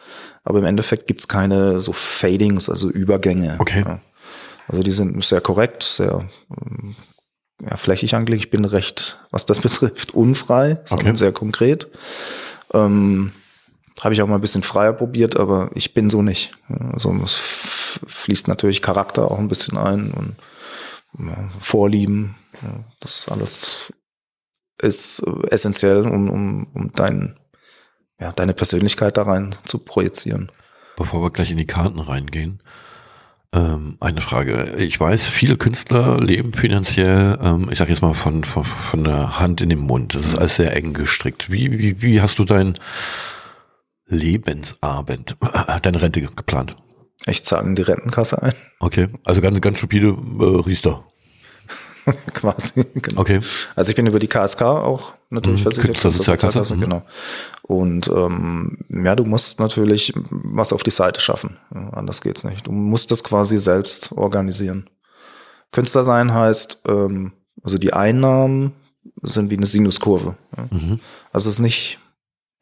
Aber 0.43 0.59
im 0.59 0.65
Endeffekt 0.65 1.07
gibt's 1.07 1.27
keine 1.27 1.79
so 1.79 1.93
Fadings, 1.93 2.69
also 2.69 2.89
Übergänge. 2.89 3.55
Okay. 3.59 3.83
Ja. 3.85 3.99
Also 4.67 4.81
die 4.81 4.91
sind 4.91 5.23
sehr 5.23 5.41
korrekt, 5.41 5.83
sehr 5.83 6.27
ähm, 6.49 6.95
ja, 7.61 7.77
flächig 7.77 8.15
angelegt. 8.15 8.45
Ich 8.45 8.51
bin 8.51 8.65
recht, 8.65 9.19
was 9.29 9.45
das 9.45 9.59
betrifft, 9.61 10.13
unfrei, 10.15 10.79
sondern 10.85 11.09
Okay. 11.09 11.17
sehr 11.17 11.31
konkret. 11.31 11.87
Ähm, 12.73 13.31
Habe 14.01 14.13
ich 14.15 14.21
auch 14.23 14.27
mal 14.27 14.35
ein 14.35 14.41
bisschen 14.41 14.63
freier 14.63 14.93
probiert, 14.93 15.37
aber 15.37 15.69
ich 15.75 15.93
bin 15.93 16.09
so 16.09 16.23
nicht. 16.23 16.51
Also 16.93 17.15
es 17.23 17.74
fließt 18.05 18.47
natürlich 18.47 18.81
Charakter 18.81 19.29
auch 19.29 19.39
ein 19.39 19.47
bisschen 19.47 19.77
ein 19.77 20.11
und 20.11 20.35
Vorlieben. 21.59 22.35
Das 22.99 23.29
alles 23.29 23.93
ist 24.81 25.23
äh, 25.25 25.47
essentiell, 25.49 26.05
um, 26.07 26.29
um, 26.29 26.67
um 26.73 26.91
dein, 26.93 27.37
ja, 28.19 28.31
deine 28.31 28.53
Persönlichkeit 28.53 29.17
da 29.17 29.23
rein 29.23 29.55
zu 29.65 29.79
projizieren. 29.79 30.51
Bevor 30.97 31.21
wir 31.21 31.31
gleich 31.31 31.51
in 31.51 31.57
die 31.57 31.67
Karten 31.67 31.99
reingehen, 31.99 32.61
ähm, 33.53 33.97
eine 33.99 34.21
Frage. 34.21 34.75
Ich 34.77 34.99
weiß, 34.99 35.25
viele 35.25 35.57
Künstler 35.57 36.19
leben 36.19 36.53
finanziell, 36.53 37.37
ähm, 37.41 37.69
ich 37.71 37.77
sag 37.77 37.89
jetzt 37.89 38.01
mal 38.01 38.13
von, 38.13 38.43
von, 38.43 38.63
von 38.63 39.03
der 39.03 39.39
Hand 39.39 39.61
in 39.61 39.69
den 39.69 39.79
Mund. 39.79 40.15
Das 40.15 40.25
ist 40.25 40.37
alles 40.37 40.55
sehr 40.55 40.75
eng 40.75 40.93
gestrickt. 40.93 41.51
Wie, 41.51 41.71
wie, 41.77 42.01
wie 42.01 42.21
hast 42.21 42.39
du 42.39 42.45
dein 42.45 42.75
Lebensabend, 44.07 45.37
deine 45.81 46.01
Rente 46.01 46.21
geplant? 46.21 46.75
Ich 47.27 47.43
zahle 47.45 47.67
in 47.67 47.75
die 47.75 47.81
Rentenkasse 47.81 48.41
ein, 48.41 48.53
Okay, 48.79 49.07
also 49.23 49.41
ganz, 49.41 49.59
ganz 49.61 49.77
stupide 49.77 50.07
äh, 50.09 50.43
Riester. 50.65 51.03
quasi. 52.33 52.85
Genau. 52.93 53.21
Okay. 53.21 53.39
Also 53.75 53.89
ich 53.89 53.95
bin 53.95 54.05
über 54.05 54.19
die 54.19 54.27
KSK 54.27 54.61
auch 54.61 55.13
natürlich 55.31 55.61
Mhm, 55.61 55.63
versichert. 55.63 55.91
Künstlersozialkasse, 55.91 56.59
Künstlersozialkasse, 56.59 56.75
mhm. 56.75 56.81
Genau. 56.81 57.01
Und 57.63 58.07
ähm, 58.09 58.77
ja, 59.05 59.15
du 59.15 59.23
musst 59.25 59.59
natürlich 59.59 60.13
was 60.29 60.71
auf 60.71 60.83
die 60.83 60.91
Seite 60.91 61.19
schaffen. 61.19 61.57
Ja, 61.73 61.89
anders 61.91 62.21
geht's 62.21 62.43
nicht. 62.43 62.67
Du 62.67 62.71
musst 62.71 63.09
das 63.09 63.23
quasi 63.23 63.57
selbst 63.57 64.11
organisieren. 64.11 64.87
Künstler 65.71 66.03
sein 66.03 66.31
heißt, 66.33 66.83
ähm, 66.87 67.31
also 67.63 67.77
die 67.79 67.93
Einnahmen 67.93 68.73
sind 69.23 69.49
wie 69.49 69.57
eine 69.57 69.65
Sinuskurve. 69.65 70.35
Ja. 70.55 70.67
Mhm. 70.69 70.99
Also 71.33 71.49
es 71.49 71.55
ist 71.55 71.59
nicht 71.61 71.99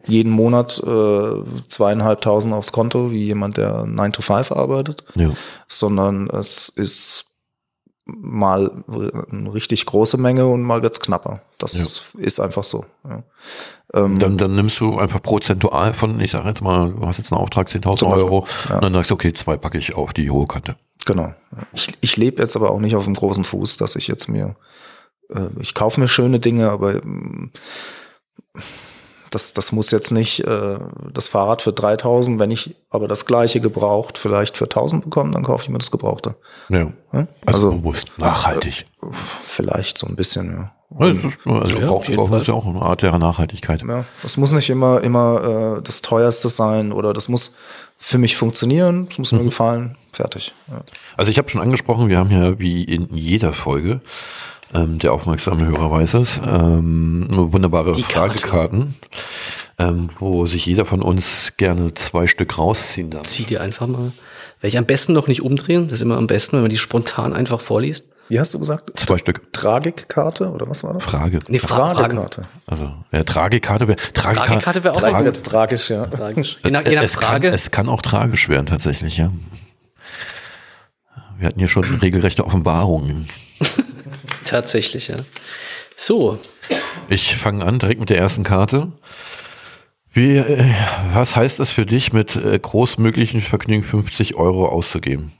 jeden 0.05 0.31
Monat 0.31 0.81
äh, 0.85 1.43
zweieinhalbtausend 1.69 2.53
aufs 2.53 2.71
Konto, 2.71 3.11
wie 3.11 3.23
jemand, 3.23 3.57
der 3.57 3.85
9 3.85 4.11
to 4.13 4.21
5 4.21 4.51
arbeitet 4.51 5.03
Ja. 5.15 5.29
sondern 5.67 6.29
es 6.29 6.69
ist 6.69 7.25
mal 8.05 8.83
eine 9.31 9.53
richtig 9.53 9.85
große 9.85 10.17
Menge 10.17 10.45
und 10.47 10.61
mal 10.61 10.81
wird's 10.83 10.99
knapper. 10.99 11.41
Das 11.57 12.01
ist 12.17 12.39
einfach 12.41 12.65
so. 12.65 12.83
Ja. 13.07 13.23
Ähm, 13.93 14.17
Dann, 14.17 14.37
dann 14.37 14.55
nimmst 14.55 14.79
du 14.81 14.97
einfach 14.97 15.21
prozentual 15.21 15.93
von, 15.93 16.19
ich 16.19 16.31
sage 16.31 16.49
jetzt 16.49 16.61
mal, 16.61 16.91
du 16.91 17.05
hast 17.05 17.17
jetzt 17.19 17.31
einen 17.31 17.39
Auftrag 17.41 17.69
10.000 17.69 17.95
Zum 17.97 18.09
Beispiel, 18.09 18.23
Euro, 18.25 18.45
ja. 18.67 18.75
und 18.75 18.83
dann 18.83 18.93
sagst 18.93 19.09
du, 19.11 19.13
okay, 19.13 19.31
zwei 19.31 19.55
packe 19.55 19.77
ich 19.77 19.93
auf 19.95 20.11
die 20.11 20.29
hohe 20.29 20.47
Kante. 20.47 20.75
genau. 21.05 21.33
Ich, 21.71 21.93
ich 22.01 22.17
lebe 22.17 22.41
jetzt 22.41 22.57
aber 22.57 22.71
auch 22.71 22.79
nicht 22.79 22.95
auf 22.97 23.05
dem 23.05 23.13
großen 23.13 23.45
Fuß, 23.45 23.77
dass 23.77 23.95
ich 23.95 24.07
jetzt 24.09 24.27
mir, 24.27 24.55
äh, 25.29 25.47
ich 25.61 25.73
kaufe 25.73 26.01
mir 26.01 26.09
schöne 26.09 26.39
Dinge, 26.41 26.71
aber 26.71 26.95
ähm, 26.95 27.51
das, 29.33 29.53
das 29.53 29.71
muss 29.71 29.91
jetzt 29.91 30.11
nicht 30.11 30.41
äh, 30.41 30.77
das 31.13 31.27
Fahrrad 31.27 31.61
für 31.61 31.73
3000, 31.73 32.39
wenn 32.39 32.51
ich 32.51 32.75
aber 32.89 33.07
das 33.07 33.25
gleiche 33.25 33.59
gebraucht 33.61 34.17
vielleicht 34.17 34.57
für 34.57 34.65
1000 34.65 35.03
bekomme, 35.05 35.31
dann 35.31 35.43
kaufe 35.43 35.63
ich 35.63 35.69
mir 35.69 35.77
das 35.79 35.91
Gebrauchte. 35.91 36.35
Ja. 36.69 36.91
Also, 37.11 37.27
Also 37.45 37.71
bewusst, 37.71 38.11
nachhaltig. 38.17 38.85
vielleicht 39.43 39.97
so 39.97 40.07
ein 40.07 40.15
bisschen, 40.15 40.51
ja. 40.53 40.71
Also, 40.99 41.13
das 41.15 41.23
ist- 41.33 41.47
also 41.47 41.71
Ja, 41.79 42.27
Fall. 42.27 42.41
ist 42.41 42.47
ja 42.47 42.53
auch 42.53 42.65
eine 42.67 42.81
Art 42.81 43.01
der 43.01 43.17
Nachhaltigkeit. 43.17 43.81
Ja, 43.87 44.05
das 44.21 44.37
muss 44.37 44.51
nicht 44.53 44.69
immer 44.69 45.01
immer 45.01 45.77
äh, 45.77 45.81
das 45.81 46.03
teuerste 46.03 46.49
sein 46.49 46.91
oder 46.91 47.13
das 47.13 47.29
muss 47.29 47.55
für 47.97 48.19
mich 48.19 48.37
funktionieren, 48.37 49.07
es 49.09 49.17
muss 49.17 49.31
mir 49.31 49.43
gefallen, 49.43 49.97
fertig. 50.11 50.53
Ja. 50.69 50.81
Also 51.17 51.31
ich 51.31 51.37
habe 51.39 51.49
schon 51.49 51.61
angesprochen, 51.61 52.09
wir 52.09 52.19
haben 52.19 52.29
ja 52.29 52.59
wie 52.59 52.83
in 52.83 53.07
jeder 53.15 53.53
Folge, 53.53 54.01
ähm, 54.73 54.99
der 54.99 55.13
aufmerksame 55.13 55.65
Hörer 55.65 55.91
weiß 55.91 56.15
es, 56.15 56.41
ähm, 56.45 57.27
wunderbare 57.29 57.93
Die 57.93 58.03
Karte. 58.03 58.39
Fragekarten, 58.39 58.95
ähm, 59.77 60.09
wo 60.19 60.45
sich 60.45 60.65
jeder 60.65 60.85
von 60.85 61.01
uns 61.01 61.53
gerne 61.57 61.93
zwei 61.93 62.27
Stück 62.27 62.57
rausziehen 62.57 63.09
darf. 63.09 63.23
Zieh 63.23 63.43
dir 63.43 63.61
einfach 63.61 63.87
mal. 63.87 64.11
Ich 64.61 64.77
am 64.77 64.85
besten 64.85 65.13
noch 65.13 65.27
nicht 65.27 65.41
umdrehen. 65.41 65.87
Das 65.87 65.95
ist 65.95 66.01
immer 66.01 66.17
am 66.17 66.27
besten, 66.27 66.53
wenn 66.53 66.61
man 66.61 66.71
die 66.71 66.77
spontan 66.77 67.33
einfach 67.33 67.59
vorliest. 67.59 68.05
Wie 68.29 68.39
hast 68.39 68.53
du 68.53 68.59
gesagt? 68.59 68.91
Zwei 68.95 69.17
Stück. 69.17 69.51
Tragikkarte 69.51 70.49
oder 70.49 70.69
was 70.69 70.83
war 70.83 70.93
das? 70.93 71.03
Frage. 71.03 71.39
Nee, 71.49 71.59
Fra. 71.59 71.93
Fragekarte. 71.93 72.43
Also, 72.65 72.93
ja, 73.11 73.23
Tragekarte 73.23 73.87
wäre 73.89 73.97
Tragekarte. 74.13 74.47
Tragekarte 74.47 74.83
wäre 74.85 74.95
auch 74.95 75.01
was 75.01 75.23
wird's 75.23 75.43
tragisch, 75.43 75.89
ja. 75.89 76.05
Tragisch. 76.05 76.57
Je 76.63 76.71
nach, 76.71 76.87
je 76.87 76.95
nach 76.95 77.03
es, 77.03 77.11
Frage. 77.11 77.47
Kann, 77.47 77.55
es 77.55 77.71
kann 77.71 77.89
auch 77.89 78.01
tragisch 78.01 78.47
werden, 78.47 78.65
tatsächlich, 78.65 79.17
ja. 79.17 79.31
Wir 81.37 81.47
hatten 81.47 81.59
hier 81.59 81.67
schon 81.67 81.83
regelrechte 81.83 82.45
Offenbarungen. 82.45 83.27
Tatsächlich, 84.45 85.07
ja. 85.07 85.17
So, 85.95 86.39
Ich 87.09 87.35
fange 87.35 87.65
an 87.65 87.79
direkt 87.79 87.99
mit 87.99 88.09
der 88.09 88.17
ersten 88.17 88.43
Karte. 88.43 88.91
Wie, 90.11 90.37
äh, 90.37 90.73
was 91.13 91.35
heißt 91.35 91.59
es 91.59 91.71
für 91.71 91.85
dich, 91.85 92.13
mit 92.13 92.35
äh, 92.35 92.57
großmöglichen 92.59 93.41
Vergnügen 93.41 93.83
50 93.83 94.35
Euro 94.35 94.67
auszugeben? 94.67 95.31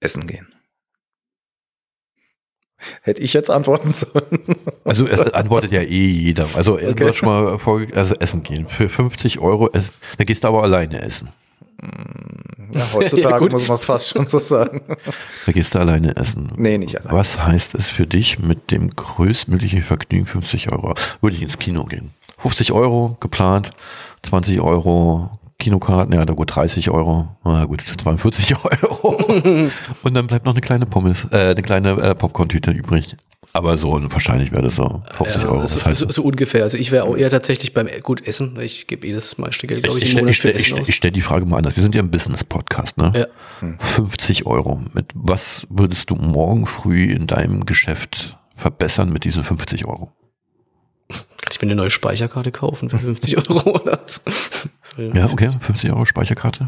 Essen 0.00 0.26
gehen. 0.26 0.46
Hätte 3.02 3.22
ich 3.22 3.32
jetzt 3.32 3.50
antworten 3.50 3.92
sollen? 3.92 4.38
Also 4.84 5.06
es 5.08 5.20
antwortet 5.32 5.72
ja 5.72 5.82
eh 5.82 6.06
jeder. 6.06 6.48
Also 6.54 6.74
okay. 6.74 6.94
du 6.94 7.08
hast 7.08 7.16
schon 7.16 7.28
mal 7.28 7.58
vor, 7.58 7.84
also 7.92 8.14
essen 8.14 8.44
gehen. 8.44 8.68
Für 8.68 8.88
50 8.88 9.40
Euro, 9.40 9.68
essen, 9.72 9.90
da 10.16 10.24
gehst 10.24 10.44
du 10.44 10.48
aber 10.48 10.62
alleine 10.62 11.02
essen. 11.02 11.30
Ja, 12.74 12.92
heutzutage 12.92 13.44
Ja, 13.44 13.50
muss 13.50 13.68
man 13.68 13.74
es 13.74 13.84
fast 13.84 14.08
schon 14.08 14.28
so 14.28 14.38
sagen. 14.38 14.82
Da 15.46 15.52
gehst 15.52 15.74
du 15.74 15.78
alleine 15.78 16.16
essen. 16.16 16.52
Nee, 16.56 16.78
nicht 16.78 17.00
alleine. 17.00 17.16
Was 17.16 17.44
heißt 17.44 17.74
es 17.74 17.88
für 17.88 18.06
dich, 18.06 18.38
mit 18.38 18.70
dem 18.70 18.90
größtmöglichen 18.90 19.82
Vergnügen 19.82 20.26
50 20.26 20.72
Euro? 20.72 20.94
Würde 21.20 21.36
ich 21.36 21.42
ins 21.42 21.58
Kino 21.58 21.84
gehen. 21.84 22.10
50 22.38 22.72
Euro 22.72 23.16
geplant, 23.20 23.70
20 24.22 24.60
Euro 24.60 25.38
Kinokarten, 25.58 26.14
ja, 26.14 26.24
da 26.24 26.34
gut 26.34 26.54
30 26.54 26.90
Euro, 26.90 27.28
na 27.42 27.64
gut, 27.64 27.82
42 27.82 28.54
Euro. 28.64 29.08
Und 30.02 30.14
dann 30.14 30.28
bleibt 30.28 30.46
noch 30.46 30.52
eine 30.52 30.60
kleine 30.60 30.86
Pommes, 30.86 31.26
äh, 31.32 31.50
eine 31.50 31.62
kleine 31.62 31.90
äh, 32.00 32.14
Popcorn-Tüte 32.14 32.70
übrig. 32.70 33.16
Aber 33.54 33.78
so 33.78 33.98
wahrscheinlich 34.12 34.52
wäre 34.52 34.62
das 34.62 34.76
so 34.76 35.02
50 35.14 35.42
ja, 35.42 35.48
Euro. 35.48 35.66
so, 35.66 35.74
Das 35.76 35.84
heißt, 35.86 35.98
so, 36.00 36.10
so 36.10 36.22
ungefähr. 36.22 36.62
Also 36.64 36.76
ich 36.78 36.92
wäre 36.92 37.04
auch 37.04 37.16
eher 37.16 37.30
tatsächlich 37.30 37.72
beim 37.74 37.88
gut 38.02 38.26
Essen. 38.26 38.58
Ich 38.60 38.86
gebe 38.86 39.06
eh 39.06 39.12
das 39.12 39.38
meiste 39.38 39.66
Geld, 39.66 39.82
glaube 39.84 39.98
ich, 39.98 40.04
ich, 40.04 40.10
stell- 40.12 40.28
ich, 40.28 40.36
stell- 40.36 40.56
ich, 40.56 40.88
ich 40.88 40.94
stelle 40.94 41.12
die 41.12 41.20
Frage 41.22 41.46
mal 41.46 41.56
anders. 41.56 41.74
Wir 41.76 41.82
sind 41.82 41.94
ja 41.94 42.02
ein 42.02 42.10
Business-Podcast, 42.10 42.98
ne? 42.98 43.10
Ja. 43.14 43.26
50 43.78 44.46
Euro. 44.46 44.80
Mit 44.92 45.06
was 45.14 45.66
würdest 45.70 46.10
du 46.10 46.14
morgen 46.14 46.66
früh 46.66 47.10
in 47.10 47.26
deinem 47.26 47.64
Geschäft 47.66 48.36
verbessern 48.54 49.10
mit 49.12 49.24
diesen 49.24 49.42
50 49.44 49.86
Euro? 49.86 50.12
Kann 51.08 51.50
ich 51.52 51.60
mir 51.62 51.66
eine 51.68 51.74
neue 51.76 51.90
Speicherkarte 51.90 52.52
kaufen 52.52 52.90
für 52.90 52.98
50 52.98 53.38
Euro 53.50 53.70
oder 53.80 54.00
so? 54.06 54.20
Ja, 55.02 55.26
okay, 55.32 55.48
50 55.58 55.92
Euro 55.92 56.04
Speicherkarte. 56.04 56.66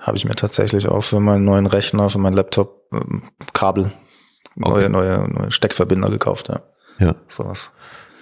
Habe 0.00 0.16
ich 0.16 0.24
mir 0.24 0.34
tatsächlich 0.34 0.88
auch 0.88 1.02
für 1.02 1.20
meinen 1.20 1.44
neuen 1.44 1.66
Rechner, 1.66 2.08
für 2.08 2.18
meinen 2.18 2.32
Laptop 2.34 2.84
ähm, 2.92 3.22
Kabel, 3.52 3.92
neue, 4.56 4.72
Okay. 4.84 4.88
neue, 4.88 5.28
neue 5.30 5.50
Steckverbinder 5.50 6.10
gekauft, 6.10 6.48
ja. 6.48 6.60
Ja. 6.98 7.14
Sowas. 7.28 7.72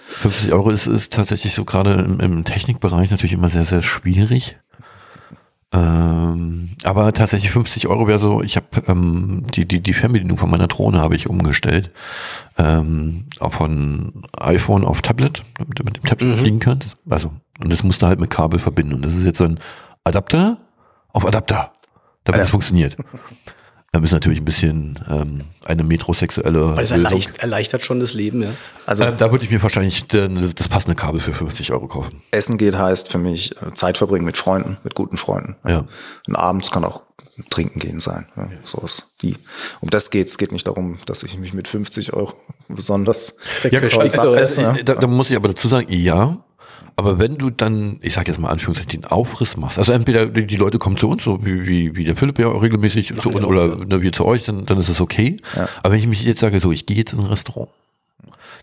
50 0.07 0.53
Euro 0.53 0.69
ist, 0.71 0.87
ist 0.87 1.13
tatsächlich 1.13 1.53
so 1.53 1.65
gerade 1.65 1.93
im, 1.93 2.19
im 2.19 2.43
Technikbereich 2.43 3.11
natürlich 3.11 3.33
immer 3.33 3.49
sehr, 3.49 3.65
sehr 3.65 3.81
schwierig. 3.81 4.57
Ähm, 5.71 6.71
aber 6.83 7.13
tatsächlich 7.13 7.51
50 7.51 7.87
Euro 7.87 8.07
wäre 8.07 8.17
so, 8.17 8.41
ich 8.41 8.55
habe 8.55 8.65
ähm, 8.87 9.43
die, 9.53 9.67
die, 9.67 9.81
die 9.81 9.93
Fernbedienung 9.93 10.37
von 10.39 10.49
meiner 10.49 10.67
Drohne 10.67 10.99
habe 10.99 11.15
ich 11.15 11.29
umgestellt. 11.29 11.91
Ähm, 12.57 13.25
auch 13.39 13.53
von 13.53 14.23
iPhone 14.35 14.83
auf 14.83 15.01
Tablet, 15.03 15.43
damit 15.59 15.77
du 15.79 15.83
mit 15.83 15.97
dem 15.97 16.03
Tablet 16.05 16.39
fliegen 16.39 16.59
kannst. 16.59 16.97
Also, 17.07 17.31
und 17.59 17.71
das 17.71 17.83
musst 17.83 18.01
du 18.01 18.07
halt 18.07 18.19
mit 18.19 18.31
Kabel 18.31 18.59
verbinden. 18.59 18.95
Und 18.95 19.05
das 19.05 19.13
ist 19.13 19.25
jetzt 19.25 19.37
so 19.37 19.43
ein 19.43 19.59
Adapter 20.03 20.57
auf 21.09 21.25
Adapter, 21.25 21.71
damit 22.23 22.41
es 22.41 22.49
funktioniert. 22.49 22.97
Das 23.91 24.03
ist 24.03 24.11
natürlich 24.11 24.39
ein 24.39 24.45
bisschen 24.45 24.99
ähm, 25.09 25.41
eine 25.65 25.83
metrosexuelle 25.83 26.75
das 26.77 26.91
Lösung. 26.91 27.05
erleicht, 27.05 27.37
erleichtert 27.39 27.83
schon 27.83 27.99
das 27.99 28.13
Leben, 28.13 28.43
ja. 28.43 28.49
Also 28.85 29.03
Ähm, 29.03 29.17
da 29.17 29.31
würde 29.31 29.45
ich 29.45 29.51
mir 29.51 29.61
wahrscheinlich 29.63 30.05
den, 30.07 30.53
das 30.55 30.67
passende 30.67 30.95
Kabel 30.95 31.19
für 31.19 31.33
50 31.33 31.71
Euro 31.71 31.87
kaufen. 31.87 32.21
Essen 32.31 32.57
geht 32.59 32.77
heißt 32.77 33.11
für 33.11 33.17
mich 33.17 33.55
äh, 33.61 33.73
Zeit 33.73 33.97
verbringen 33.97 34.25
mit 34.25 34.37
Freunden, 34.37 34.77
mit 34.83 34.93
guten 34.93 35.17
Freunden. 35.17 35.55
Ja. 35.67 35.85
Und 36.27 36.35
abends 36.35 36.69
kann 36.69 36.85
auch 36.85 37.01
trinken 37.49 37.79
gehen 37.79 37.99
sein. 37.99 38.27
Ja, 38.35 38.49
So 38.63 38.79
ist 38.85 39.07
die. 39.21 39.37
Um 39.79 39.89
das 39.89 40.11
geht's. 40.11 40.33
Es 40.33 40.37
geht 40.37 40.51
nicht 40.51 40.67
darum, 40.67 40.99
dass 41.05 41.23
ich 41.23 41.37
mich 41.37 41.53
mit 41.53 41.67
50 41.67 42.13
Euro 42.13 42.33
besonders 42.67 43.37
Ja, 43.63 43.69
toll 43.79 43.89
Verstehst 43.89 44.15
satt 44.17 44.25
du, 44.25 44.33
esse. 44.35 44.61
äh, 44.61 44.63
Ja. 44.65 44.73
da, 44.83 44.95
da 44.95 45.07
muss 45.07 45.29
ich 45.29 45.35
aber 45.35 45.47
dazu 45.47 45.67
sagen, 45.67 45.87
ja. 45.89 46.37
Aber 46.99 47.17
wenn 47.17 47.37
du 47.37 47.49
dann, 47.49 47.97
ich 48.01 48.13
sag 48.13 48.27
jetzt 48.27 48.41
mal 48.41 48.49
Anführungszeichen, 48.49 49.01
den 49.01 49.05
Aufriss 49.05 49.55
machst, 49.55 49.79
also 49.79 49.93
entweder 49.93 50.25
die 50.25 50.55
Leute 50.57 50.79
kommen 50.79 50.97
zu 50.97 51.07
uns, 51.07 51.23
so 51.23 51.45
wie, 51.45 51.65
wie, 51.65 51.95
wie 51.95 52.03
der 52.03 52.17
Philipp 52.17 52.37
ja 52.39 52.49
auch 52.49 52.61
regelmäßig 52.61 53.15
zu 53.15 53.29
uns, 53.29 53.45
oder 53.45 53.77
ne, 53.77 54.01
wir 54.01 54.11
zu 54.11 54.25
euch, 54.25 54.43
dann, 54.43 54.65
dann 54.65 54.77
ist 54.79 54.89
es 54.89 54.99
okay. 54.99 55.37
Ja. 55.55 55.69
Aber 55.81 55.93
wenn 55.93 55.99
ich 56.01 56.07
mich 56.07 56.25
jetzt 56.25 56.41
sage, 56.41 56.59
so, 56.59 56.73
ich 56.73 56.85
gehe 56.85 56.97
jetzt 56.97 57.13
in 57.13 57.19
ein 57.19 57.27
Restaurant, 57.27 57.69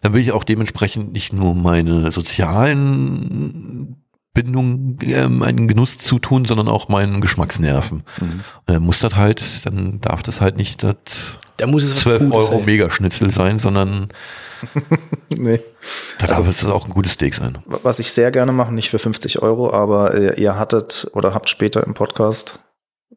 dann 0.03 0.13
will 0.13 0.21
ich 0.21 0.33
auch 0.33 0.45
dementsprechend 0.45 1.15
nicht 1.15 1.33
nur 1.33 1.55
meine 1.55 2.13
sozialen 2.13 3.97
Bindungen 4.37 4.99
ähm, 5.03 5.43
einen 5.43 5.67
Genuss 5.67 5.99
zutun, 5.99 6.45
sondern 6.45 6.69
auch 6.69 6.89
meinen 6.89 7.21
Geschmacksnerven. 7.21 8.05
Mhm. 8.21 8.41
Äh, 8.69 8.79
muss 8.79 9.01
das 9.01 9.17
halt, 9.17 9.43
dann 9.65 10.01
darf 10.01 10.23
das 10.23 10.41
halt 10.41 10.57
nicht 10.57 10.83
das 10.83 10.95
Da 11.57 11.67
muss 11.67 11.83
es 11.85 11.93
was 11.97 12.03
12 12.03 12.23
Gutes 12.23 12.35
Euro 12.49 12.57
sein. 12.59 12.65
Megaschnitzel 12.67 13.31
sein, 13.31 13.59
sondern 13.59 14.09
Nee. 15.37 15.61
da 16.19 16.27
Also- 16.27 16.43
darf 16.43 16.51
es 16.53 16.65
auch 16.65 16.85
ein 16.87 16.91
gutes 16.93 17.13
Steak 17.13 17.35
sein. 17.35 17.59
Was 17.67 17.99
ich 17.99 18.13
sehr 18.13 18.31
gerne 18.31 18.53
mache, 18.53 18.73
nicht 18.73 18.91
für 18.91 18.99
50 18.99 19.43
Euro, 19.43 19.73
aber 19.73 20.15
äh, 20.15 20.41
ihr 20.41 20.59
hattet 20.59 21.11
oder 21.15 21.35
habt 21.35 21.49
später 21.49 21.85
im 21.85 21.95
Podcast, 21.95 22.61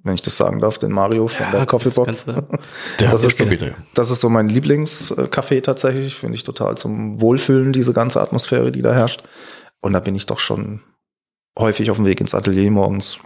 wenn 0.04 0.14
ich 0.14 0.22
das 0.22 0.38
sagen 0.38 0.60
darf, 0.60 0.78
den 0.78 0.92
Mario 0.92 1.28
von 1.28 1.46
Ja, 1.48 1.52
der 1.52 1.60
das 1.62 1.68
Coffeebox. 1.70 2.26
Das 2.98 3.12
hat 3.12 3.24
ist 3.24 3.50
wieder. 3.50 3.76
Das 3.94 4.10
ist 4.12 4.22
so 4.22 4.30
mein 4.30 4.50
Lieblingscafé 4.50 5.62
tatsächlich, 5.62 6.16
finde 6.16 6.36
ich 6.36 6.44
total 6.44 6.78
zum 6.78 7.20
Wohlfühlen, 7.22 7.74
diese 7.74 7.94
ganze 7.94 8.22
Atmosphäre, 8.22 8.72
die 8.72 8.82
da 8.82 8.94
herrscht. 8.94 9.24
Und 9.82 9.94
da 9.94 10.00
bin 10.02 10.16
ich 10.16 10.26
doch 10.26 10.40
schon 10.40 10.82
häufig 11.60 11.92
auf 11.92 11.98
dem 11.98 12.06
Weg 12.06 12.20
ins 12.22 12.34
Atelier 12.34 12.72
morgens, 12.72 13.20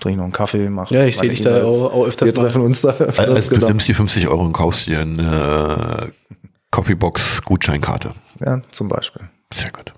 trinke 0.00 0.18
noch 0.18 0.24
einen 0.24 0.32
Kaffee, 0.32 0.68
mache 0.70 0.94
Ja, 0.94 1.04
ich 1.04 1.16
sehe 1.16 1.30
dich 1.30 1.40
da 1.40 1.64
auch, 1.64 1.92
auch 1.92 2.06
öfter 2.06 2.26
Wir 2.26 2.32
mal. 2.34 2.42
treffen 2.42 2.62
uns 2.62 2.82
da 2.82 2.90
öfters, 2.90 3.18
Also 3.18 3.48
du 3.50 3.54
genau. 3.56 3.68
nimmst 3.68 3.88
die 3.88 3.94
50 3.94 4.28
Euro 4.28 4.42
und 4.42 4.52
kaufst 4.52 4.86
dir 4.86 5.00
eine 5.00 6.06
äh, 6.08 6.30
Coffeebox 6.70 7.42
Gutscheinkarte. 7.42 8.12
Ja, 8.44 8.62
zum 8.70 8.88
Beispiel. 8.88 9.22
Sehr 9.54 9.70
gut. 9.72 9.92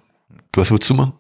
Du 0.53 0.61
hast 0.61 0.71
wozu 0.71 0.95
machen? 0.95 1.13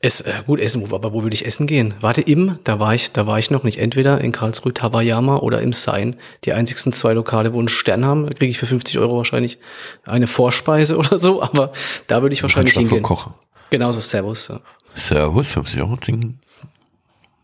Es, 0.00 0.20
äh, 0.20 0.32
gut, 0.46 0.60
essen, 0.60 0.88
wo- 0.90 0.94
aber 0.94 1.12
wo 1.12 1.22
würde 1.22 1.34
ich 1.34 1.44
essen 1.46 1.66
gehen? 1.66 1.94
Warte, 2.00 2.20
im, 2.20 2.58
da 2.64 2.78
war 2.78 2.94
ich, 2.94 3.10
da 3.12 3.26
war 3.26 3.38
ich 3.38 3.50
noch 3.50 3.64
nicht. 3.64 3.78
Entweder 3.78 4.20
in 4.20 4.30
Karlsruhe 4.30 4.72
Tawayama 4.72 5.38
oder 5.38 5.60
im 5.60 5.72
Sein. 5.72 6.16
Die 6.44 6.52
einzigsten 6.52 6.92
zwei 6.92 7.14
Lokale, 7.14 7.52
wo 7.52 7.58
einen 7.58 7.68
Stern 7.68 8.04
haben, 8.04 8.26
da 8.26 8.34
kriege 8.34 8.50
ich 8.50 8.58
für 8.58 8.66
50 8.66 8.98
Euro 8.98 9.16
wahrscheinlich 9.16 9.58
eine 10.06 10.26
Vorspeise 10.28 10.96
oder 10.98 11.18
so, 11.18 11.42
aber 11.42 11.72
da 12.06 12.22
würde 12.22 12.32
ich 12.34 12.42
wahrscheinlich 12.42 12.74
hingehen. 12.74 13.02
Koch. 13.02 13.28
Genauso 13.70 14.00
Servus, 14.00 14.48
ja. 14.48 14.60
Servus, 14.98 15.52
50 15.52 15.80
Euro 15.80 15.96
trinken. 15.96 16.38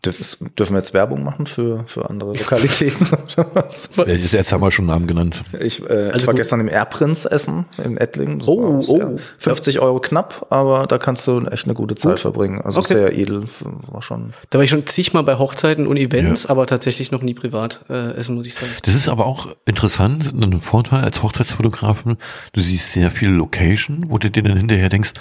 Dürfen, 0.05 0.51
dürfen 0.55 0.73
wir 0.73 0.77
jetzt 0.77 0.93
Werbung 0.93 1.23
machen 1.23 1.47
für, 1.47 1.83
für 1.87 2.07
andere 2.07 2.33
Lokalitäten 2.33 3.07
oder 3.37 3.47
was? 3.55 3.89
Ja, 3.97 4.05
Jetzt, 4.05 4.53
haben 4.53 4.61
wir 4.61 4.69
schon 4.69 4.85
Namen 4.85 5.07
genannt. 5.07 5.41
Ich, 5.59 5.81
äh, 5.81 5.93
Also 6.11 6.17
ich 6.17 6.27
war 6.27 6.33
gut. 6.35 6.41
gestern 6.41 6.59
im 6.59 6.67
Airprinz 6.69 7.25
essen 7.25 7.65
in 7.83 7.97
Ettlingen. 7.97 8.37
Das 8.37 8.47
Oh, 8.47 8.81
oh. 8.87 9.15
50 9.39 9.79
Euro 9.79 9.99
knapp, 9.99 10.45
aber 10.51 10.85
da 10.85 10.99
kannst 10.99 11.25
du 11.25 11.39
echt 11.47 11.65
eine 11.65 11.73
gute 11.73 11.95
Zeit 11.95 12.19
verbringen. 12.19 12.61
Also 12.61 12.81
Okay. 12.81 12.89
sehr 12.93 13.17
edel, 13.17 13.45
war 13.87 14.03
schon. 14.03 14.33
Da 14.51 14.59
war 14.59 14.63
ich 14.63 14.69
schon 14.69 14.85
zigmal 14.85 15.23
bei 15.23 15.39
Hochzeiten 15.39 15.87
und 15.87 15.97
Events, 15.97 16.45
aber 16.45 16.67
tatsächlich 16.67 17.09
noch 17.09 17.23
nie 17.23 17.33
privat 17.33 17.83
äh, 17.89 18.11
essen, 18.11 18.35
muss 18.35 18.45
ich 18.45 18.53
sagen. 18.53 18.71
Das 18.83 18.93
ist 18.93 19.09
aber 19.09 19.25
auch 19.25 19.47
interessant, 19.65 20.33
ein 20.39 20.61
Vorteil 20.61 21.03
als 21.03 21.23
Hochzeitsfotografen. 21.23 22.17
Du 22.53 22.61
siehst 22.61 22.91
sehr 22.91 23.09
viel 23.09 23.29
Location, 23.31 24.01
wo 24.09 24.19
du 24.19 24.29
dir 24.29 24.43
dann 24.43 24.57
hinterher 24.57 24.89
denkst, 24.89 25.13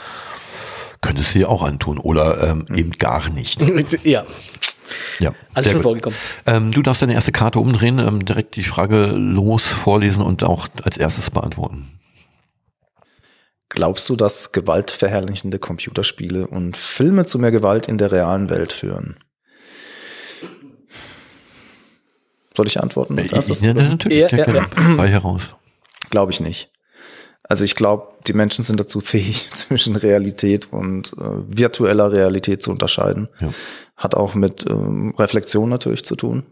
könntest 1.04 1.34
du 1.34 1.40
dir 1.40 1.48
auch 1.48 1.62
antun 1.62 1.98
oder 1.98 2.42
ähm, 2.50 2.66
eben 2.74 2.90
gar 2.92 3.28
nicht. 3.30 3.60
ja, 4.04 4.24
Ja, 5.18 5.32
alles 5.54 5.68
schon 5.70 5.76
gut. 5.78 5.82
vorgekommen. 5.82 6.18
Ähm, 6.46 6.72
du 6.72 6.82
darfst 6.82 7.02
deine 7.02 7.14
erste 7.14 7.32
Karte 7.32 7.58
umdrehen, 7.60 7.98
ähm, 7.98 8.24
direkt 8.24 8.56
die 8.56 8.64
Frage 8.64 9.06
los 9.06 9.68
vorlesen 9.68 10.22
und 10.22 10.42
auch 10.42 10.68
als 10.82 10.96
erstes 10.96 11.30
beantworten. 11.30 11.90
Glaubst 13.68 14.08
du, 14.08 14.14
dass 14.16 14.52
gewaltverherrlichende 14.52 15.58
Computerspiele 15.58 16.46
und 16.46 16.76
Filme 16.76 17.24
zu 17.24 17.38
mehr 17.38 17.50
Gewalt 17.50 17.88
in 17.88 17.98
der 17.98 18.12
realen 18.12 18.48
Welt 18.48 18.72
führen? 18.72 19.16
Soll 22.56 22.68
ich 22.68 22.80
antworten 22.80 23.18
als 23.18 23.32
erstes? 23.32 23.60
Ja, 23.62 23.74
natürlich, 23.74 24.30
Ja, 24.30 24.38
ja, 24.46 24.66
ja, 24.96 25.04
heraus. 25.04 25.48
Glaube 26.10 26.30
ich 26.30 26.38
nicht. 26.40 26.70
Also 27.46 27.64
ich 27.64 27.76
glaube, 27.76 28.08
die 28.26 28.32
Menschen 28.32 28.64
sind 28.64 28.80
dazu 28.80 29.00
fähig, 29.00 29.50
zwischen 29.52 29.96
Realität 29.96 30.72
und 30.72 31.12
äh, 31.12 31.58
virtueller 31.58 32.10
Realität 32.10 32.62
zu 32.62 32.70
unterscheiden. 32.70 33.28
Ja. 33.40 33.50
Hat 33.96 34.14
auch 34.14 34.34
mit 34.34 34.68
ähm, 34.68 35.14
Reflexion 35.18 35.68
natürlich 35.68 36.04
zu 36.04 36.16
tun. 36.16 36.44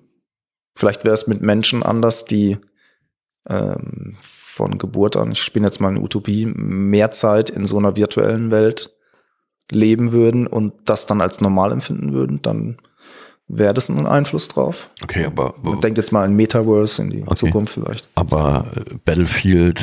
Vielleicht 0.77 1.05
wäre 1.05 1.15
es 1.15 1.27
mit 1.27 1.43
Menschen 1.43 1.83
anders, 1.83 2.25
die 2.25 2.59
ähm, 3.49 4.17
von 4.21 4.79
Geburt 4.79 5.17
an, 5.17 5.33
ich 5.33 5.43
spiele 5.43 5.65
jetzt 5.65 5.81
mal 5.81 5.89
eine 5.89 6.01
Utopie, 6.01 6.47
mehr 6.47 7.11
Zeit 7.11 7.51
in 7.51 7.65
so 7.67 7.79
einer 7.79 7.97
virtuellen 7.97 8.51
Welt 8.51 8.95
leben 9.71 10.13
würden 10.13 10.47
und 10.47 10.75
das 10.85 11.07
dann 11.07 11.21
als 11.21 11.41
normal 11.41 11.73
empfinden 11.73 12.13
würden, 12.13 12.43
dann 12.43 12.77
wäre 13.53 13.75
das 13.75 13.89
ein 13.89 14.07
Einfluss 14.07 14.49
drauf. 14.49 14.89
Okay, 15.03 15.27
aber, 15.27 15.55
Man 15.63 15.81
denkt 15.81 15.99
jetzt 15.99 16.11
mal 16.11 16.25
an 16.25 16.35
Metaverse 16.35 17.03
in 17.03 17.11
die 17.11 17.23
Okay. 17.23 17.35
Zukunft 17.35 17.75
vielleicht. 17.75 18.09
aber 18.15 18.65
äh, 18.75 18.95
Battlefield 19.05 19.79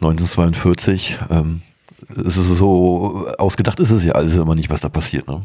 1942, 0.00 1.18
ähm, 1.30 1.62
es 2.26 2.36
ist 2.36 2.48
so, 2.48 3.26
ausgedacht 3.38 3.80
ist 3.80 3.90
es 3.90 4.04
ja 4.04 4.12
alles 4.12 4.34
immer 4.34 4.54
nicht, 4.54 4.70
was 4.70 4.80
da 4.80 4.88
passiert. 4.88 5.28
Ne? 5.28 5.42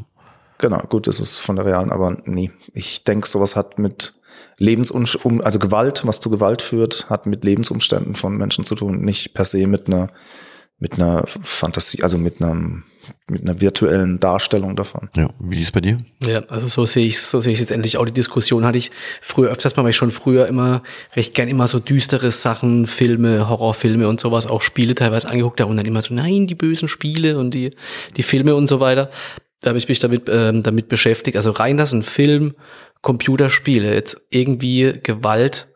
Genau, 0.57 0.79
gut, 0.89 1.07
das 1.07 1.19
ist 1.19 1.37
von 1.37 1.55
der 1.55 1.65
realen, 1.65 1.91
aber 1.91 2.17
nee. 2.25 2.51
Ich 2.73 3.03
denke, 3.03 3.27
sowas 3.27 3.55
hat 3.55 3.77
mit 3.79 4.15
Lebensum, 4.57 5.05
also 5.41 5.59
Gewalt, 5.59 6.01
was 6.05 6.19
zu 6.19 6.29
Gewalt 6.31 6.61
führt, 6.63 7.09
hat 7.09 7.27
mit 7.27 7.43
Lebensumständen 7.43 8.15
von 8.15 8.35
Menschen 8.37 8.65
zu 8.65 8.73
tun, 8.75 9.01
nicht 9.01 9.33
per 9.35 9.45
se 9.45 9.67
mit 9.67 9.87
einer, 9.87 10.09
mit 10.79 10.93
einer 10.93 11.25
Fantasie, 11.27 12.01
also 12.03 12.17
mit 12.17 12.41
einem, 12.41 12.83
mit 13.29 13.41
einer 13.41 13.59
virtuellen 13.61 14.19
Darstellung 14.19 14.75
davon. 14.75 15.09
Ja, 15.15 15.29
wie 15.39 15.61
ist 15.61 15.73
bei 15.73 15.81
dir? 15.81 15.97
Ja, 16.25 16.39
also 16.49 16.67
so 16.67 16.85
sehe 16.85 17.05
ich 17.05 17.19
so 17.19 17.41
sehe 17.41 17.53
ich 17.53 17.59
jetzt 17.59 17.71
endlich 17.71 17.97
auch 17.97 18.05
die 18.05 18.11
Diskussion 18.11 18.65
hatte 18.65 18.77
ich 18.77 18.91
früher 19.21 19.49
öfters 19.49 19.75
mal, 19.75 19.83
weil 19.83 19.91
ich 19.91 19.95
schon 19.95 20.11
früher 20.11 20.47
immer 20.47 20.83
recht 21.15 21.33
gern 21.33 21.47
immer 21.47 21.67
so 21.67 21.79
düstere 21.79 22.31
Sachen, 22.31 22.87
Filme, 22.87 23.49
Horrorfilme 23.49 24.07
und 24.07 24.19
sowas, 24.19 24.47
auch 24.47 24.61
Spiele 24.61 24.95
teilweise 24.95 25.29
angeguckt 25.29 25.59
habe 25.61 25.69
und 25.69 25.77
dann 25.77 25.85
immer 25.85 26.01
so, 26.01 26.13
nein, 26.13 26.47
die 26.47 26.55
bösen 26.55 26.87
Spiele 26.87 27.37
und 27.37 27.53
die, 27.53 27.71
die 28.15 28.23
Filme 28.23 28.55
und 28.55 28.67
so 28.67 28.79
weiter. 28.79 29.09
Da 29.61 29.69
habe 29.69 29.77
ich 29.77 29.87
mich 29.87 29.99
damit, 29.99 30.29
ähm, 30.29 30.63
damit 30.63 30.87
beschäftigt. 30.87 31.35
Also 31.35 31.51
rein 31.51 31.77
das 31.77 31.91
ein 31.91 32.03
Film, 32.03 32.53
Computerspiele, 33.01 33.93
jetzt 33.93 34.27
irgendwie 34.29 34.93
Gewalt 35.01 35.67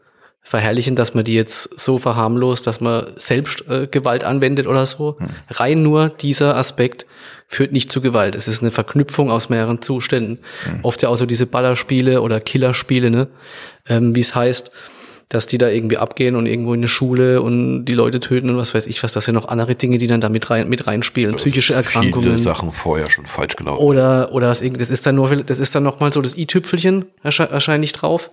verherrlichen, 0.41 0.95
dass 0.95 1.13
man 1.13 1.23
die 1.23 1.33
jetzt 1.33 1.79
so 1.79 1.97
verharmlost, 1.97 2.65
dass 2.65 2.81
man 2.81 3.05
selbst 3.15 3.67
äh, 3.69 3.87
Gewalt 3.87 4.23
anwendet 4.23 4.67
oder 4.67 4.85
so. 4.85 5.17
Rein 5.49 5.83
nur 5.83 6.09
dieser 6.09 6.57
Aspekt 6.57 7.05
führt 7.51 7.73
nicht 7.73 7.91
zu 7.91 7.99
Gewalt. 7.99 8.33
Es 8.33 8.47
ist 8.47 8.61
eine 8.61 8.71
Verknüpfung 8.71 9.29
aus 9.29 9.49
mehreren 9.49 9.81
Zuständen. 9.81 10.39
Oft 10.83 11.03
ja 11.03 11.09
auch 11.09 11.17
so 11.17 11.25
diese 11.25 11.45
Ballerspiele 11.45 12.21
oder 12.21 12.39
Killerspiele, 12.39 13.11
ne? 13.11 13.27
ähm, 13.89 14.15
wie 14.15 14.21
es 14.21 14.33
heißt, 14.33 14.71
dass 15.27 15.47
die 15.47 15.57
da 15.57 15.67
irgendwie 15.67 15.97
abgehen 15.97 16.37
und 16.37 16.45
irgendwo 16.45 16.73
in 16.73 16.79
eine 16.79 16.87
Schule 16.87 17.41
und 17.41 17.85
die 17.85 17.93
Leute 17.93 18.21
töten 18.21 18.49
und 18.49 18.57
was 18.57 18.73
weiß 18.73 18.87
ich 18.87 19.03
was. 19.03 19.11
Das 19.11 19.25
sind 19.25 19.35
noch 19.35 19.49
andere 19.49 19.75
Dinge, 19.75 19.97
die 19.97 20.07
dann 20.07 20.21
da 20.21 20.29
mit, 20.29 20.49
rein, 20.49 20.69
mit 20.69 20.87
reinspielen. 20.87 21.35
Psychische 21.35 21.73
Viele 21.73 21.83
Erkrankungen. 21.85 22.37
Sachen 22.37 22.71
vorher 22.71 23.09
schon 23.09 23.25
falsch 23.25 23.57
gelaufen. 23.57 23.83
Oder, 23.83 24.31
oder 24.31 24.47
das, 24.47 24.61
das 24.61 24.89
ist 24.89 25.05
dann 25.05 25.15
nur, 25.15 25.35
das 25.43 25.59
ist 25.59 25.75
dann 25.75 25.83
noch 25.83 25.99
mal 25.99 26.11
so 26.11 26.21
das 26.21 26.37
i-Tüpfelchen 26.37 27.05
wahrscheinlich 27.21 27.91
drauf. 27.91 28.31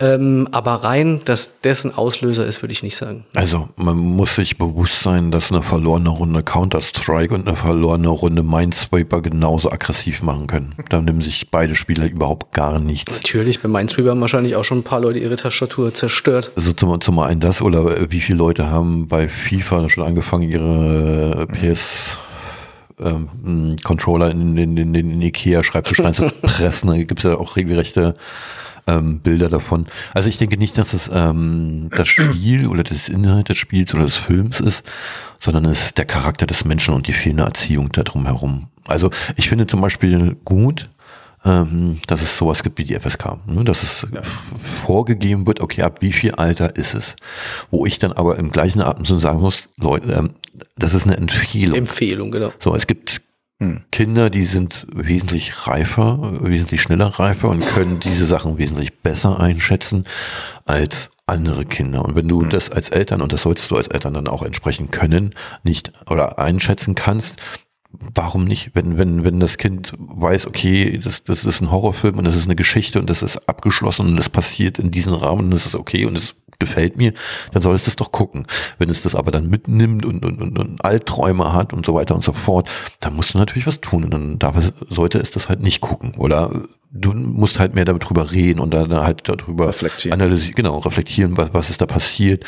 Ähm, 0.00 0.48
aber 0.52 0.74
rein, 0.84 1.22
dass 1.24 1.60
dessen 1.60 1.92
Auslöser 1.96 2.46
ist, 2.46 2.62
würde 2.62 2.72
ich 2.72 2.84
nicht 2.84 2.96
sagen. 2.96 3.24
Also 3.34 3.68
man 3.76 3.96
muss 3.96 4.36
sich 4.36 4.56
bewusst 4.56 5.00
sein, 5.00 5.32
dass 5.32 5.50
eine 5.50 5.62
verlorene 5.62 6.08
Runde 6.08 6.42
Counter-Strike 6.44 7.34
und 7.34 7.48
eine 7.48 7.56
verlorene 7.56 8.08
Runde 8.08 8.44
Minesweeper 8.44 9.20
genauso 9.22 9.72
aggressiv 9.72 10.22
machen 10.22 10.46
können. 10.46 10.74
Da 10.88 11.00
nehmen 11.00 11.20
sich 11.20 11.50
beide 11.50 11.74
Spieler 11.74 12.08
überhaupt 12.08 12.52
gar 12.52 12.78
nichts. 12.78 13.12
Natürlich, 13.16 13.60
bei 13.60 13.68
Minesweeper 13.68 14.10
haben 14.10 14.20
wahrscheinlich 14.20 14.54
auch 14.54 14.64
schon 14.64 14.78
ein 14.78 14.84
paar 14.84 15.00
Leute 15.00 15.18
ihre 15.18 15.34
Tastatur 15.34 15.92
zerstört. 15.92 16.52
Also 16.54 16.72
zum, 16.72 17.00
zum 17.00 17.18
einen 17.18 17.40
das 17.40 17.60
oder 17.60 17.98
äh, 17.98 18.10
wie 18.10 18.20
viele 18.20 18.38
Leute 18.38 18.70
haben 18.70 19.08
bei 19.08 19.28
FIFA 19.28 19.88
schon 19.88 20.04
angefangen, 20.04 20.48
ihre 20.48 21.48
äh, 21.50 21.74
PS 21.74 22.18
ähm, 23.00 23.28
mh, 23.42 23.76
Controller 23.82 24.30
in 24.30 24.54
den, 24.54 24.76
in 24.76 24.76
den, 24.76 24.94
in 24.94 25.08
den 25.10 25.22
Ikea-Schreibtisch 25.22 26.00
reinzupressen. 26.00 26.88
Da 26.88 26.96
gibt 26.96 27.18
es 27.18 27.24
ja 27.24 27.36
auch 27.36 27.56
regelrechte 27.56 28.14
ähm, 28.88 29.20
Bilder 29.20 29.48
davon. 29.48 29.86
Also 30.14 30.28
ich 30.28 30.38
denke 30.38 30.56
nicht, 30.56 30.78
dass 30.78 30.94
es 30.94 31.10
ähm, 31.12 31.90
das 31.94 32.08
Spiel 32.08 32.66
oder 32.66 32.82
das 32.82 33.08
Inhalt 33.08 33.48
des 33.48 33.58
Spiels 33.58 33.94
oder 33.94 34.04
des 34.04 34.16
Films 34.16 34.60
ist, 34.60 34.82
sondern 35.38 35.66
es 35.66 35.86
ist 35.86 35.98
der 35.98 36.06
Charakter 36.06 36.46
des 36.46 36.64
Menschen 36.64 36.94
und 36.94 37.06
die 37.06 37.12
fehlende 37.12 37.44
Erziehung 37.44 37.90
da 37.92 38.02
drumherum. 38.02 38.68
Also 38.86 39.10
ich 39.36 39.48
finde 39.48 39.66
zum 39.66 39.80
Beispiel 39.80 40.36
gut, 40.44 40.88
ähm, 41.44 41.98
dass 42.06 42.22
es 42.22 42.36
sowas 42.36 42.62
gibt 42.62 42.78
wie 42.78 42.84
die 42.84 42.98
FSK. 42.98 43.38
Ne? 43.46 43.62
Dass 43.64 43.82
es 43.82 44.06
vorgegeben 44.84 45.46
wird, 45.46 45.60
okay, 45.60 45.82
ab 45.82 45.98
wie 46.00 46.12
viel 46.12 46.32
Alter 46.32 46.74
ist 46.76 46.94
es? 46.94 47.14
Wo 47.70 47.86
ich 47.86 47.98
dann 47.98 48.12
aber 48.12 48.36
im 48.36 48.50
gleichen 48.50 48.80
Atemzug 48.80 49.20
sagen 49.20 49.40
muss, 49.40 49.64
Leute, 49.76 50.12
ähm, 50.12 50.30
das 50.76 50.94
ist 50.94 51.06
eine 51.06 51.16
Empfehlung. 51.16 51.76
Empfehlung, 51.76 52.30
genau. 52.30 52.52
So, 52.58 52.74
es 52.74 52.86
gibt 52.86 53.22
Kinder, 53.90 54.30
die 54.30 54.44
sind 54.44 54.86
wesentlich 54.94 55.66
reifer, 55.66 56.44
wesentlich 56.44 56.80
schneller 56.80 57.06
reifer 57.06 57.48
und 57.48 57.66
können 57.66 57.98
diese 57.98 58.24
Sachen 58.24 58.56
wesentlich 58.56 59.00
besser 59.00 59.40
einschätzen 59.40 60.04
als 60.64 61.10
andere 61.26 61.64
Kinder. 61.64 62.04
Und 62.04 62.14
wenn 62.14 62.28
du 62.28 62.44
das 62.44 62.70
als 62.70 62.90
Eltern, 62.90 63.20
und 63.20 63.32
das 63.32 63.42
solltest 63.42 63.70
du 63.72 63.76
als 63.76 63.88
Eltern 63.88 64.14
dann 64.14 64.28
auch 64.28 64.42
entsprechend 64.42 64.92
können, 64.92 65.34
nicht 65.64 65.90
oder 66.08 66.38
einschätzen 66.38 66.94
kannst, 66.94 67.42
warum 67.90 68.44
nicht? 68.44 68.70
Wenn, 68.74 68.98
wenn, 68.98 69.24
wenn 69.24 69.40
das 69.40 69.56
Kind 69.56 69.92
weiß, 69.98 70.46
okay, 70.46 70.98
das, 71.02 71.24
das 71.24 71.44
ist 71.44 71.60
ein 71.60 71.70
Horrorfilm 71.70 72.18
und 72.18 72.24
das 72.24 72.36
ist 72.36 72.44
eine 72.44 72.56
Geschichte 72.56 72.98
und 73.00 73.08
das 73.08 73.22
ist 73.22 73.48
abgeschlossen 73.48 74.06
und 74.06 74.16
das 74.16 74.28
passiert 74.28 74.78
in 74.78 74.90
diesem 74.90 75.14
Rahmen 75.14 75.46
und 75.46 75.50
das 75.50 75.66
ist 75.66 75.74
okay 75.74 76.04
und 76.04 76.16
es 76.16 76.34
gefällt 76.58 76.96
mir, 76.96 77.12
dann 77.52 77.62
soll 77.62 77.74
es 77.74 77.84
das 77.84 77.96
doch 77.96 78.10
gucken. 78.10 78.46
Wenn 78.78 78.90
es 78.90 79.02
das 79.02 79.14
aber 79.14 79.30
dann 79.30 79.48
mitnimmt 79.48 80.04
und, 80.04 80.24
und, 80.24 80.42
und, 80.42 80.58
und 80.58 80.84
Albträume 80.84 81.52
hat 81.52 81.72
und 81.72 81.86
so 81.86 81.94
weiter 81.94 82.14
und 82.14 82.24
so 82.24 82.32
fort, 82.32 82.68
dann 83.00 83.14
musst 83.14 83.32
du 83.32 83.38
natürlich 83.38 83.66
was 83.66 83.80
tun 83.80 84.04
und 84.04 84.10
dann 84.10 84.38
darf 84.38 84.56
es, 84.56 84.72
sollte 84.90 85.18
es 85.18 85.30
das 85.30 85.48
halt 85.48 85.60
nicht 85.60 85.80
gucken. 85.80 86.14
Oder 86.16 86.50
du 86.90 87.12
musst 87.12 87.58
halt 87.58 87.74
mehr 87.74 87.84
darüber 87.84 88.32
reden 88.32 88.60
und 88.60 88.74
dann 88.74 88.92
halt 88.92 89.28
darüber 89.28 89.68
Reflektieren. 89.68 90.20
analysieren, 90.20 90.56
genau, 90.56 90.78
reflektieren, 90.78 91.36
was, 91.36 91.54
was 91.54 91.70
ist 91.70 91.80
da 91.80 91.86
passiert, 91.86 92.44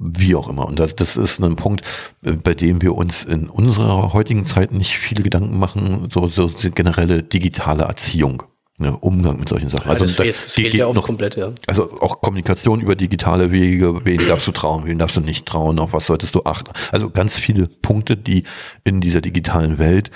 wie 0.00 0.34
auch 0.34 0.48
immer. 0.48 0.66
Und 0.66 0.78
das, 0.78 0.94
das 0.96 1.16
ist 1.16 1.40
ein 1.40 1.56
Punkt, 1.56 1.82
äh, 2.22 2.32
bei 2.32 2.54
dem 2.54 2.82
wir 2.82 2.94
uns 2.94 3.24
in 3.24 3.48
unserer 3.48 4.12
heutigen 4.12 4.44
Zeit 4.44 4.72
nicht 4.72 4.96
viele 4.96 5.22
Gedanken 5.22 5.58
machen, 5.58 6.08
so, 6.12 6.28
so 6.28 6.48
die 6.48 6.70
generelle 6.70 7.22
digitale 7.22 7.84
Erziehung. 7.84 8.44
Ne, 8.80 8.96
Umgang 8.96 9.40
mit 9.40 9.48
solchen 9.48 9.68
Sachen. 9.70 9.90
Ja, 9.90 9.98
das 9.98 10.14
da 10.14 10.22
fehlt, 10.22 10.36
das 10.40 10.54
fehlt 10.54 10.72
ja 10.74 10.86
auch 10.86 10.94
noch- 10.94 11.02
komplett, 11.04 11.34
ja. 11.34 11.50
also 11.66 12.00
auch 12.00 12.20
Kommunikation 12.20 12.80
über 12.80 12.94
digitale 12.94 13.50
Wege, 13.50 14.04
wen 14.04 14.18
darfst 14.28 14.46
du 14.46 14.52
trauen, 14.52 14.86
wen 14.86 15.00
darfst 15.00 15.16
du 15.16 15.20
nicht 15.20 15.46
trauen, 15.46 15.80
auf 15.80 15.92
was 15.92 16.06
solltest 16.06 16.36
du 16.36 16.44
achten. 16.44 16.70
Also 16.92 17.10
ganz 17.10 17.36
viele 17.40 17.66
Punkte, 17.66 18.16
die 18.16 18.44
in 18.84 19.00
dieser 19.00 19.20
digitalen 19.20 19.78
Welt 19.78 20.12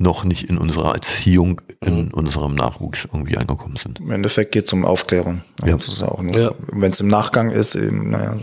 noch 0.00 0.24
nicht 0.24 0.48
in 0.48 0.58
unserer 0.58 0.94
Erziehung, 0.94 1.60
in 1.84 2.06
Mhm. 2.06 2.14
unserem 2.14 2.54
Nachwuchs 2.54 3.04
irgendwie 3.04 3.36
angekommen 3.36 3.76
sind. 3.76 4.00
Im 4.00 4.10
Endeffekt 4.10 4.52
geht 4.52 4.66
es 4.66 4.72
um 4.72 4.84
Aufklärung. 4.84 5.42
Ja. 5.64 5.76
Ist 5.76 6.00
ja 6.00 6.52
wenn 6.72 6.92
es 6.92 7.00
im 7.00 7.08
Nachgang 7.08 7.50
ist, 7.50 7.74
eben, 7.74 8.10
naja, 8.10 8.36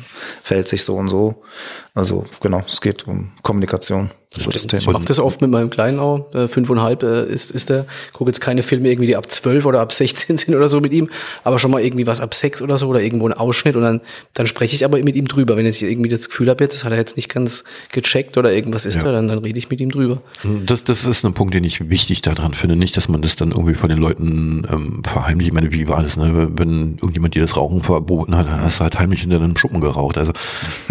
verhält 0.44 0.68
sich 0.68 0.84
so 0.84 0.96
und 0.96 1.10
so. 1.10 1.44
Also 1.94 2.26
genau, 2.42 2.64
es 2.68 2.82
geht 2.82 3.08
um 3.08 3.32
Kommunikation. 3.42 4.12
Das 4.46 4.66
Ich 4.66 4.88
mache 4.88 5.06
das 5.06 5.20
oft 5.20 5.42
mit 5.42 5.50
meinem 5.52 5.70
Kleinen 5.70 6.00
auch. 6.00 6.34
Äh, 6.34 6.48
fünfeinhalb 6.48 7.04
äh, 7.04 7.26
ist, 7.26 7.52
ist 7.52 7.70
der. 7.70 7.86
Gucke 8.14 8.30
jetzt 8.30 8.40
keine 8.42 8.64
Filme 8.64 8.90
irgendwie, 8.90 9.08
die 9.08 9.16
ab 9.16 9.32
zwölf 9.32 9.66
oder 9.66 9.80
ab 9.82 9.92
16 9.94 10.38
sind 10.38 10.56
oder 10.56 10.70
so 10.70 10.80
mit 10.80 10.94
ihm, 10.94 11.10
aber 11.44 11.60
schon 11.60 11.72
mal 11.72 11.82
irgendwie 11.82 12.08
was 12.08 12.20
ab 12.20 12.34
sechs 12.34 12.62
oder 12.62 12.78
so 12.78 12.88
oder 12.88 13.02
irgendwo 13.02 13.28
ein 13.28 13.34
Ausschnitt 13.34 13.76
und 13.76 13.82
dann, 13.82 14.02
dann 14.34 14.48
spreche 14.48 14.76
ich 14.76 14.86
aber 14.86 14.98
mit 15.04 15.16
ihm 15.16 15.28
drüber. 15.28 15.58
Wenn 15.58 15.66
ich 15.66 15.82
irgendwie 15.84 16.10
das 16.10 16.30
Gefühl 16.30 16.50
habe, 16.50 16.64
jetzt, 16.64 16.76
das 16.76 16.84
hat 16.84 16.92
er 16.92 16.98
jetzt 16.98 17.16
nicht 17.18 17.30
ganz 17.30 17.64
gecheckt 17.92 18.38
oder 18.38 18.54
irgendwas 18.54 18.86
ist 18.86 18.96
Ja. 18.98 19.04
da, 19.04 19.12
dann, 19.14 19.28
dann 19.28 19.40
rede 19.40 19.58
ich 19.58 19.70
mit 19.70 19.80
ihm 19.82 19.92
drüber. 19.92 20.22
Das, 20.66 20.84
das 20.84 21.06
ist 21.06 21.26
ein 21.26 21.34
Punkt, 21.34 21.54
den 21.54 21.64
ich 21.64 21.90
wichtig 21.90 22.22
daran 22.22 22.54
finde. 22.54 22.76
Nicht, 22.76 22.98
dass 22.98 23.10
man 23.10 23.22
das 23.22 23.36
dann 23.36 23.52
irgendwie 23.52 23.74
von 23.74 23.90
den 23.90 24.00
Leuten 24.00 24.66
ähm, 24.72 25.04
verheimlicht. 25.04 25.48
Ich 25.50 25.54
meine, 25.54 25.72
wie 25.72 25.88
war 25.88 26.04
das, 26.04 26.18
ne? 26.18 26.50
Wenn 26.56 26.94
irgendjemand 27.02 27.36
dir 27.36 27.42
das 27.42 27.56
Rauchen 27.58 27.82
verboten 27.84 28.36
hat, 28.36 28.48
dann 28.48 28.62
hast 28.62 28.80
du 28.80 28.84
halt 28.84 29.00
heimlich 29.00 29.22
hinter 29.22 29.40
deinem 29.40 29.56
Schuppen 29.58 29.82
geraucht. 29.82 30.18
Also 30.18 30.32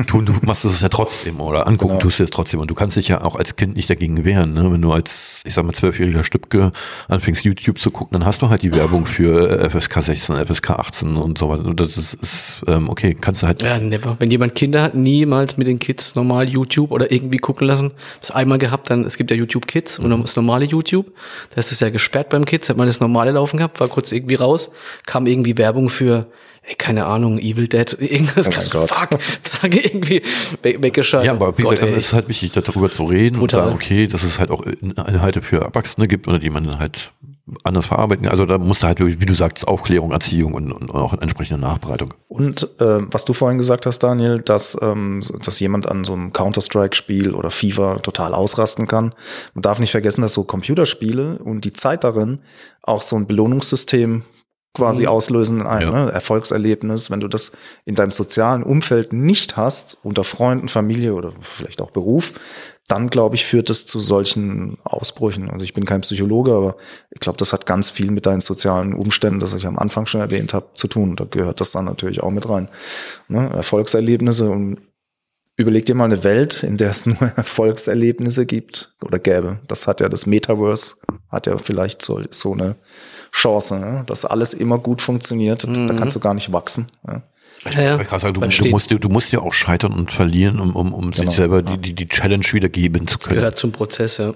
du, 0.06 0.22
du 0.22 0.32
machst 0.42 0.64
das 0.64 0.80
ja 0.80 0.88
trotzdem 0.88 1.40
oder 1.40 1.66
angucken 1.66 1.86
Genau. 1.96 2.00
tust 2.00 2.18
du 2.18 2.24
es 2.24 2.30
trotzdem. 2.30 2.60
Und 2.60 2.70
du 2.70 2.74
kannst 2.74 2.96
dich 2.96 3.08
ja 3.08 3.22
auch 3.22 3.35
als 3.36 3.56
Kind 3.56 3.76
nicht 3.76 3.88
dagegen 3.88 4.24
wehren. 4.24 4.54
Ne? 4.54 4.70
Wenn 4.72 4.82
du 4.82 4.92
als, 4.92 5.42
ich 5.44 5.54
sag 5.54 5.64
mal, 5.64 5.72
zwölfjähriger 5.72 6.24
Stübke 6.24 6.72
anfängst, 7.08 7.44
YouTube 7.44 7.78
zu 7.78 7.90
gucken, 7.90 8.18
dann 8.18 8.26
hast 8.26 8.42
du 8.42 8.48
halt 8.48 8.62
die 8.62 8.74
Werbung 8.74 9.06
für 9.06 9.70
FSK 9.70 10.02
16, 10.02 10.46
FSK 10.46 10.70
18 10.70 11.16
und 11.16 11.38
so 11.38 11.48
weiter. 11.48 11.64
Und 11.64 11.80
das 11.80 11.96
ist, 11.96 12.14
ist 12.14 12.56
ähm, 12.66 12.88
okay, 12.88 13.16
kannst 13.18 13.42
du 13.42 13.46
halt 13.46 13.62
Ja, 13.62 13.78
never. 13.78 14.16
Wenn 14.18 14.30
jemand 14.30 14.54
Kinder 14.54 14.82
hat, 14.82 14.94
niemals 14.94 15.56
mit 15.56 15.66
den 15.66 15.78
Kids 15.78 16.14
normal 16.14 16.48
YouTube 16.48 16.90
oder 16.90 17.12
irgendwie 17.12 17.38
gucken 17.38 17.66
lassen. 17.66 17.92
Das 18.20 18.30
einmal 18.30 18.58
gehabt, 18.58 18.90
dann, 18.90 19.04
es 19.04 19.16
gibt 19.16 19.30
ja 19.30 19.36
YouTube 19.36 19.66
Kids 19.66 19.98
und 19.98 20.10
dann 20.10 20.22
das 20.22 20.36
normale 20.36 20.64
YouTube. 20.64 21.12
Da 21.50 21.60
ist 21.60 21.72
es 21.72 21.80
ja 21.80 21.90
gesperrt 21.90 22.30
beim 22.30 22.44
Kids, 22.44 22.68
hat 22.68 22.76
man 22.76 22.86
das 22.86 23.00
normale 23.00 23.32
laufen 23.32 23.58
gehabt, 23.58 23.80
war 23.80 23.88
kurz 23.88 24.12
irgendwie 24.12 24.34
raus, 24.34 24.70
kam 25.06 25.26
irgendwie 25.26 25.56
Werbung 25.58 25.88
für 25.88 26.26
ey, 26.66 26.74
keine 26.74 27.06
Ahnung, 27.06 27.38
Evil 27.38 27.68
Dead, 27.68 27.96
irgendwas, 28.00 28.48
Oh 28.48 28.70
Gott. 28.70 28.94
fuck, 28.94 29.18
zack, 29.42 29.74
irgendwie 29.74 30.22
weg, 30.62 30.82
weggeschaltet. 30.82 31.26
Ja, 31.26 31.32
aber 31.32 31.56
wie 31.58 31.62
Gott, 31.62 31.76
gesagt, 31.76 31.92
es 31.92 32.06
ist 32.06 32.12
halt 32.12 32.28
wichtig, 32.28 32.52
darüber 32.52 32.90
zu 32.90 33.04
reden 33.04 33.38
Brutal. 33.38 33.60
und 33.60 33.66
sagen, 33.66 33.76
okay, 33.76 34.06
dass 34.06 34.22
es 34.22 34.38
halt 34.38 34.50
auch 34.50 34.62
Inhalte 34.62 35.42
für 35.42 35.60
Erwachsene 35.60 36.08
gibt 36.08 36.28
oder 36.28 36.38
die 36.38 36.50
man 36.50 36.64
dann 36.64 36.78
halt 36.78 37.12
anders 37.62 37.86
verarbeiten. 37.86 38.26
Also 38.26 38.44
da 38.44 38.58
musst 38.58 38.82
du 38.82 38.88
halt, 38.88 38.98
wie 38.98 39.14
du 39.24 39.34
sagst, 39.34 39.68
Aufklärung, 39.68 40.10
Erziehung 40.10 40.54
und, 40.54 40.72
und 40.72 40.90
auch 40.90 41.12
entsprechende 41.12 41.60
Nachbereitung. 41.60 42.12
Und 42.26 42.68
äh, 42.80 42.98
was 43.12 43.24
du 43.24 43.34
vorhin 43.34 43.56
gesagt 43.56 43.86
hast, 43.86 44.00
Daniel, 44.00 44.40
dass, 44.40 44.76
ähm, 44.82 45.20
dass 45.44 45.60
jemand 45.60 45.86
an 45.88 46.02
so 46.02 46.12
einem 46.14 46.32
Counter-Strike-Spiel 46.32 47.34
oder 47.34 47.50
FIFA 47.50 48.00
total 48.00 48.34
ausrasten 48.34 48.88
kann. 48.88 49.14
Man 49.54 49.62
darf 49.62 49.78
nicht 49.78 49.92
vergessen, 49.92 50.22
dass 50.22 50.32
so 50.32 50.42
Computerspiele 50.42 51.38
und 51.38 51.64
die 51.64 51.72
Zeit 51.72 52.02
darin 52.02 52.40
auch 52.82 53.02
so 53.02 53.14
ein 53.14 53.28
Belohnungssystem 53.28 54.24
quasi 54.76 55.02
Mhm. 55.04 55.08
auslösen, 55.08 55.66
ein 55.66 55.82
Ja. 55.82 55.90
ne, 56.06 56.12
Erfolgserlebnis. 56.12 57.10
Wenn 57.10 57.20
du 57.20 57.28
das 57.28 57.52
in 57.84 57.94
deinem 57.94 58.10
sozialen 58.12 58.62
Umfeld 58.62 59.12
nicht 59.12 59.56
hast, 59.56 59.98
unter 60.02 60.22
Freunden, 60.22 60.68
Familie 60.68 61.14
oder 61.14 61.32
vielleicht 61.40 61.80
auch 61.80 61.90
Beruf, 61.90 62.32
dann 62.88 63.08
glaube 63.10 63.34
ich, 63.34 63.44
führt 63.46 63.68
es 63.68 63.84
zu 63.86 63.98
solchen 63.98 64.78
Ausbrüchen. 64.84 65.50
Also 65.50 65.64
ich 65.64 65.72
bin 65.74 65.84
kein 65.86 66.02
Psychologe, 66.02 66.52
aber 66.52 66.76
ich 67.10 67.18
glaube, 67.18 67.36
das 67.38 67.52
hat 67.52 67.66
ganz 67.66 67.90
viel 67.90 68.12
mit 68.12 68.26
deinen 68.26 68.40
sozialen 68.40 68.94
Umständen, 68.94 69.40
das 69.40 69.54
ich 69.54 69.66
am 69.66 69.76
Anfang 69.78 70.06
schon 70.06 70.20
erwähnt 70.20 70.54
habe, 70.54 70.66
zu 70.74 70.86
tun. 70.86 71.16
Da 71.16 71.24
gehört 71.28 71.60
das 71.60 71.72
dann 71.72 71.86
natürlich 71.86 72.22
auch 72.22 72.30
mit 72.30 72.48
rein. 72.48 72.68
Ne? 73.26 73.50
Erfolgserlebnisse 73.52 74.48
und 74.50 74.78
überleg 75.56 75.84
dir 75.86 75.96
mal 75.96 76.04
eine 76.04 76.22
Welt, 76.22 76.62
in 76.62 76.76
der 76.76 76.90
es 76.90 77.06
nur 77.06 77.16
Erfolgserlebnisse 77.36 78.46
gibt 78.46 78.94
oder 79.02 79.18
gäbe. 79.18 79.58
Das 79.66 79.88
hat 79.88 80.00
ja 80.00 80.08
das 80.08 80.26
Metaverse, 80.26 80.94
hat 81.30 81.46
ja 81.46 81.56
vielleicht 81.58 82.02
so, 82.02 82.20
so 82.30 82.52
eine 82.52 82.76
Chance, 83.32 83.78
ne? 83.78 84.02
dass 84.06 84.24
alles 84.24 84.54
immer 84.54 84.78
gut 84.78 85.02
funktioniert. 85.02 85.64
Da 85.64 85.94
kannst 85.94 86.16
du 86.16 86.20
gar 86.20 86.34
nicht 86.34 86.52
wachsen. 86.52 86.86
Ja. 87.06 87.22
Ich 87.64 87.72
kann 88.08 88.20
sagen, 88.20 88.34
du, 88.34 88.40
du, 88.46 88.68
musst, 88.68 88.90
du 88.92 89.08
musst 89.08 89.32
ja 89.32 89.40
auch 89.40 89.52
scheitern 89.52 89.92
und 89.92 90.12
verlieren, 90.12 90.60
um, 90.60 90.76
um, 90.76 90.94
um 90.94 91.10
Genau. 91.10 91.30
sich 91.30 91.36
selber 91.36 91.62
die, 91.62 91.78
die, 91.78 91.94
die 91.94 92.06
Challenge 92.08 92.44
wieder 92.52 92.68
geben 92.68 93.08
zu 93.08 93.18
können. 93.18 93.36
gehört 93.36 93.56
zum 93.56 93.72
Prozess, 93.72 94.18
ja. 94.18 94.34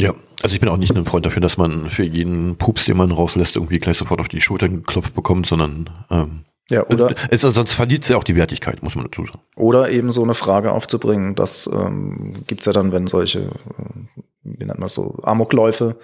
Ja, 0.00 0.12
also 0.42 0.54
ich 0.54 0.60
bin 0.60 0.68
auch 0.68 0.76
nicht 0.76 0.94
ein 0.96 1.04
Freund 1.06 1.24
dafür, 1.24 1.40
dass 1.40 1.56
man 1.56 1.88
für 1.88 2.02
jeden 2.02 2.56
Pups, 2.56 2.84
den 2.86 2.96
man 2.96 3.12
rauslässt, 3.12 3.54
irgendwie 3.54 3.78
gleich 3.78 3.96
sofort 3.96 4.18
auf 4.20 4.26
die 4.28 4.40
Schulter 4.40 4.68
geklopft 4.68 5.14
bekommt, 5.14 5.46
sondern 5.46 5.88
ähm, 6.10 6.44
Ja, 6.68 6.84
oder, 6.88 7.14
es, 7.30 7.42
sonst 7.42 7.74
verliert 7.74 8.02
es 8.02 8.08
ja 8.08 8.16
auch 8.16 8.24
die 8.24 8.34
Wertigkeit, 8.34 8.82
muss 8.82 8.96
man 8.96 9.04
dazu 9.04 9.24
sagen. 9.24 9.38
oder 9.54 9.90
eben 9.90 10.10
so 10.10 10.24
eine 10.24 10.34
Frage 10.34 10.72
aufzubringen, 10.72 11.36
das 11.36 11.70
ähm, 11.72 12.42
gibt's 12.48 12.66
ja 12.66 12.72
dann, 12.72 12.90
wenn 12.90 13.06
solche, 13.06 13.38
äh, 13.42 14.20
wie 14.44 14.64
nennt 14.66 14.78
man 14.78 14.82
das 14.82 14.94
so, 14.94 15.18
Amokläufe 15.22 15.96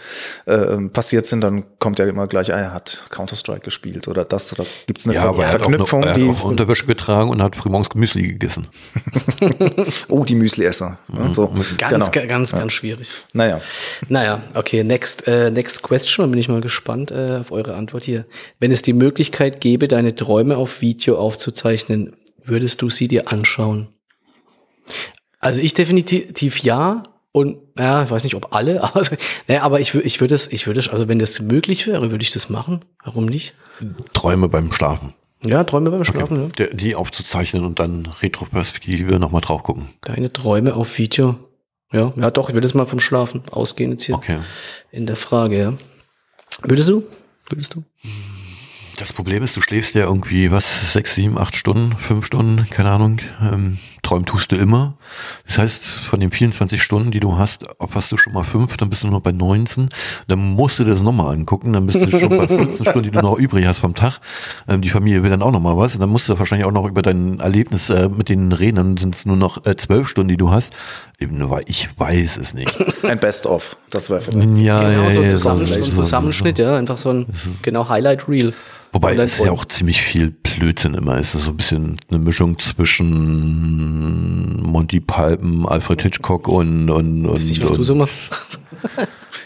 äh, 0.47 0.77
passiert 0.89 1.27
sind, 1.27 1.43
dann 1.43 1.65
kommt 1.79 1.99
ja 1.99 2.07
immer 2.07 2.27
gleich, 2.27 2.53
ah, 2.53 2.59
er 2.59 2.73
hat 2.73 3.05
Counter-Strike 3.11 3.61
gespielt 3.61 4.09
oder 4.09 4.25
das, 4.25 4.53
oder 4.53 4.65
gibt's 4.87 5.05
eine 5.07 5.15
Ja, 5.15 5.21
Ver 5.23 5.29
aber 5.31 5.43
er 5.45 5.49
hat 5.53 5.63
auch, 5.63 5.69
Verknüpfung, 5.69 6.01
noch, 6.01 6.07
er 6.07 6.13
hat 6.15 6.21
die, 6.21 6.29
auch 6.31 6.45
Unterwäsche 6.45 6.87
getragen 6.87 7.29
und 7.31 7.43
hat 7.43 7.55
frühmorgens 7.57 7.95
Müsli 7.95 8.29
gegessen. 8.29 8.69
oh, 10.09 10.25
die 10.25 10.35
Müsli-Esser. 10.35 10.99
ne, 11.09 11.35
so, 11.35 11.49
Ganz, 11.49 11.77
genau. 11.79 12.11
ga- 12.11 12.27
ganz, 12.27 12.53
ganz 12.53 12.73
schwierig. 12.73 13.11
Naja, 13.33 13.61
Naja, 14.09 14.43
okay, 14.55 14.85
next, 14.85 15.29
äh, 15.29 15.51
next 15.51 15.83
question, 15.83 16.27
da 16.27 16.31
bin 16.31 16.39
ich 16.41 16.49
mal 16.49 16.61
gespannt 16.61 17.11
äh, 17.11 17.39
auf 17.41 17.53
eure 17.53 17.75
Antwort 17.75 18.05
hier. 18.05 18.25
Wenn 18.59 18.71
es 18.73 18.83
die 18.83 18.93
Möglichkeit 18.95 19.61
gäbe, 19.61 19.87
deine 19.89 20.15
Träume 20.15 20.57
auf 20.57 20.81
Video 20.81 21.19
aufzuzeichnen, 21.19 22.17
würdest 22.43 22.81
du 22.83 22.91
sie 22.91 23.07
dir 23.09 23.31
anschauen? 23.31 23.89
Also 25.39 25.61
ich 25.61 25.75
definitiv 25.75 26.59
ja 26.59 27.03
und 27.33 27.59
ja, 27.79 28.03
ich 28.05 28.11
weiß 28.11 28.25
nicht, 28.25 28.35
ob 28.35 28.55
alle, 28.55 28.83
aber, 28.85 29.03
naja, 29.49 29.63
aber 29.63 29.81
ich, 29.81 29.95
ich 29.95 30.21
würde 30.21 30.35
es, 30.35 30.47
ich 30.53 30.67
würde 30.67 30.81
es, 30.81 30.89
also 30.89 31.09
wenn 31.09 31.19
das 31.19 31.41
möglich 31.41 31.87
wäre, 31.87 32.11
würde 32.11 32.23
ich 32.23 32.31
das 32.31 32.49
machen. 32.49 32.85
Warum 33.05 33.27
nicht? 33.27 33.55
Träume 34.13 34.49
beim 34.49 34.73
Schlafen. 34.73 35.15
Ja, 35.43 35.65
Träume 35.65 35.91
beim 35.91 36.05
Schlafen, 36.05 36.43
ja. 36.43 36.47
Der, 36.59 36.75
die 36.75 36.95
aufzuzeichnen 36.95 37.65
und 37.65 37.79
dann 37.79 38.07
Retroperspektive 38.21 39.19
nochmal 39.19 39.41
drauf 39.41 39.63
gucken. 39.63 39.89
Deine 40.03 40.33
Träume 40.33 40.75
auf 40.75 40.99
Video. 40.99 41.37
Ja, 41.93 42.13
ja 42.17 42.31
doch, 42.31 42.51
ich 42.51 42.55
würde 42.55 42.67
es 42.67 42.75
mal 42.75 42.85
vom 42.85 43.01
Schlafen 43.01 43.43
ausgehen 43.51 43.91
jetzt 43.93 44.05
hier 44.05 44.17
Okay. 44.17 44.39
in 44.91 45.07
der 45.07 45.17
Frage, 45.17 45.59
ja. 45.59 45.73
Würdest 46.63 46.89
du? 46.91 47.05
Würdest 47.49 47.75
du? 47.75 47.85
Das 49.01 49.15
Problem 49.15 49.43
ist, 49.43 49.57
du 49.57 49.63
schläfst 49.63 49.95
ja 49.95 50.03
irgendwie, 50.03 50.51
was, 50.51 50.93
sechs, 50.93 51.15
sieben, 51.15 51.39
acht 51.39 51.57
Stunden, 51.57 51.97
fünf 51.97 52.27
Stunden, 52.27 52.69
keine 52.69 52.91
Ahnung. 52.91 53.21
Ähm, 53.41 53.79
träumen 54.03 54.27
tust 54.27 54.53
du 54.53 54.57
immer. 54.57 54.93
Das 55.47 55.57
heißt, 55.57 55.87
von 55.87 56.21
den 56.21 56.31
24 56.31 56.83
Stunden, 56.83 57.11
die 57.11 57.19
du 57.19 57.39
hast, 57.39 57.65
opferst 57.81 58.13
du 58.13 58.19
schon 58.19 58.35
mal 58.35 58.45
fünf, 58.45 58.77
dann 58.77 58.91
bist 58.91 59.03
du 59.03 59.07
noch 59.07 59.23
bei 59.23 59.33
19. 59.33 59.89
Dann 60.29 60.39
musst 60.39 60.79
du 60.81 60.85
das 60.85 61.01
nochmal 61.01 61.35
angucken, 61.35 61.73
dann 61.73 61.87
bist 61.87 61.99
du 61.99 62.21
schon 62.21 62.29
bei 62.29 62.47
14 62.47 62.85
Stunden, 62.85 63.05
die 63.05 63.11
du 63.11 63.23
noch 63.23 63.39
übrig 63.39 63.67
hast 63.67 63.79
vom 63.79 63.95
Tag. 63.95 64.21
Ähm, 64.69 64.83
die 64.83 64.91
Familie 64.91 65.23
will 65.23 65.31
dann 65.31 65.41
auch 65.41 65.53
nochmal 65.53 65.79
was. 65.79 65.95
Und 65.95 66.03
dann 66.03 66.11
musst 66.11 66.29
du 66.29 66.39
wahrscheinlich 66.39 66.67
auch 66.67 66.73
noch 66.73 66.87
über 66.87 67.01
dein 67.01 67.41
Erlebnis 67.41 67.89
äh, 67.89 68.11
mit 68.11 68.29
denen 68.29 68.53
reden. 68.53 68.77
Dann 68.77 68.97
sind 68.99 69.15
es 69.15 69.25
nur 69.25 69.37
noch 69.37 69.65
äh, 69.65 69.77
zwölf 69.77 70.09
Stunden, 70.09 70.29
die 70.29 70.37
du 70.37 70.51
hast. 70.51 70.75
Eben, 71.21 71.37
nur 71.39 71.51
weil 71.51 71.65
ich 71.67 71.89
weiß 71.99 72.39
es 72.39 72.55
nicht. 72.55 72.75
ein 73.05 73.21
Best-of, 73.21 73.77
das 73.91 74.09
wäre 74.09 74.21
vielleicht. 74.23 74.57
Ja, 74.59 74.81
Genau, 74.81 75.03
ja, 75.05 75.11
so 75.11 75.19
ein 75.21 75.25
ja, 75.27 75.31
Zusammenschnitt, 75.31 75.85
so 75.85 75.91
ein 75.93 75.97
Zusammenschnitt, 75.97 76.59
ja, 76.59 76.77
einfach 76.77 76.97
so 76.99 77.11
ein, 77.11 77.27
genau, 77.63 77.89
Highlight 77.89 78.29
Reel. 78.29 78.53
Wobei 78.93 79.15
dann- 79.15 79.25
es 79.27 79.35
ist 79.39 79.45
ja 79.45 79.53
auch 79.53 79.65
ziemlich 79.67 80.01
viel 80.03 80.31
Blödsinn 80.31 80.95
immer. 80.95 81.17
Es 81.19 81.35
ist 81.35 81.45
so 81.45 81.51
ein 81.51 81.57
bisschen 81.57 81.97
eine 82.11 82.19
Mischung 82.19 82.59
zwischen 82.59 84.63
Monty 84.63 85.01
Python, 85.01 85.67
Alfred 85.67 86.03
Hitchcock 86.03 86.49
und 86.49 86.91
und 86.91 87.27
und, 87.27 87.35
Weiß 87.35 87.45
nicht, 87.47 87.63
was 87.63 87.71
und 87.73 87.79
du 87.79 87.85
so 87.85 87.95
machst. 87.95 88.59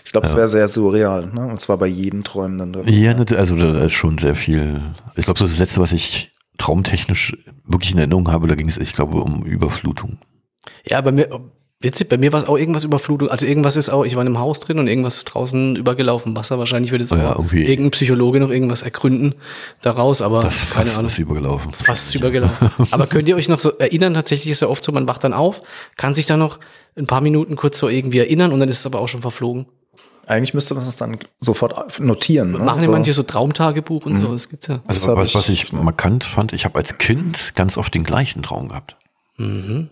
Ich 0.05 0.13
glaube, 0.13 0.27
es 0.29 0.37
wäre 0.37 0.47
sehr 0.49 0.69
surreal, 0.69 1.27
ne? 1.27 1.47
und 1.47 1.61
zwar 1.61 1.77
bei 1.77 1.89
jedem 1.89 2.23
Träumenden. 2.25 2.73
drin. 2.73 2.85
ja, 2.89 3.15
also 3.37 3.57
da 3.57 3.81
ist 3.85 3.93
schon 3.93 4.17
sehr 4.19 4.35
viel. 4.37 4.81
Ich 5.17 5.25
glaube, 5.25 5.39
so 5.41 5.47
das 5.49 5.59
letzte, 5.59 5.81
was 5.81 5.91
ich 5.93 6.31
traumtechnisch 6.57 7.37
wirklich 7.67 7.91
in 7.93 7.99
Erinnerung 7.99 8.31
habe, 8.31 8.47
da 8.47 8.55
ging 8.55 8.69
es, 8.69 8.77
ich 8.79 8.93
glaube, 8.93 9.21
um 9.21 9.43
Überflutung. 9.45 10.19
Ja, 10.87 11.01
bei 11.01 11.11
mir, 11.13 11.29
witzig, 11.85 12.09
bei 12.09 12.19
mir 12.19 12.33
war 12.33 12.43
es 12.43 12.49
auch 12.49 12.57
irgendwas 12.59 12.83
Überflutung. 12.85 13.29
Also 13.29 13.47
irgendwas 13.47 13.77
ist 13.77 13.91
auch, 13.91 14.05
ich 14.05 14.17
war 14.17 14.23
in 14.23 14.29
einem 14.29 14.39
Haus 14.39 14.59
drin 14.61 14.79
und 14.81 14.89
irgendwas 14.89 15.19
ist 15.19 15.25
draußen 15.27 15.77
übergelaufen. 15.77 16.35
Wasser 16.35 16.59
wahrscheinlich 16.59 16.91
wird 16.91 17.03
jetzt 17.03 17.13
Oh 17.13 17.17
ja, 17.17 17.37
auch 17.37 17.53
irgendein 17.53 17.91
Psychologe 17.93 18.41
noch 18.41 18.51
irgendwas 18.51 18.83
ergründen 18.83 19.35
daraus, 19.83 20.21
aber 20.23 20.43
Das 20.43 20.69
keine 20.71 20.87
Fass 20.87 20.99
Ahnung. 20.99 21.11
ist 21.11 21.19
übergelaufen. 21.19 21.71
Das 21.71 21.83
Fass 21.83 22.07
ist 22.07 22.15
übergelaufen. 22.17 22.71
aber 22.91 23.07
könnt 23.07 23.29
ihr 23.29 23.37
euch 23.37 23.49
noch 23.49 23.61
so 23.61 23.71
erinnern? 23.79 24.15
Tatsächlich 24.15 24.51
ist 24.51 24.61
ja 24.61 24.69
oft 24.69 24.83
so, 24.83 24.91
man 24.93 25.07
wacht 25.07 25.23
dann 25.23 25.33
auf, 25.35 25.61
kann 25.97 26.15
sich 26.15 26.27
dann 26.27 26.41
noch 26.41 26.59
ein 26.97 27.07
paar 27.07 27.21
Minuten 27.21 27.55
kurz 27.57 27.79
so 27.79 27.89
irgendwie 27.89 28.19
erinnern 28.19 28.53
und 28.53 28.61
dann 28.61 28.69
ist 28.69 28.81
es 28.81 28.87
aber 28.87 28.99
auch 29.01 29.09
schon 29.09 29.21
verflogen. 29.21 29.67
Eigentlich 30.27 30.55
müsste 30.55 30.75
man 30.75 30.87
es 30.89 30.97
dann 30.97 31.19
sofort 31.41 32.01
notieren. 32.01 32.53
Ne? 32.53 32.59
Machen 32.59 32.79
ja 32.81 32.87
So. 32.87 32.93
manche 32.93 33.13
so 33.13 33.23
Traumtagebuch 33.25 34.07
und 34.07 34.17
so, 34.17 34.33
das 34.33 34.49
gibt's 34.49 34.69
ja. 34.69 34.79
Das 34.87 35.07
Also 35.07 35.11
hab 35.11 35.19
was, 35.19 35.27
ich- 35.29 35.35
was 35.35 35.49
ich 35.51 35.73
markant 35.73 36.25
fand, 36.25 36.55
ich 36.55 36.65
habe 36.65 36.77
als 36.79 36.97
Kind 36.97 37.53
ganz 37.55 37.77
oft 37.77 37.93
den 37.95 38.05
gleichen 38.05 38.43
Traum 38.43 38.69
gehabt. 38.71 38.97
Mhm. 39.37 39.91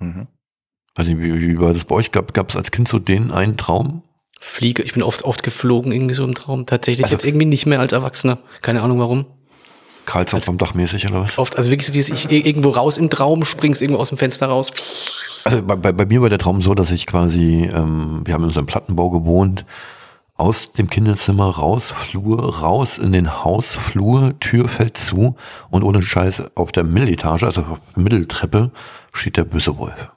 Mhm. 0.00 0.26
Also 0.96 1.10
wie, 1.10 1.40
wie 1.40 1.58
war 1.60 1.72
das 1.72 1.84
bei 1.84 1.94
euch? 1.94 2.10
Gab 2.10 2.50
es 2.50 2.56
als 2.56 2.70
Kind 2.70 2.88
so 2.88 2.98
den 2.98 3.32
einen 3.32 3.56
Traum? 3.56 4.02
Fliege, 4.40 4.82
ich 4.82 4.92
bin 4.92 5.02
oft, 5.02 5.22
oft 5.24 5.42
geflogen, 5.42 5.92
irgendwie 5.92 6.14
so 6.14 6.24
im 6.24 6.34
Traum. 6.34 6.66
Tatsächlich 6.66 7.04
Also- 7.04 7.14
jetzt 7.14 7.24
irgendwie 7.24 7.46
nicht 7.46 7.66
mehr 7.66 7.80
als 7.80 7.92
Erwachsener. 7.92 8.38
Keine 8.60 8.82
Ahnung 8.82 8.98
warum. 8.98 9.24
Karlsson 10.04 10.40
vom 10.40 10.58
Dach 10.58 10.74
mäßig 10.74 11.08
oder 11.08 11.22
was? 11.22 11.38
Oft, 11.38 11.56
also 11.56 11.70
wirklich 11.70 11.86
so 11.86 11.92
dieses, 11.92 12.24
ich 12.24 12.30
irgendwo 12.46 12.70
raus 12.70 12.98
im 12.98 13.08
Traum, 13.08 13.44
springst 13.44 13.80
irgendwo 13.82 14.00
aus 14.00 14.08
dem 14.08 14.18
Fenster 14.18 14.46
raus. 14.48 14.72
Also 15.44 15.62
bei, 15.62 15.76
bei, 15.76 15.92
bei 15.92 16.06
mir 16.06 16.20
war 16.22 16.28
der 16.28 16.38
Traum 16.38 16.60
so, 16.60 16.74
dass 16.74 16.90
ich 16.90 17.06
quasi, 17.06 17.70
ähm, 17.72 18.22
wir 18.24 18.34
haben 18.34 18.42
in 18.42 18.50
einem 18.50 18.66
Plattenbau 18.66 19.10
gewohnt, 19.10 19.64
aus 20.34 20.72
dem 20.72 20.90
Kinderzimmer 20.90 21.50
raus, 21.50 21.92
Flur, 21.96 22.58
raus 22.58 22.98
in 22.98 23.12
den 23.12 23.44
Hausflur, 23.44 24.34
Tür 24.40 24.68
fällt 24.68 24.96
zu 24.96 25.36
und 25.70 25.84
ohne 25.84 26.02
Scheiß 26.02 26.56
auf 26.56 26.72
der 26.72 26.82
Mitteletage, 26.82 27.46
also 27.46 27.60
auf 27.60 27.78
der 27.94 28.02
Mitteltreppe, 28.02 28.72
steht 29.12 29.36
der 29.36 29.44
böse 29.44 29.78
Wolf. 29.78 30.11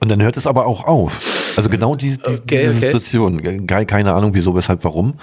Und 0.00 0.08
dann 0.10 0.22
hört 0.22 0.36
es 0.36 0.46
aber 0.46 0.66
auch 0.66 0.84
auf. 0.84 1.54
Also 1.56 1.68
genau 1.68 1.96
die, 1.96 2.10
die, 2.16 2.22
Okay, 2.24 2.40
diese 2.48 2.68
okay. 2.70 2.72
Situation. 2.98 3.66
Keine 3.66 4.14
Ahnung, 4.14 4.32
wieso, 4.34 4.54
weshalb, 4.54 4.84
warum. 4.84 5.14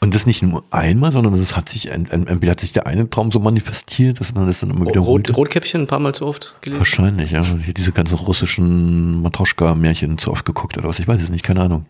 Und 0.00 0.14
das 0.14 0.26
nicht 0.26 0.42
nur 0.42 0.64
einmal, 0.70 1.12
sondern 1.12 1.32
es 1.40 1.56
hat 1.56 1.68
sich, 1.68 1.90
ent- 1.90 2.12
ent- 2.12 2.28
entweder 2.28 2.52
hat 2.52 2.60
sich 2.60 2.72
der 2.74 2.86
eine 2.86 3.08
Traum 3.08 3.32
so 3.32 3.38
manifestiert, 3.40 4.20
dass 4.20 4.34
man 4.34 4.46
das 4.46 4.60
dann 4.60 4.70
immer 4.70 4.86
wiederholt. 4.86 5.30
Rot, 5.30 5.36
Rotkäppchen 5.38 5.82
ein 5.82 5.86
paar 5.86 6.00
Mal 6.00 6.14
zu 6.14 6.26
oft 6.26 6.56
gelesen. 6.60 6.80
Wahrscheinlich, 6.80 7.30
ja. 7.30 7.42
Hier 7.42 7.72
diese 7.72 7.92
ganzen 7.92 8.16
russischen 8.16 9.22
Matoschka-Märchen 9.22 10.18
zu 10.18 10.30
oft 10.30 10.44
geguckt 10.44 10.76
oder 10.76 10.88
was. 10.88 10.98
Ich 10.98 11.08
weiß 11.08 11.22
es 11.22 11.30
nicht, 11.30 11.44
keine 11.44 11.62
Ahnung. 11.62 11.86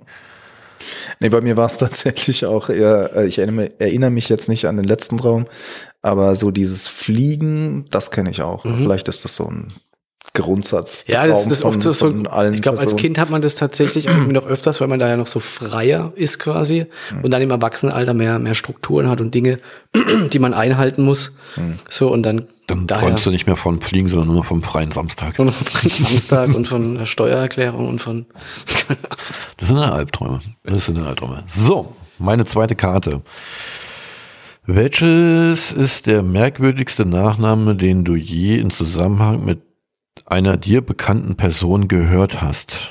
Nee, 1.19 1.29
bei 1.31 1.41
mir 1.41 1.57
war 1.57 1.67
es 1.67 1.77
tatsächlich 1.79 2.47
auch 2.47 2.69
eher, 2.69 3.11
äh, 3.17 3.27
ich 3.27 3.39
erinnere, 3.39 3.73
erinnere 3.81 4.11
mich 4.11 4.29
jetzt 4.29 4.49
nicht 4.49 4.67
an 4.67 4.77
den 4.77 4.85
letzten 4.85 5.19
Traum, 5.19 5.47
aber 6.03 6.37
so 6.37 6.53
dieses 6.53 6.87
Fliegen, 6.87 7.87
das 7.91 8.13
kenne 8.13 8.31
ich 8.31 8.43
auch. 8.43 8.63
Vielleicht 8.63 9.09
ist 9.09 9.25
das 9.25 9.35
so 9.35 9.47
ein 9.47 9.69
Grundsatz. 10.35 11.05
Mhm. 11.07 11.15
Ja, 11.15 11.27
das, 11.27 11.47
ist 11.47 11.63
oft 11.63 11.83
so, 11.83 11.93
so 11.93 12.07
von 12.07 12.27
allen 12.27 12.55
ich 12.55 12.63
glaube, 12.63 12.79
als. 12.79 12.97
Kind 12.97 13.19
hat 13.19 13.31
man 13.31 13.43
das 13.43 13.55
tatsächlich 13.55 14.07
irgendwie 14.09 14.33
noch 14.33 14.47
öfters, 14.47 14.81
weil 14.81 14.89
man 14.89 14.99
da 14.99 15.09
ja 15.09 15.17
noch 15.17 15.27
so 15.27 15.41
freier 15.41 16.13
ist 16.15 16.39
quasi 16.39 16.87
und 17.23 17.31
dann 17.31 17.43
im 17.43 17.51
Erwachsenenalter 17.51 18.15
mehr, 18.15 18.39
mehr 18.39 18.55
Strukturen 18.55 19.09
hat 19.09 19.21
und 19.21 19.35
Dinge, 19.35 19.59
die 20.33 20.39
man 20.39 20.55
einhalten 20.55 21.03
muss. 21.05 21.37
So, 21.89 22.13
und 22.13 22.23
dann, 22.23 22.47
Dann 22.67 22.87
daher 22.87 23.09
träumst 23.09 23.27
du 23.27 23.31
nicht 23.31 23.47
mehr 23.47 23.57
von 23.57 23.81
Fliegen, 23.81 24.09
sondern 24.09 24.29
nur 24.29 24.37
noch 24.37 24.45
vom 24.45 24.63
freien 24.63 24.91
Samstag. 24.91 25.39
nur 25.39 25.47
noch 25.47 25.55
von 25.55 25.91
Samstag 25.91 26.55
und 26.55 26.69
von 26.69 26.97
der 26.97 27.07
Steuererklärung 27.07 27.89
und 27.89 28.01
von, 28.01 28.27
Das 29.57 29.69
sind 29.69 29.77
dann 29.77 29.91
Albträume. 29.91 30.41
Das 30.65 30.87
sind 30.87 30.99
dann 30.99 31.07
Albträume. 31.07 31.45
So, 31.49 31.95
meine 32.19 32.45
zweite 32.45 32.75
Karte. 32.75 33.23
Welches 34.71 35.73
ist 35.73 36.07
der 36.07 36.23
merkwürdigste 36.23 37.07
Nachname, 37.07 37.75
den 37.75 38.05
du 38.05 38.17
je 38.17 38.59
in 38.59 38.69
Zusammenhang 38.69 39.43
mit 39.43 39.63
einer 40.31 40.57
dir 40.57 40.81
bekannten 40.81 41.37
Person 41.37 41.89
gehört 41.89 42.41
hast? 42.41 42.91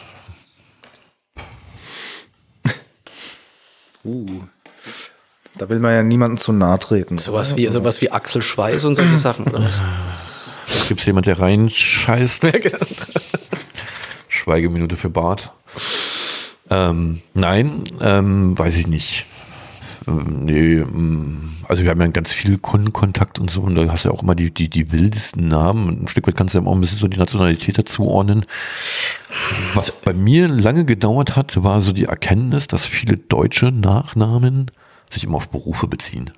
Uh. 4.03 4.43
Da 5.57 5.69
will 5.69 5.79
man 5.79 5.93
ja 5.93 6.03
niemanden 6.03 6.37
zu 6.37 6.51
nahe 6.53 6.79
treten. 6.79 7.17
Sowas 7.17 7.55
wie, 7.57 7.67
sowas 7.67 8.01
wie 8.01 8.11
Axel 8.11 8.41
Schweiß 8.41 8.85
und 8.85 8.95
solche 8.95 9.17
Sachen, 9.17 9.47
oder 9.47 9.63
was? 9.63 9.81
Gibt 10.87 10.99
es 10.99 11.05
jemand, 11.05 11.25
der 11.25 11.39
reinscheißt? 11.39 12.41
Genau. 12.41 12.77
Schweigeminute 14.27 14.95
für 14.97 15.09
Bart. 15.09 15.51
Ähm, 16.69 17.21
nein, 17.33 17.83
ähm, 18.01 18.57
weiß 18.57 18.75
ich 18.75 18.87
nicht. 18.87 19.25
Ähm, 20.07 20.45
nee, 20.45 20.75
ähm, 20.75 21.57
also 21.67 21.83
wir 21.83 21.91
haben 21.91 22.01
ja 22.01 22.07
ganz 22.07 22.31
viel 22.31 22.57
Kundenkontakt 22.57 23.39
und 23.39 23.49
so 23.49 23.61
und 23.61 23.75
da 23.75 23.91
hast 23.91 24.05
du 24.05 24.09
ja 24.09 24.15
auch 24.15 24.23
immer 24.23 24.35
die, 24.35 24.53
die, 24.53 24.69
die 24.69 24.91
wildesten 24.91 25.47
Namen. 25.47 26.03
Ein 26.03 26.07
Stück 26.07 26.27
weit 26.27 26.35
kannst 26.35 26.55
du 26.55 26.59
ja 26.59 26.65
auch 26.65 26.73
ein 26.73 26.81
bisschen 26.81 26.99
so 26.99 27.07
die 27.07 27.17
Nationalität 27.17 27.77
dazuordnen. 27.77 28.45
Was 29.73 29.91
bei 29.91 30.13
mir 30.13 30.47
lange 30.47 30.85
gedauert 30.85 31.35
hat, 31.35 31.61
war 31.63 31.81
so 31.81 31.91
die 31.91 32.05
Erkenntnis, 32.05 32.67
dass 32.67 32.85
viele 32.85 33.17
deutsche 33.17 33.71
Nachnamen 33.71 34.71
sich 35.09 35.23
immer 35.23 35.35
auf 35.35 35.49
Berufe 35.49 35.87
beziehen. 35.87 36.31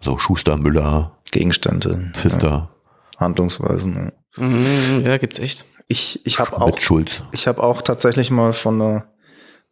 So 0.00 0.18
Schuster, 0.18 0.56
Müller, 0.56 1.18
Gegenstände, 1.30 2.10
Pfister, 2.14 2.70
Handlungsweisen. 3.18 4.12
Ja. 4.36 4.44
Mhm, 4.44 5.04
ja, 5.04 5.16
gibt's 5.18 5.38
echt. 5.38 5.64
Ich, 5.88 6.20
ich 6.26 6.38
habe 6.38 6.60
auch, 6.60 6.78
ich 7.32 7.46
habe 7.46 7.62
auch 7.62 7.82
tatsächlich 7.82 8.30
mal 8.30 8.52
von 8.52 8.80
einer 8.80 9.06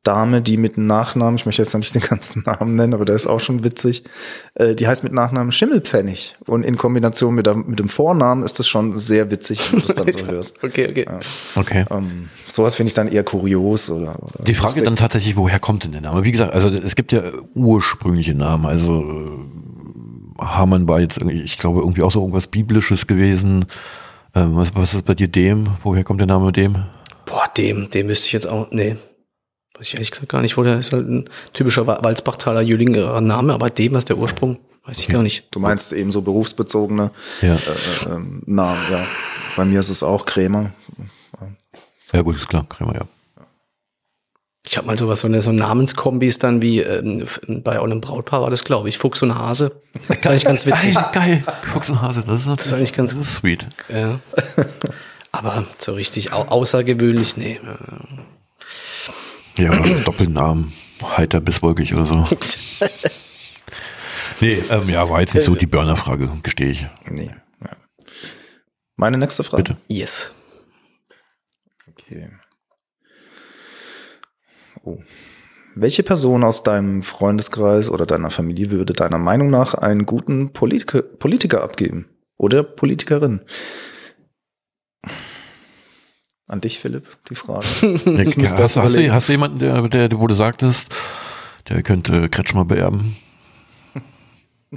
Dame, 0.07 0.43
die 0.43 0.57
mit 0.57 0.79
Nachnamen, 0.79 1.37
ich 1.37 1.47
möchte 1.47 1.63
jetzt 1.63 1.75
nicht 1.75 1.95
den 1.95 2.03
ganzen 2.03 2.43
Namen 2.47 2.75
nennen, 2.75 2.95
aber 2.95 3.05
der 3.05 3.15
ist 3.15 3.27
auch 3.27 3.41
schon 3.41 3.65
witzig, 3.65 4.05
äh, 4.55 4.75
die 4.75 4.87
heißt 4.87 5.05
mit 5.05 5.13
Nachnamen 5.13 5.53
Schimmelpfennig. 5.53 6.37
Und 6.47 6.65
in 6.65 6.77
Kombination 6.77 7.35
mit, 7.35 7.47
der, 7.47 7.55
mit 7.55 7.79
dem 7.79 7.89
Vornamen 7.89 8.43
ist 8.45 8.59
das 8.59 8.69
schon 8.69 8.97
sehr 8.97 9.31
witzig, 9.31 9.73
wenn 9.73 9.81
du 9.81 9.87
das 9.87 9.97
dann 9.97 10.13
so 10.13 10.27
hörst. 10.31 10.63
Okay, 10.63 10.89
okay. 10.91 11.07
Okay. 11.57 11.85
Ähm, 11.91 12.29
sowas 12.47 12.77
finde 12.77 12.89
ich 12.89 12.95
dann 12.95 13.09
eher 13.09 13.25
kurios 13.25 13.91
oder, 13.91 14.17
oder 14.23 14.45
Die 14.45 14.55
Frage 14.55 14.69
lustig. 14.69 14.85
dann 14.85 14.97
tatsächlich, 14.97 15.37
woher 15.37 15.59
kommt 15.59 15.85
denn 15.85 15.93
der 15.93 16.01
Name? 16.03 16.25
Wie 16.25 16.33
gesagt, 16.33 16.55
also 16.55 16.69
es 16.69 16.95
gibt 16.97 17.13
ja 17.13 17.23
ursprüngliche 17.55 18.35
Namen. 18.35 18.67
Also 18.67 19.03
äh, 19.03 20.43
Hamann 20.45 20.87
war 20.89 21.01
jetzt 21.01 21.19
irgendwie, 21.19 21.43
ich 21.43 21.59
glaube, 21.59 21.81
irgendwie 21.81 22.03
auch 22.03 22.13
so 22.13 22.21
irgendwas 22.21 22.47
Biblisches 22.47 23.07
gewesen. 23.07 23.67
Ähm, 24.35 24.57
was, 24.57 24.75
was 24.75 24.95
ist 24.95 25.05
bei 25.05 25.15
dir 25.15 25.29
dem? 25.29 25.69
Woher 25.83 26.05
kommt 26.05 26.21
der 26.21 26.29
Name 26.29 26.53
dem? 26.53 26.85
Boah, 27.25 27.49
dem, 27.57 27.91
dem 27.91 28.07
müsste 28.07 28.27
ich 28.27 28.33
jetzt 28.33 28.47
auch, 28.47 28.71
nee. 28.71 28.97
Weiß 29.79 29.89
ich 29.89 29.95
ehrlich 29.95 30.11
gesagt 30.11 30.31
gar 30.31 30.41
nicht, 30.43 30.57
wo 30.57 30.63
der 30.63 30.79
ist 30.79 30.93
halt 30.93 31.09
ein 31.09 31.29
typischer 31.53 31.87
Wa- 31.87 31.99
Walzbachtaler 32.03 32.63
Jülinger 32.63 33.21
Name, 33.21 33.53
aber 33.55 33.69
dem, 33.71 33.93
was 33.93 34.05
der 34.07 34.17
Ursprung, 34.19 34.59
weiß 34.85 35.01
ich 35.01 35.09
gar 35.09 35.23
nicht. 35.23 35.49
Du 35.51 35.61
meinst 35.61 35.93
eben 35.93 36.11
so 36.13 36.23
berufsbezogene 36.23 37.11
Ja. 37.43 37.55
äh, 37.57 37.59
ähm, 38.15 38.43
Namen, 38.47 38.81
ja. 38.91 39.05
Bei 39.57 39.65
mir 39.65 39.81
ist 39.81 39.91
es 39.91 40.03
auch 40.03 40.25
Krämer. 40.25 40.73
Ja 42.13 42.23
gut, 42.23 42.37
ist 42.37 42.49
klar, 42.49 42.65
Krämer, 42.69 42.95
ja. 42.95 43.01
Ich 44.69 44.77
habe 44.77 44.87
mal 44.89 44.99
sowas, 44.99 45.21
so 45.21 45.29
eine 45.29 45.43
so 45.43 45.53
Namenskombis 45.53 46.39
dann 46.41 46.61
wie 46.61 46.81
ähm, 46.81 47.25
bei 47.63 47.81
einem 47.81 48.01
Brautpaar 48.01 48.41
war 48.43 48.51
das, 48.51 48.65
glaube 48.65 48.89
ich, 48.89 48.99
Fuchs 48.99 49.23
und 49.23 49.33
Hase. 49.39 49.81
Das 50.09 50.17
ist 50.19 50.27
eigentlich 50.27 50.45
ganz 50.45 50.67
witzig. 50.67 50.95
Geil, 50.95 51.05
geil. 51.13 51.45
Fuchs 51.73 51.89
und 51.91 52.01
Hase, 52.03 52.25
das 52.27 52.41
ist 52.41 52.47
natürlich 52.47 52.67
ist 52.67 52.73
eigentlich 52.73 52.93
ganz 52.95 53.15
das 53.17 53.29
ist 53.29 53.35
sweet. 53.37 53.67
Ja. 53.89 54.19
Aber 55.31 55.67
so 55.79 55.93
richtig 55.95 56.33
au 56.33 56.43
außergewöhnlich, 56.43 57.37
nee. 57.37 57.61
Ja, 59.57 59.71
Doppelnamen. 60.05 60.73
Heiter 61.03 61.41
bis 61.41 61.63
wolkig 61.63 61.95
oder 61.95 62.07
so. 62.07 62.25
Nee, 64.41 64.63
ähm, 64.71 64.89
ja, 64.89 65.09
war 65.09 65.21
jetzt 65.21 65.35
nicht 65.35 65.45
so 65.45 65.55
die 65.55 65.67
Burner-Frage, 65.67 66.31
gestehe 66.43 66.71
ich. 66.71 66.87
Nee. 67.09 67.31
Ja. 67.63 67.77
Meine 68.97 69.17
nächste 69.19 69.45
Frage. 69.45 69.63
Bitte. 69.63 69.77
Yes. 69.89 70.31
Okay. 71.89 72.29
Oh. 74.85 74.99
Welche 75.75 76.03
Person 76.03 76.45
aus 76.45 76.63
deinem 76.63 77.03
Freundeskreis 77.03 77.91
oder 77.91 78.07
deiner 78.07 78.31
Familie 78.31 78.71
würde 78.71 78.93
deiner 78.93 79.19
Meinung 79.19 79.51
nach 79.51 79.75
einen 79.75 80.07
guten 80.07 80.53
Politiker, 80.53 81.03
Politiker 81.03 81.63
abgeben? 81.63 82.09
Oder 82.39 82.63
Politikerin? 82.63 83.41
An 86.49 86.61
dich, 86.61 86.79
Philipp, 86.79 87.09
die 87.29 87.35
Frage. 87.35 87.67
Ja, 87.83 88.21
Ich 88.21 88.37
müsste 88.37 88.63
hast, 88.63 88.77
hast, 88.77 88.95
du, 88.95 89.13
hast 89.13 89.29
du 89.29 89.33
jemanden, 89.33 89.59
der, 89.59 89.83
der, 89.89 90.09
der, 90.09 90.21
wo 90.21 90.27
du 90.29 90.35
sagtest, 90.35 90.95
der 91.69 91.83
könnte 91.83 92.29
Kretschmer 92.29 92.65
beerben? 92.65 93.17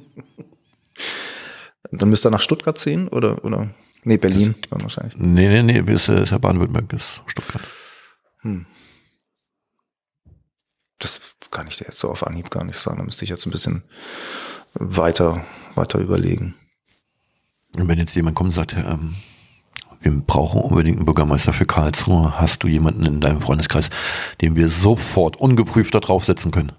Dann 1.92 2.10
müsst 2.10 2.26
ihr 2.26 2.32
nach 2.32 2.42
Stuttgart 2.42 2.78
ziehen 2.78 3.08
oder, 3.08 3.44
oder? 3.46 3.70
Nee, 4.04 4.18
Berlin 4.18 4.56
dann 4.70 4.82
wahrscheinlich. 4.82 5.18
Nee, 5.18 5.62
nee, 5.62 5.82
nee, 5.82 5.94
ist, 5.94 6.08
äh, 6.08 6.24
ist 6.24 6.32
ja 6.32 6.38
Baden-Württemberg, 6.38 6.94
ist 6.94 7.22
Stuttgart. 7.26 7.62
Das 11.00 11.36
kann 11.52 11.68
ich 11.68 11.78
dir 11.78 11.86
jetzt 11.86 12.00
so 12.00 12.10
auf 12.10 12.26
Anhieb 12.26 12.50
gar 12.50 12.64
nicht 12.64 12.80
sagen. 12.80 12.98
Da 12.98 13.04
müsste 13.04 13.26
ich 13.26 13.30
jetzt 13.30 13.46
ein 13.46 13.52
bisschen 13.52 13.84
weiter, 14.74 15.46
weiter 15.76 16.00
überlegen. 16.00 16.56
Und 17.76 17.88
wenn 17.88 18.00
jetzt 18.00 18.16
jemand 18.16 18.36
kommt 18.36 18.50
und 18.50 18.56
sagt, 18.56 18.74
ähm, 18.74 19.16
wir 20.02 20.12
brauchen 20.12 20.62
unbedingt 20.62 20.97
einen 20.97 21.06
Bürgermeister 21.06 21.54
für 21.54 21.66
Karlsruhe, 21.66 22.39
hast 22.39 22.64
du 22.64 22.68
jemanden 22.68 23.06
in 23.06 23.20
deinem 23.20 23.41
Freundeskreis, 23.41 23.89
den 24.41 24.56
wir 24.56 24.70
sofort 24.70 25.38
ungeprüft 25.38 25.93
da 25.93 26.00
draufsetzen 26.00 26.52
können? 26.52 26.72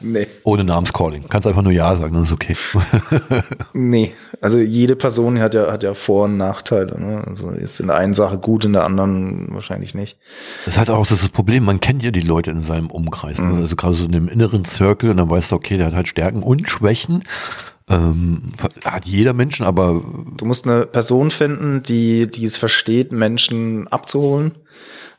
Nee. 0.00 0.28
Ohne 0.44 0.64
Namenscalling. 0.64 1.24
Kannst 1.28 1.46
einfach 1.46 1.62
nur 1.62 1.72
Ja 1.72 1.96
sagen, 1.96 2.14
dann 2.14 2.22
ist 2.22 2.32
okay. 2.32 2.56
Nee, 3.72 4.12
also 4.40 4.58
jede 4.58 4.96
Person 4.96 5.40
hat 5.40 5.54
ja, 5.54 5.72
hat 5.72 5.82
ja 5.82 5.94
Vor- 5.94 6.26
und 6.26 6.36
Nachteile. 6.36 6.98
Ne? 7.00 7.24
Also 7.26 7.50
ist 7.50 7.80
in 7.80 7.88
der 7.88 7.96
einen 7.96 8.14
Sache 8.14 8.38
gut, 8.38 8.64
in 8.64 8.72
der 8.72 8.84
anderen 8.84 9.48
wahrscheinlich 9.52 9.94
nicht. 9.94 10.18
Das 10.64 10.74
ist 10.74 10.78
halt 10.78 10.90
auch 10.90 11.06
das, 11.06 11.28
Problem, 11.30 11.64
man 11.64 11.80
kennt 11.80 12.02
ja 12.02 12.10
die 12.10 12.20
Leute 12.20 12.50
in 12.50 12.62
seinem 12.62 12.90
Umkreis. 12.90 13.38
Mhm. 13.38 13.56
Ne? 13.56 13.62
Also 13.62 13.76
gerade 13.76 13.94
so 13.94 14.04
in 14.04 14.12
dem 14.12 14.28
inneren 14.28 14.64
Circle 14.64 15.10
und 15.10 15.16
dann 15.16 15.30
weißt 15.30 15.50
du, 15.50 15.56
okay, 15.56 15.76
der 15.76 15.86
hat 15.86 15.94
halt 15.94 16.08
Stärken 16.08 16.42
und 16.42 16.68
Schwächen. 16.68 17.24
Ähm, 17.90 18.52
hat 18.84 19.06
jeder 19.06 19.32
Menschen, 19.32 19.64
aber 19.64 20.02
Du 20.36 20.44
musst 20.44 20.66
eine 20.66 20.86
Person 20.86 21.30
finden, 21.30 21.82
die, 21.82 22.26
die 22.26 22.44
es 22.44 22.56
versteht, 22.56 23.12
Menschen 23.12 23.88
abzuholen, 23.88 24.52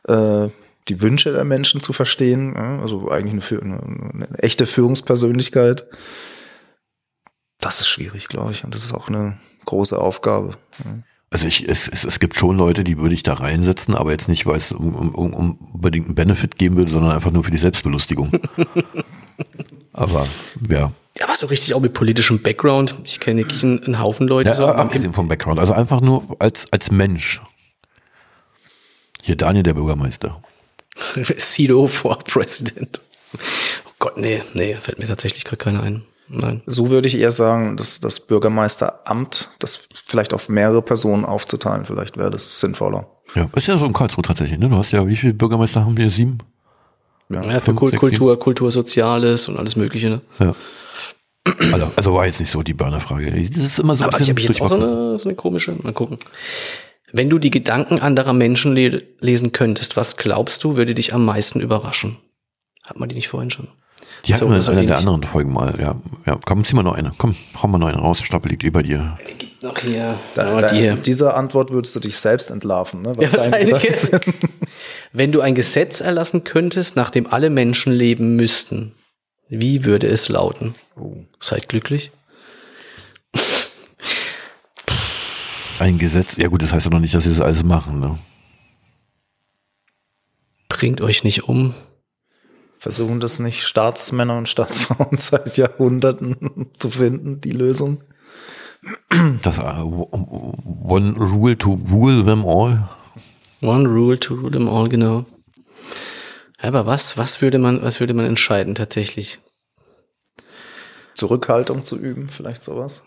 äh, 0.08 0.48
die 0.88 1.00
Wünsche 1.02 1.32
der 1.32 1.44
Menschen 1.44 1.80
zu 1.80 1.92
verstehen. 1.92 2.54
Ja? 2.54 2.80
Also 2.80 3.10
eigentlich 3.10 3.52
eine, 3.60 3.82
eine, 3.82 4.10
eine 4.14 4.38
echte 4.38 4.66
Führungspersönlichkeit. 4.66 5.84
Das 7.58 7.80
ist 7.80 7.88
schwierig, 7.88 8.28
glaube 8.28 8.52
ich. 8.52 8.64
Und 8.64 8.74
das 8.74 8.84
ist 8.84 8.94
auch 8.94 9.08
eine 9.08 9.38
große 9.66 9.98
Aufgabe. 9.98 10.52
Ja. 10.84 11.02
Also 11.32 11.46
ich, 11.46 11.68
es, 11.68 11.86
es, 11.86 12.04
es 12.04 12.18
gibt 12.18 12.34
schon 12.34 12.56
Leute, 12.56 12.82
die 12.82 12.98
würde 12.98 13.14
ich 13.14 13.22
da 13.22 13.34
reinsetzen, 13.34 13.94
aber 13.94 14.10
jetzt 14.10 14.28
nicht, 14.28 14.46
weil 14.46 14.56
es 14.56 14.72
um, 14.72 14.94
um, 14.94 15.14
um 15.14 15.32
um 15.32 15.58
unbedingt 15.74 16.06
einen 16.06 16.16
Benefit 16.16 16.58
geben 16.58 16.76
würde, 16.76 16.90
sondern 16.90 17.12
einfach 17.12 17.30
nur 17.30 17.44
für 17.44 17.52
die 17.52 17.58
Selbstbelustigung. 17.58 18.32
aber 19.92 20.26
ja. 20.68 20.90
Ja, 21.20 21.26
aber 21.26 21.36
so 21.36 21.46
richtig 21.46 21.74
auch 21.74 21.80
mit 21.80 21.92
politischem 21.92 22.40
Background. 22.40 22.94
Ich 23.04 23.20
kenne 23.20 23.42
wirklich 23.42 23.62
einen, 23.62 23.84
einen 23.84 24.00
Haufen 24.00 24.26
Leute. 24.26 24.48
ja 24.48 24.54
so, 24.54 24.66
abgesehen 24.66 25.12
vom 25.12 25.28
Background, 25.28 25.60
also 25.60 25.74
einfach 25.74 26.00
nur 26.00 26.36
als, 26.38 26.66
als 26.72 26.90
Mensch. 26.90 27.42
Hier 29.22 29.36
Daniel, 29.36 29.62
der 29.62 29.74
Bürgermeister. 29.74 30.42
Sido 31.36 31.86
for 31.88 32.18
President. 32.20 33.02
Oh 33.34 33.92
Gott, 33.98 34.16
nee, 34.16 34.42
nee, 34.54 34.74
fällt 34.80 34.98
mir 34.98 35.06
tatsächlich 35.06 35.44
gerade 35.44 35.58
keiner 35.58 35.82
ein. 35.82 36.04
Nein. 36.28 36.62
So 36.64 36.88
würde 36.88 37.08
ich 37.08 37.18
eher 37.18 37.32
sagen, 37.32 37.76
dass 37.76 38.00
das 38.00 38.20
Bürgermeisteramt, 38.20 39.50
das 39.58 39.88
vielleicht 39.92 40.32
auf 40.32 40.48
mehrere 40.48 40.80
Personen 40.80 41.26
aufzuteilen, 41.26 41.84
vielleicht 41.84 42.16
wäre 42.16 42.30
das 42.30 42.60
sinnvoller. 42.60 43.08
Ja, 43.34 43.48
ist 43.54 43.66
ja 43.66 43.76
so 43.76 43.84
in 43.84 43.92
Karlsruhe 43.92 44.22
tatsächlich, 44.22 44.58
ne? 44.58 44.68
Du 44.70 44.76
hast 44.76 44.92
ja, 44.92 45.06
wie 45.06 45.16
viele 45.16 45.34
Bürgermeister 45.34 45.84
haben 45.84 45.96
wir? 45.96 46.10
Sieben? 46.10 46.38
Ja, 47.28 47.42
für 47.42 47.60
fünf, 47.60 47.78
Kult, 47.78 47.92
sechs, 47.92 48.00
Kultur, 48.00 48.38
Kultur, 48.38 48.70
Soziales 48.70 49.48
und 49.48 49.58
alles 49.58 49.76
Mögliche. 49.76 50.08
Ne? 50.08 50.20
Ja. 50.38 50.54
Also, 51.44 51.92
also 51.96 52.14
war 52.14 52.26
jetzt 52.26 52.40
nicht 52.40 52.50
so 52.50 52.62
die 52.62 52.74
Burnerfrage. 52.74 53.30
Das 53.30 53.64
ist 53.64 53.78
immer 53.78 53.96
so 53.96 54.04
ein 54.04 54.10
Aber 54.10 54.20
ich 54.20 54.28
habe 54.28 54.40
jetzt 54.40 54.60
auch 54.60 54.68
so 54.68 54.74
eine, 54.74 55.18
so 55.18 55.28
eine 55.28 55.36
komische. 55.36 55.74
Mal 55.82 55.92
gucken. 55.92 56.18
Wenn 57.12 57.30
du 57.30 57.38
die 57.38 57.50
Gedanken 57.50 58.00
anderer 58.00 58.32
Menschen 58.32 58.74
le 58.74 59.02
lesen 59.20 59.52
könntest, 59.52 59.96
was 59.96 60.16
glaubst 60.16 60.62
du, 60.64 60.76
würde 60.76 60.94
dich 60.94 61.14
am 61.14 61.24
meisten 61.24 61.60
überraschen? 61.60 62.18
Hat 62.86 62.98
man 62.98 63.08
die 63.08 63.14
nicht 63.14 63.28
vorhin 63.28 63.50
schon? 63.50 63.68
Die 64.26 64.34
hatten 64.34 64.40
So, 64.40 64.50
wir 64.50 64.56
in 64.56 64.78
einer 64.78 64.86
der 64.86 64.98
anderen 64.98 65.22
Folgen 65.22 65.52
mal. 65.52 65.78
Ja, 65.80 65.96
ja. 66.26 66.38
Komm, 66.44 66.64
zieh 66.64 66.74
mal 66.76 66.82
noch 66.82 66.94
eine. 66.94 67.12
Komm, 67.16 67.34
hau 67.60 67.68
mal 67.68 67.78
noch 67.78 67.88
eine 67.88 67.98
raus. 67.98 68.18
Der 68.18 68.26
Stapel 68.26 68.50
liegt 68.50 68.62
über 68.62 68.82
dir. 68.82 69.18
Gibt 69.38 69.62
noch 69.62 69.78
hier. 69.78 70.14
Da, 70.34 70.56
oh, 70.56 70.60
da, 70.60 70.68
die 70.68 70.76
hier. 70.76 70.94
Dieser 70.94 71.36
Antwort 71.36 71.70
würdest 71.70 71.96
du 71.96 72.00
dich 72.00 72.18
selbst 72.18 72.50
entlarven. 72.50 73.02
Ne? 73.02 73.14
Ja, 73.18 73.32
wahrscheinlich. 73.32 73.78
Wenn 75.12 75.32
du 75.32 75.40
ein 75.40 75.54
Gesetz 75.54 76.00
erlassen 76.00 76.44
könntest, 76.44 76.96
nach 76.96 77.10
dem 77.10 77.26
alle 77.26 77.50
Menschen 77.50 77.92
leben 77.92 78.36
müssten, 78.36 78.94
wie 79.50 79.84
würde 79.84 80.06
es 80.06 80.28
lauten? 80.28 80.74
Oh. 80.96 81.16
Seid 81.40 81.68
glücklich. 81.68 82.12
Ein 85.80 85.98
Gesetz. 85.98 86.36
Ja 86.36 86.48
gut, 86.48 86.62
das 86.62 86.72
heißt 86.72 86.86
ja 86.86 86.92
noch 86.92 87.00
nicht, 87.00 87.14
dass 87.14 87.24
sie 87.24 87.30
das 87.30 87.40
alles 87.40 87.64
machen. 87.64 88.00
Ne? 88.00 88.18
Bringt 90.68 91.00
euch 91.00 91.24
nicht 91.24 91.44
um. 91.44 91.74
Versuchen 92.78 93.18
das 93.18 93.40
nicht 93.40 93.64
Staatsmänner 93.64 94.38
und 94.38 94.48
Staatsfrauen 94.48 95.18
seit 95.18 95.56
Jahrhunderten 95.56 96.68
zu 96.78 96.90
finden, 96.90 97.40
die 97.40 97.52
Lösung? 97.52 98.02
Das 99.42 99.58
uh, 99.58 100.08
One 100.82 101.14
Rule 101.18 101.58
to 101.58 101.78
Rule 101.90 102.24
them 102.24 102.44
all. 102.46 102.88
One 103.60 103.86
Rule 103.86 104.18
to 104.18 104.34
Rule 104.34 104.50
them 104.50 104.68
all, 104.68 104.88
genau. 104.88 105.26
Aber 106.62 106.86
was, 106.86 107.16
was 107.16 107.40
würde 107.40 107.58
man, 107.58 107.82
was 107.82 108.00
würde 108.00 108.14
man 108.14 108.26
entscheiden 108.26 108.74
tatsächlich? 108.74 109.38
Zurückhaltung 111.14 111.84
zu 111.84 111.98
üben, 111.98 112.28
vielleicht 112.28 112.62
sowas? 112.62 113.04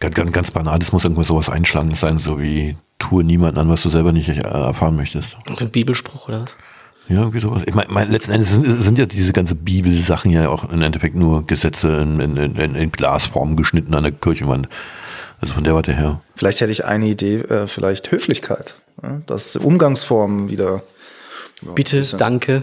Ganz, 0.00 0.14
ganz, 0.14 0.32
ganz 0.32 0.50
banal, 0.50 0.78
es 0.80 0.92
muss 0.92 1.04
irgendwo 1.04 1.22
sowas 1.22 1.48
einschlagendes 1.48 2.00
sein, 2.00 2.18
so 2.18 2.38
wie 2.40 2.76
tue 2.98 3.24
niemanden 3.24 3.58
an, 3.58 3.68
was 3.68 3.82
du 3.82 3.90
selber 3.90 4.12
nicht 4.12 4.28
erfahren 4.28 4.96
möchtest. 4.96 5.36
So 5.58 5.64
ein 5.64 5.70
Bibelspruch 5.70 6.28
oder 6.28 6.42
was? 6.42 6.56
Ja, 7.08 7.20
irgendwie 7.20 7.40
sowas. 7.40 7.62
Ich 7.66 7.74
meine, 7.74 7.90
mein, 7.92 8.10
letzten 8.10 8.32
Endes 8.32 8.50
sind, 8.50 8.64
sind, 8.64 8.98
ja 8.98 9.06
diese 9.06 9.32
ganze 9.32 9.54
Bibelsachen 9.54 10.30
ja 10.32 10.48
auch 10.48 10.70
im 10.70 10.82
Endeffekt 10.82 11.14
nur 11.14 11.46
Gesetze 11.46 11.88
in, 11.98 12.18
in, 12.20 12.36
in, 12.36 12.74
in 12.74 12.92
Glasform 12.92 13.56
geschnitten 13.56 13.94
an 13.94 14.02
der 14.02 14.12
Kirchenwand. 14.12 14.68
Also 15.40 15.54
von 15.54 15.64
der 15.64 15.74
Warte 15.74 15.92
her. 15.92 16.20
Vielleicht 16.34 16.60
hätte 16.60 16.72
ich 16.72 16.84
eine 16.84 17.06
Idee, 17.06 17.36
äh, 17.36 17.66
vielleicht 17.66 18.10
Höflichkeit. 18.10 18.74
Ja? 19.02 19.20
Dass 19.26 19.56
Umgangsformen 19.56 20.50
wieder. 20.50 20.82
Ja, 21.62 21.72
Bitte, 21.72 22.02
danke. 22.16 22.62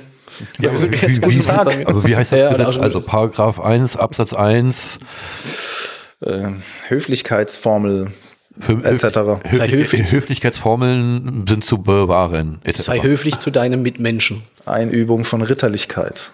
Ja, 0.59 0.71
also, 0.71 0.91
wie, 0.91 1.01
wie, 1.01 1.01
wie, 1.01 1.85
aber 1.85 2.07
wie 2.07 2.15
heißt 2.15 2.31
das 2.31 2.39
ja, 2.39 2.51
Gesetz? 2.51 2.77
Also 2.77 3.01
Paragraph 3.01 3.59
1, 3.59 3.97
Absatz 3.97 4.33
1. 4.33 4.99
Äh, 6.21 6.47
Höflichkeitsformel 6.87 8.11
etc. 8.83 9.03
Sei 9.51 9.67
höflich. 9.69 10.11
Höflichkeitsformeln 10.11 11.45
sind 11.47 11.63
zu 11.63 11.79
bewahren. 11.79 12.59
Etc. 12.63 12.81
Sei 12.81 12.99
höflich 13.01 13.39
zu 13.39 13.51
deinem 13.51 13.81
Mitmenschen. 13.81 14.43
Einübung 14.65 15.25
von 15.25 15.41
Ritterlichkeit. 15.41 16.31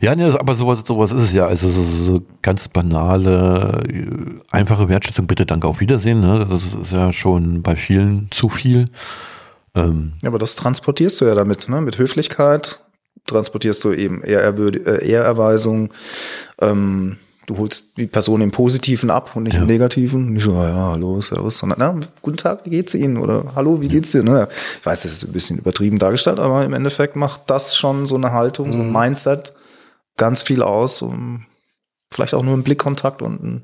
ja, 0.00 0.14
nee, 0.14 0.24
aber 0.24 0.54
sowas, 0.54 0.82
sowas 0.84 1.10
ist 1.10 1.22
es 1.22 1.32
ja. 1.32 1.46
Also 1.46 1.70
so, 1.70 1.82
so 1.82 2.22
ganz 2.42 2.68
banale, 2.68 3.82
einfache 4.50 4.88
Wertschätzung, 4.88 5.26
bitte 5.26 5.46
danke, 5.46 5.66
auf 5.66 5.80
Wiedersehen. 5.80 6.20
Ne? 6.20 6.46
Das 6.48 6.62
ist 6.64 6.92
ja 6.92 7.12
schon 7.12 7.62
bei 7.62 7.76
vielen 7.76 8.28
zu 8.30 8.48
viel. 8.48 8.86
Ähm 9.74 10.12
ja, 10.22 10.28
aber 10.28 10.38
das 10.38 10.54
transportierst 10.54 11.20
du 11.20 11.24
ja 11.24 11.34
damit, 11.34 11.68
ne? 11.68 11.80
Mit 11.80 11.98
Höflichkeit 11.98 12.80
transportierst 13.26 13.82
du 13.84 13.92
eben 13.92 14.22
Ehrerwürd 14.22 14.86
äh, 14.86 15.06
Ehrerweisung, 15.06 15.90
ähm, 16.60 17.16
du 17.46 17.58
holst 17.58 17.96
die 17.96 18.06
Person 18.06 18.40
im 18.40 18.50
Positiven 18.50 19.10
ab 19.10 19.32
und 19.34 19.44
nicht 19.44 19.54
ja. 19.54 19.62
im 19.62 19.66
Negativen. 19.66 20.32
Nicht 20.32 20.44
so, 20.44 20.52
ja, 20.54 20.90
hallo, 20.92 21.20
servus, 21.20 21.58
sondern, 21.58 21.78
na, 21.78 22.00
guten 22.22 22.36
Tag, 22.36 22.64
wie 22.64 22.70
geht's 22.70 22.94
Ihnen? 22.94 23.16
Oder 23.16 23.52
hallo, 23.54 23.82
wie 23.82 23.88
geht's 23.88 24.12
dir? 24.12 24.22
Ne? 24.22 24.48
Ich 24.80 24.86
weiß, 24.86 25.02
das 25.02 25.12
ist 25.12 25.24
ein 25.24 25.32
bisschen 25.32 25.58
übertrieben 25.58 25.98
dargestellt, 25.98 26.38
aber 26.38 26.64
im 26.64 26.72
Endeffekt 26.72 27.16
macht 27.16 27.42
das 27.48 27.76
schon 27.76 28.06
so 28.06 28.14
eine 28.14 28.32
Haltung, 28.32 28.72
so 28.72 28.78
ein 28.78 28.88
mhm. 28.88 28.92
Mindset 28.92 29.52
ganz 30.16 30.42
viel 30.42 30.62
aus. 30.62 31.02
Um 31.02 31.46
vielleicht 32.10 32.34
auch 32.34 32.42
nur 32.42 32.56
ein 32.56 32.62
Blickkontakt 32.62 33.22
und 33.22 33.42
ein, 33.42 33.62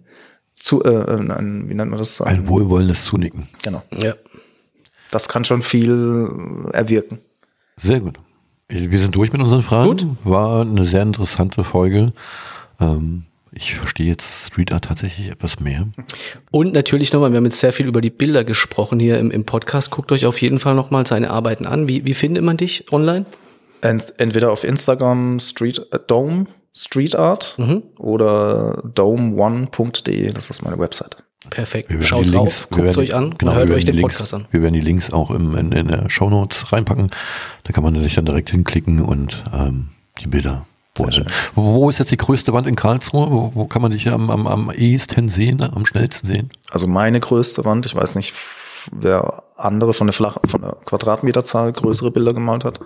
zu, 0.58 0.82
äh, 0.84 1.16
ein 1.16 1.68
wie 1.68 1.74
nennt 1.74 1.90
man 1.90 1.98
das? 1.98 2.20
Ein, 2.20 2.40
ein 2.40 2.48
wohlwollendes 2.48 3.04
Zunicken. 3.04 3.48
Genau. 3.62 3.82
Ja. 3.92 4.14
Das 5.10 5.28
kann 5.28 5.44
schon 5.44 5.62
viel 5.62 6.68
erwirken. 6.72 7.18
Sehr 7.76 8.00
gut. 8.00 8.18
Wir 8.68 9.00
sind 9.00 9.16
durch 9.16 9.32
mit 9.32 9.42
unseren 9.42 9.62
Fragen. 9.62 9.88
Gut. 9.88 10.06
War 10.24 10.60
eine 10.62 10.86
sehr 10.86 11.02
interessante 11.02 11.64
Folge. 11.64 12.12
Ähm, 12.78 13.24
ich 13.52 13.74
verstehe 13.74 14.06
jetzt 14.06 14.46
Street 14.46 14.72
Art 14.72 14.84
tatsächlich 14.84 15.28
etwas 15.28 15.58
mehr. 15.58 15.88
Und 16.52 16.72
natürlich 16.72 17.12
nochmal, 17.12 17.32
wir 17.32 17.38
haben 17.38 17.44
jetzt 17.44 17.58
sehr 17.58 17.72
viel 17.72 17.86
über 17.86 18.00
die 18.00 18.10
Bilder 18.10 18.44
gesprochen 18.44 19.00
hier 19.00 19.18
im, 19.18 19.32
im 19.32 19.44
Podcast. 19.44 19.90
Guckt 19.90 20.12
euch 20.12 20.26
auf 20.26 20.40
jeden 20.40 20.60
Fall 20.60 20.76
nochmal 20.76 21.04
seine 21.04 21.30
Arbeiten 21.30 21.66
an. 21.66 21.88
Wie, 21.88 22.06
wie 22.06 22.14
findet 22.14 22.44
man 22.44 22.56
dich 22.56 22.92
online? 22.92 23.26
Ent, 23.80 24.14
entweder 24.18 24.52
auf 24.52 24.62
Instagram 24.62 25.40
Street 25.40 25.84
äh, 25.90 25.98
Dome 26.06 26.46
Street 26.72 27.16
Art 27.16 27.56
mhm. 27.58 27.82
oder 27.98 28.82
dome1.de, 28.84 30.32
das 30.32 30.50
ist 30.50 30.62
meine 30.62 30.78
Website. 30.78 31.16
Perfekt. 31.50 31.92
Schaut 32.04 32.24
die 32.24 32.30
Links, 32.30 32.60
drauf, 32.60 32.68
guckt 32.70 32.96
euch 32.96 33.14
an 33.14 33.34
genau, 33.36 33.54
hört 33.54 33.70
euch 33.70 33.84
den 33.84 33.96
Links, 33.96 34.14
Podcast 34.14 34.34
an. 34.34 34.46
Wir 34.50 34.62
werden 34.62 34.74
die 34.74 34.80
Links 34.80 35.12
auch 35.12 35.30
im, 35.30 35.56
in, 35.56 35.72
in 35.72 35.88
der 35.88 36.08
Show 36.08 36.30
Notes 36.30 36.72
reinpacken. 36.72 37.10
Da 37.64 37.72
kann 37.72 37.82
man 37.82 38.00
sich 38.02 38.14
dann 38.14 38.24
direkt 38.24 38.50
hinklicken 38.50 39.02
und 39.02 39.44
ähm, 39.52 39.88
die 40.20 40.28
Bilder 40.28 40.66
wo 41.54 41.90
ist 41.90 41.98
jetzt 41.98 42.10
die 42.10 42.16
größte 42.16 42.52
Wand 42.52 42.66
in 42.66 42.76
Karlsruhe? 42.76 43.30
Wo, 43.30 43.52
wo 43.54 43.66
kann 43.66 43.82
man 43.82 43.92
dich 43.92 44.08
am, 44.08 44.30
am, 44.30 44.46
am 44.46 44.70
ehesten 44.70 45.28
sehen, 45.28 45.62
am 45.62 45.86
schnellsten 45.86 46.26
sehen? 46.26 46.50
Also 46.70 46.86
meine 46.86 47.20
größte 47.20 47.64
Wand, 47.64 47.86
ich 47.86 47.94
weiß 47.94 48.14
nicht, 48.16 48.34
wer 48.92 49.42
andere 49.56 49.94
von 49.94 50.06
der, 50.06 50.14
Flach 50.14 50.38
von 50.44 50.62
der 50.62 50.76
Quadratmeterzahl 50.84 51.72
größere 51.72 52.10
Bilder 52.10 52.34
gemalt 52.34 52.64
hat, 52.64 52.80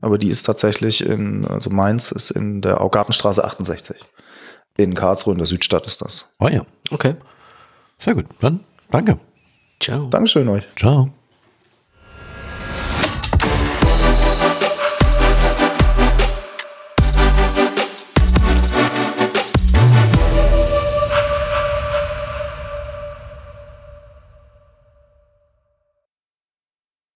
aber 0.00 0.18
die 0.18 0.28
ist 0.28 0.44
tatsächlich 0.44 1.04
in, 1.04 1.46
also 1.46 1.70
meins 1.70 2.12
ist 2.12 2.30
in 2.30 2.60
der 2.60 2.80
Augartenstraße 2.80 3.44
68. 3.44 3.96
In 4.76 4.94
Karlsruhe, 4.94 5.32
in 5.32 5.38
der 5.38 5.46
Südstadt 5.46 5.86
ist 5.86 6.02
das. 6.02 6.32
Ah 6.38 6.48
ja. 6.48 6.62
Okay. 6.90 7.16
Sehr 8.00 8.14
gut. 8.14 8.26
Dann 8.40 8.60
danke. 8.90 9.18
Ciao. 9.80 10.06
Dankeschön 10.06 10.48
euch. 10.48 10.64
Ciao. 10.76 11.10